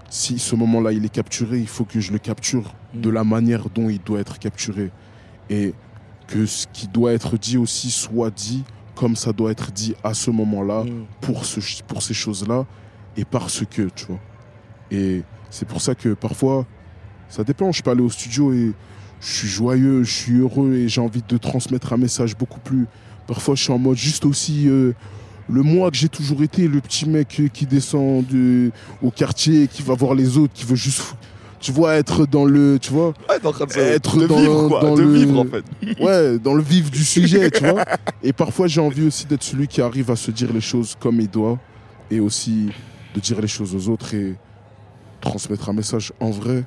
[0.08, 3.68] si ce moment-là, il est capturé, il faut que je le capture de la manière
[3.70, 4.90] dont il doit être capturé.
[5.50, 5.74] Et
[6.26, 8.64] que ce qui doit être dit aussi soit dit
[8.96, 10.84] comme ça doit être dit à ce moment-là
[11.20, 12.64] pour, ce, pour ces choses-là
[13.16, 14.18] et parce que, tu vois.
[14.90, 16.66] Et c'est pour ça que parfois,
[17.28, 17.70] ça dépend.
[17.72, 18.72] Je peux aller au studio et
[19.20, 22.86] je suis joyeux, je suis heureux et j'ai envie de transmettre un message beaucoup plus.
[23.26, 24.92] Parfois, je suis en mode juste aussi euh,
[25.48, 28.70] le moi que j'ai toujours été, le petit mec qui descend de-
[29.02, 31.14] au quartier, qui va voir les autres, qui veut juste, fou-
[31.60, 33.14] tu vois, être dans le, tu vois,
[33.44, 35.64] en train de se- être de dans, vivre, quoi, dans de le, vivre, en fait.
[36.02, 37.84] ouais, dans le vif du sujet, tu vois.
[38.22, 41.20] Et parfois, j'ai envie aussi d'être celui qui arrive à se dire les choses comme
[41.20, 41.58] il doit,
[42.10, 42.68] et aussi
[43.14, 44.34] de dire les choses aux autres et
[45.20, 46.12] transmettre un message.
[46.20, 46.64] En vrai,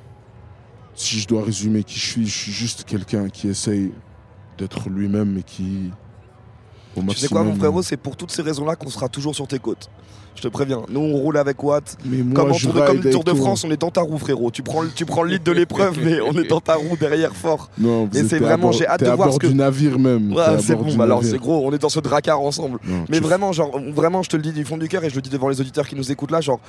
[0.94, 3.92] si je dois résumer qui je suis, je suis juste quelqu'un qui essaye
[4.58, 5.90] d'être lui-même et qui,
[6.96, 9.46] au Tu sais quoi, mon frérot, c'est pour toutes ces raisons-là qu'on sera toujours sur
[9.46, 9.88] tes côtes.
[10.36, 10.82] Je te préviens.
[10.88, 11.98] Nous, on roule avec Watt.
[12.04, 13.40] moi, comme en je Tour de, comme ride le Tour avec de toi.
[13.46, 14.50] France, on est dans ta roue, frérot.
[14.50, 16.96] Tu prends, le- tu prends le lead de l'épreuve, mais on est dans ta roue
[16.98, 17.68] derrière fort.
[17.78, 19.48] Non, Et c'est vraiment, j'ai hâte de à voir bord ce que.
[19.48, 20.32] du navire même.
[20.32, 20.98] Ouais, c'est bon.
[21.00, 21.66] alors c'est gros.
[21.66, 22.78] On est dans ce dracar ensemble.
[22.84, 25.16] Non, mais vraiment, genre, vraiment, je te le dis du fond du cœur et je
[25.16, 26.40] le dis devant les auditeurs qui nous écoutent là.
[26.40, 26.60] Genre,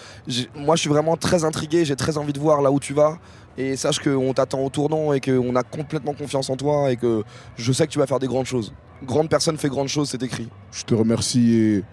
[0.55, 1.85] moi, je suis vraiment très intrigué.
[1.85, 3.19] J'ai très envie de voir là où tu vas.
[3.57, 7.23] Et sache qu'on t'attend au tournant et qu'on a complètement confiance en toi et que
[7.57, 8.73] je sais que tu vas faire des grandes choses.
[9.05, 10.47] Grande personne fait grandes choses, c'est écrit.
[10.71, 11.83] Je te remercie et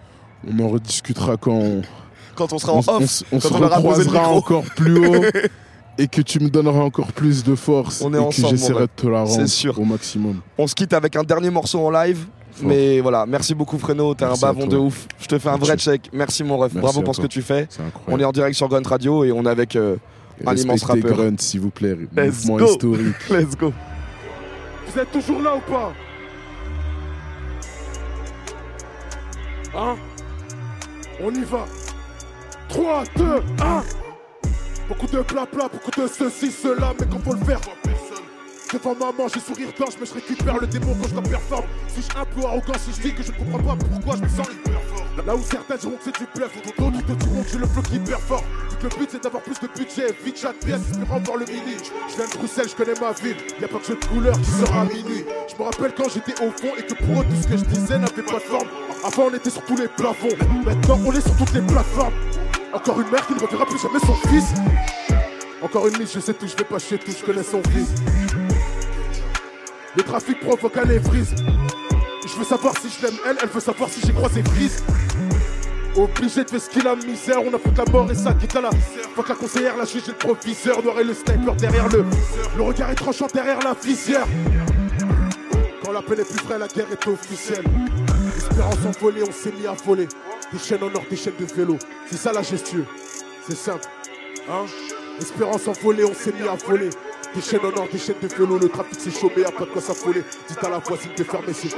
[0.47, 1.81] on en rediscutera quand,
[2.35, 5.23] Quand on sera en off, on quand se on recroisera encore plus haut
[5.97, 8.83] et que tu me donneras encore plus de force On est et ensemble, que j'essaierai
[8.83, 9.79] de te la rendre sûr.
[9.79, 10.39] au maximum.
[10.57, 12.25] On se quitte avec un dernier morceau en live.
[12.61, 15.07] Mais voilà, merci beaucoup Freno, t'es un bavon de ouf.
[15.19, 15.85] Je te fais un vrai Merci.
[15.85, 16.09] check.
[16.11, 17.67] Merci mon ref, Merci bravo pour ce que tu fais.
[17.69, 18.13] C'est incroyable.
[18.13, 19.95] On est en direct sur Grunt Radio et on est avec euh,
[20.45, 21.15] un immense rappeur.
[21.15, 21.95] Grunt, s'il vous plaît.
[22.15, 22.65] Let's Mouvement go.
[22.65, 23.29] historique.
[23.29, 23.71] Let's go.
[24.87, 25.93] Vous êtes toujours là ou pas?
[29.75, 29.95] Hein?
[31.21, 31.65] On y va.
[32.69, 33.83] 3, 2, 1
[34.87, 37.59] Beaucoup de blabla, beaucoup de ceci, cela, mais qu'on faut le faire
[38.71, 41.65] Devant maman, j'ai sourire d'ange, mais je récupère le démon quand je la performe.
[41.87, 44.29] Suis-je un peu arrogant si je dis que je ne comprends pas pourquoi je me
[44.29, 45.25] sens hyper fort?
[45.25, 47.81] Là où certains diront que c'est du bluff, d'autres te diront que j'ai le flow
[47.81, 47.97] qui.
[47.97, 51.45] Vu que le but c'est d'avoir plus de budget, vite chaque pièce, espérant voir le
[51.45, 51.77] mini.
[52.09, 54.39] Je viens de Bruxelles, je connais ma ville, y a pas que jeu de couleur
[54.39, 55.25] qui sera à minuit.
[55.47, 57.65] Je me rappelle quand j'étais au fond et que pour eux tout ce que je
[57.65, 58.67] disais n'avait pas de forme.
[59.03, 62.13] Avant on était sur tous les plafonds, maintenant on est sur toutes les plateformes.
[62.71, 64.53] Encore une mère qui ne reverra plus jamais son fils.
[65.61, 67.89] Encore une mise, je sais tout, je vais pas chez tout, je connais son fils.
[69.95, 71.33] Le trafic provoque un lévrise.
[72.27, 74.83] Je veux savoir si je l'aime elle, elle veut savoir si j'ai croisé Brise.
[75.95, 78.55] Obligé de faire ce qu'il a misère, on a foutu la mort et ça quitte
[78.55, 78.69] à la
[79.15, 82.05] Faut que la conseillère, la juge et le proviseur, noir et le sniper derrière le.
[82.55, 84.27] Le regard est tranchant derrière la visière.
[85.83, 87.65] Quand la peine est plus vraie, la guerre est officielle.
[88.37, 90.07] Espérant s'envoler, on s'est mis à voler.
[90.53, 91.77] Des chaînes en or, des chaînes de vélo.
[92.09, 92.85] C'est ça la gestion.
[93.47, 93.87] C'est simple.
[94.47, 94.65] Hein?
[95.19, 96.91] Espérant s'envoler, on s'est mis à voler.
[97.35, 98.57] Des chaînes en or, des chaînes de vélo.
[98.57, 100.23] Le trafic s'est chômé, pas de quoi s'affoler.
[100.47, 101.69] Dites à la voisine de fermer ses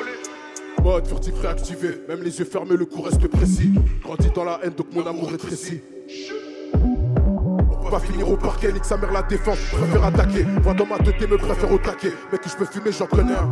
[0.81, 3.71] Mode furtif réactivé, même les yeux fermés, le coup reste précis.
[4.01, 5.81] Grandi dans la haine, donc mon amour rétrécit.
[6.73, 10.45] On va finir au parquet, nique sa mère la défense, préfère attaquer.
[10.63, 12.13] Vois dans ma tête, me préfère au taquet.
[12.31, 13.49] Que je peux fumer, j'en connais un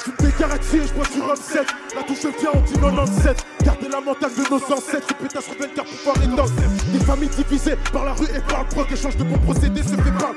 [0.00, 0.10] paquet.
[0.10, 3.46] Je fume des caractères, je bois du rhum 7 La touche vient, on dit 97
[3.64, 5.06] Gardez la mentale de nos ancêtres.
[5.08, 8.62] Ce pétasse reviennent car pouvoir est dans Des familles divisées par la rue et par
[8.62, 10.32] le proc Échange de bons procédés se fait pas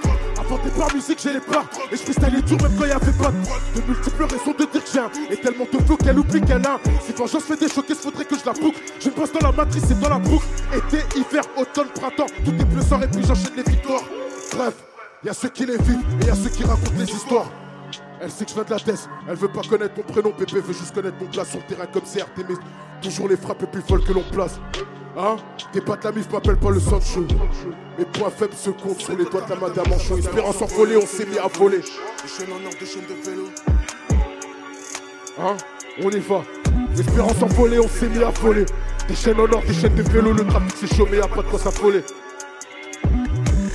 [0.64, 1.66] des par musique, j'ai les parts.
[1.92, 4.84] Et je freestyle les tours même quand y'avait pas de De multiples raisons de dire
[4.84, 6.80] que j'ai un Et tellement de flow qu'elle oublie qu'elle a un.
[7.06, 8.80] Si vengeance fait des il faudrait que je la boucle.
[9.00, 10.46] Je bosse dans la matrice et dans la boucle.
[10.74, 12.28] Été, hiver, automne, printemps.
[12.46, 14.04] Tout est bleu sort et puis j'enchaîne les victoires.
[14.56, 14.74] Bref,
[15.24, 17.50] y'a ceux qui les vivent et y'a ceux qui racontent les histoires
[18.24, 20.62] elle sait que je viens de la tête, elle veut pas connaître mon prénom, bébé
[20.62, 22.56] veut juste connaître mon place sur le terrain comme c'est Artemis.
[23.02, 24.62] Toujours les frappes les plus folles que l'on place.
[25.18, 25.36] Hein?
[25.74, 27.26] T'es pas de la mif, m'appelle pas le Sancho.
[28.00, 30.18] Mes points faibles se comptent sur les doigts de la madame en chaud.
[30.18, 31.80] Espérance en folie, on s'est mis à voler.
[31.80, 33.50] Des chaînes en or, des chaînes de vélo.
[35.40, 35.58] Hein?
[36.02, 36.44] On y va.
[36.98, 38.66] Espérance en folie, on s'est mis à voler.
[39.10, 41.50] Des chaînes en or, des chaînes de vélo, le trafic s'est chômé, y'a pas de
[41.50, 42.04] quoi s'affoler.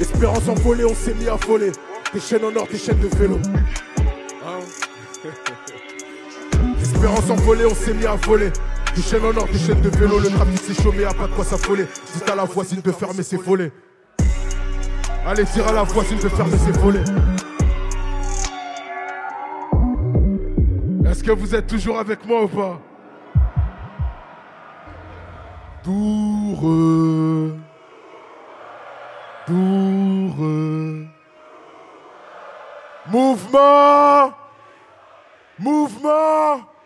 [0.01, 1.71] Espérance en voler, on s'est mis à voler.
[2.15, 3.39] Des chaînes en or, des chaînes de vélo.
[7.01, 8.51] On s'est mis à voler.
[8.95, 11.33] Des chaînes en or, des chaînes de vélo, le trafic s'est chômé, y'a pas de
[11.33, 11.87] quoi s'affoler.
[12.15, 13.73] Dites à la voisine de fermer ses volets.
[15.27, 17.05] Allez, dire à la voisine de fermer ses volets.
[21.09, 22.81] Est-ce que vous êtes toujours avec moi ou pas?
[25.85, 27.55] Doureux.
[29.47, 31.07] Doureux.
[33.11, 34.33] Mouvement
[35.59, 36.78] Mouvement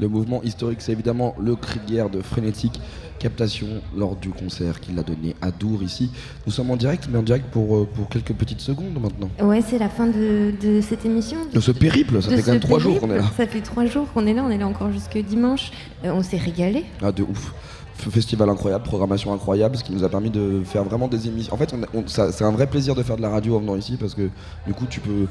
[0.00, 2.80] Le mouvement historique, c'est évidemment le cri de guerre de Frénétique,
[3.18, 3.66] captation
[3.96, 6.10] lors du concert qu'il a donné à Dour ici.
[6.46, 9.28] Nous sommes en direct, mais en direct pour, euh, pour quelques petites secondes maintenant.
[9.46, 11.36] Ouais, c'est la fin de, de cette émission.
[11.52, 13.24] De ce périple, ça De fait quand même trois jours qu'on est là.
[13.36, 15.70] Ça fait trois jours qu'on est là, on est là encore jusque dimanche.
[16.04, 16.84] Euh, on s'est régalé.
[17.02, 17.52] Ah, de ouf.
[17.94, 21.54] Festival incroyable, programmation incroyable, ce qui nous a permis de faire vraiment des émissions.
[21.54, 23.76] En fait, on on- c'est un vrai plaisir de faire de la radio en venant
[23.76, 24.28] ici parce que
[24.66, 25.26] du coup, tu peux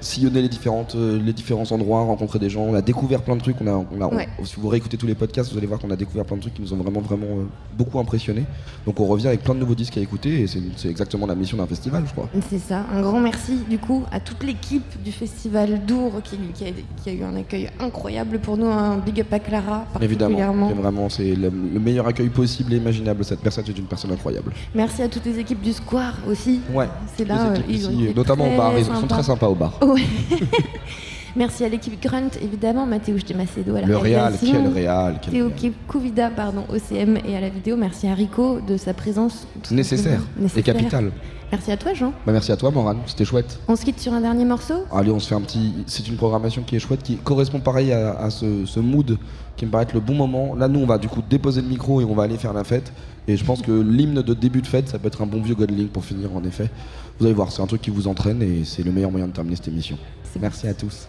[0.00, 3.40] sillonné les, différentes, euh, les différents endroits, rencontré des gens, on a découvert plein de
[3.42, 3.56] trucs.
[3.60, 4.28] On a, on a- on- Ouais.
[4.44, 6.54] si vous réécoutez tous les podcasts, vous allez voir qu'on a découvert plein de trucs
[6.54, 7.44] qui nous ont vraiment, vraiment euh,
[7.76, 8.44] beaucoup impressionnés.
[8.86, 11.34] Donc on revient avec plein de nouveaux disques à écouter et c'est c'est exactement la
[11.34, 12.28] mission d'un festival, je crois.
[12.48, 12.84] C'est ça.
[12.94, 16.68] Un grand merci du coup à toute l'équipe du festival d'Our qui, qui a,
[17.02, 18.66] qui a eu un accueil incroyable pour nous.
[18.66, 20.68] Un big up à Clara Évidemment, particulièrement.
[20.68, 23.24] c'est vraiment c'est le, le meilleur accueil possible et imaginable.
[23.24, 24.52] Cette personne est une personne incroyable.
[24.74, 26.60] Merci à toutes les équipes du Square aussi.
[26.72, 26.88] Ouais.
[27.16, 29.72] C'est là, euh, ils ont ici, notamment au bar, ils sont très sympas au bar.
[31.36, 34.64] Merci à l'équipe Grunt, évidemment, Mathéouche de Macedo à la Le réal, réalisation.
[34.64, 35.72] quel réal, quel Théo réal.
[35.86, 37.76] Kouvida, pardon, OCM et à la vidéo.
[37.76, 39.46] Merci à Rico de sa présence.
[39.70, 40.38] Nécessaire simplement.
[40.38, 40.64] et Nécessaire.
[40.74, 41.12] capital.
[41.52, 42.12] Merci à toi, Jean.
[42.26, 43.60] Bah, merci à toi, Morane, c'était chouette.
[43.68, 44.74] On se quitte sur un dernier morceau?
[44.92, 45.72] Allez, on se fait un petit.
[45.86, 49.16] C'est une programmation qui est chouette, qui correspond pareil à, à ce, ce mood
[49.56, 50.54] qui me paraît être le bon moment.
[50.56, 52.64] Là, nous, on va du coup déposer le micro et on va aller faire la
[52.64, 52.92] fête.
[53.28, 55.54] Et je pense que l'hymne de début de fête, ça peut être un bon vieux
[55.54, 56.70] Godling pour finir, en effet.
[57.20, 59.32] Vous allez voir, c'est un truc qui vous entraîne et c'est le meilleur moyen de
[59.32, 59.98] terminer cette émission.
[60.40, 61.06] Merci à tous.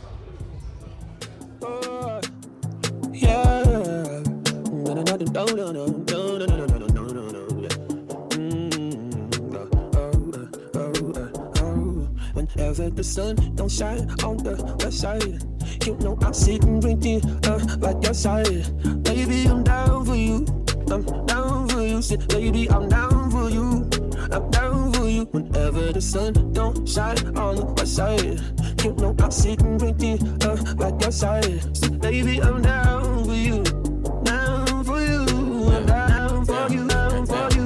[25.31, 28.41] Whenever the sun don't shine on the west side,
[28.83, 31.77] you know I'm sitting drinking uh, by your side.
[31.77, 33.63] Say, baby, I'm down for you.
[34.23, 35.25] Down for you.
[35.85, 36.85] Down for you.
[36.85, 37.61] Down for you.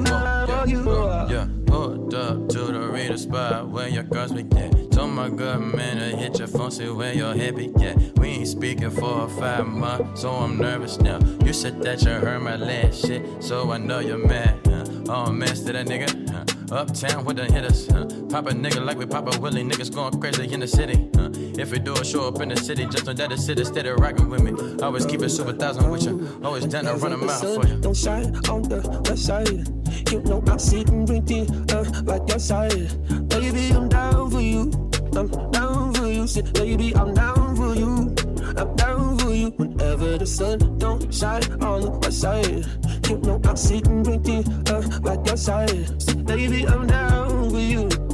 [0.66, 0.84] You.
[1.28, 4.92] Yeah, pulled up to the reader spot where your girls be at.
[4.92, 8.16] Told my good man to hit your phone, see where your head be at.
[8.18, 11.18] We ain't speaking for five months, so I'm nervous now.
[11.44, 14.60] You said that you heard my last shit, so I know you're mad.
[14.66, 14.84] Huh?
[15.08, 16.35] Oh, mess to that nigga.
[16.70, 17.86] Uptown with the hitters.
[17.86, 18.06] Huh?
[18.28, 19.62] Pop a nigga like we pop a Willie.
[19.62, 21.08] Niggas going crazy in the city.
[21.14, 21.30] Huh?
[21.58, 23.90] If we do a show up in the city, just know that the city steady
[23.90, 24.52] rocking with me.
[24.82, 26.40] Always keep it super thousand with you.
[26.42, 27.78] Always down to run a mile for you.
[27.80, 29.68] Don't shine on the west side.
[30.10, 33.28] You know I'm sitting drinking uh, by your side.
[33.28, 34.70] Baby, I'm down for you.
[35.14, 36.26] I'm down for you.
[36.52, 38.14] Baby, I'm down for you.
[38.56, 39.05] I'm down you.
[39.56, 42.66] Whenever the sun don't shine on the west side.
[43.08, 46.02] You know I'm sitting drinking uh, by your side.
[46.02, 48.05] Say, baby, I'm down with you.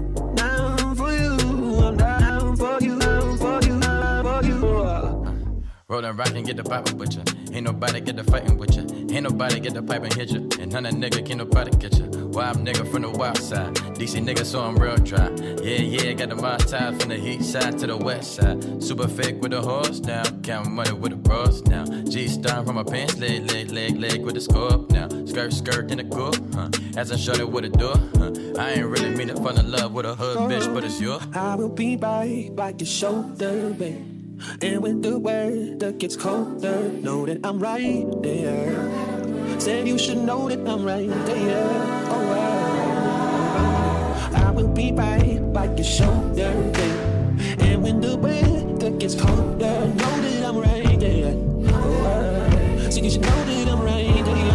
[5.93, 7.23] Roll and rock and get the poppin' with ya.
[7.53, 8.81] Ain't nobody get the fighting with ya.
[9.15, 10.41] Ain't nobody get the pipe and hit ya.
[10.59, 12.07] And none of nigga can nobody get ya.
[12.07, 13.75] Wild nigga from the wild side.
[14.01, 15.29] DC nigga, so I'm real dry.
[15.63, 18.83] Yeah, yeah, got the tie from the heat side to the west side.
[18.83, 20.23] Super fake with the horse now.
[20.43, 21.85] Count money with the bros now.
[21.85, 25.09] G star from my pants, leg, leg, leg, leg with the scope now.
[25.27, 26.71] Skirt, skirt in the coupe, huh?
[26.97, 28.33] As I shut it with a door, huh?
[28.59, 30.99] I ain't really mean to fall in love with a hood oh, bitch, but it's
[31.03, 31.19] you.
[31.35, 34.12] I will be by by your shoulder, babe.
[34.61, 39.61] And when the weather gets colder, know that I'm right there.
[39.61, 41.69] Said you should know that I'm right there.
[42.09, 42.33] Oh.
[44.35, 47.61] I will be by by your shoulder, babe.
[47.61, 51.35] And when the weather gets colder, know that I'm right there.
[51.35, 52.89] Oh, wow.
[52.91, 54.53] You should know that I'm right there.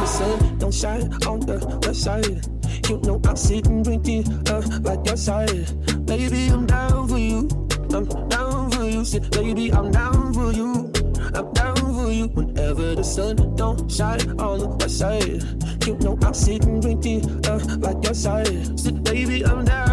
[0.00, 2.57] the sun don't shine on the west side.
[2.88, 6.06] You know I'm sitting drinking uh, by your side.
[6.06, 7.46] Baby, I'm down for you.
[7.92, 9.04] I'm down for you.
[9.04, 10.90] Say, baby, I'm down for you.
[11.34, 12.28] I'm down for you.
[12.28, 15.42] Whenever the sun don't shine on the west side.
[15.86, 18.80] You know I'm sitting drinking uh, by your side.
[18.80, 19.87] Say, baby, I'm down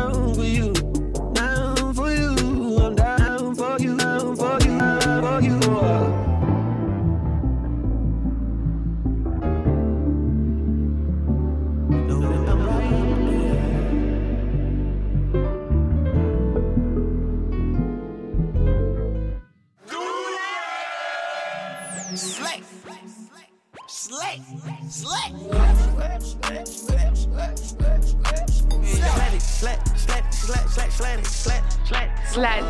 [32.25, 32.65] Slade.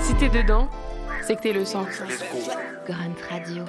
[0.00, 0.68] Si t'es dedans,
[1.22, 1.86] c'est que t'es le sang.
[2.86, 3.64] Grunt Radio.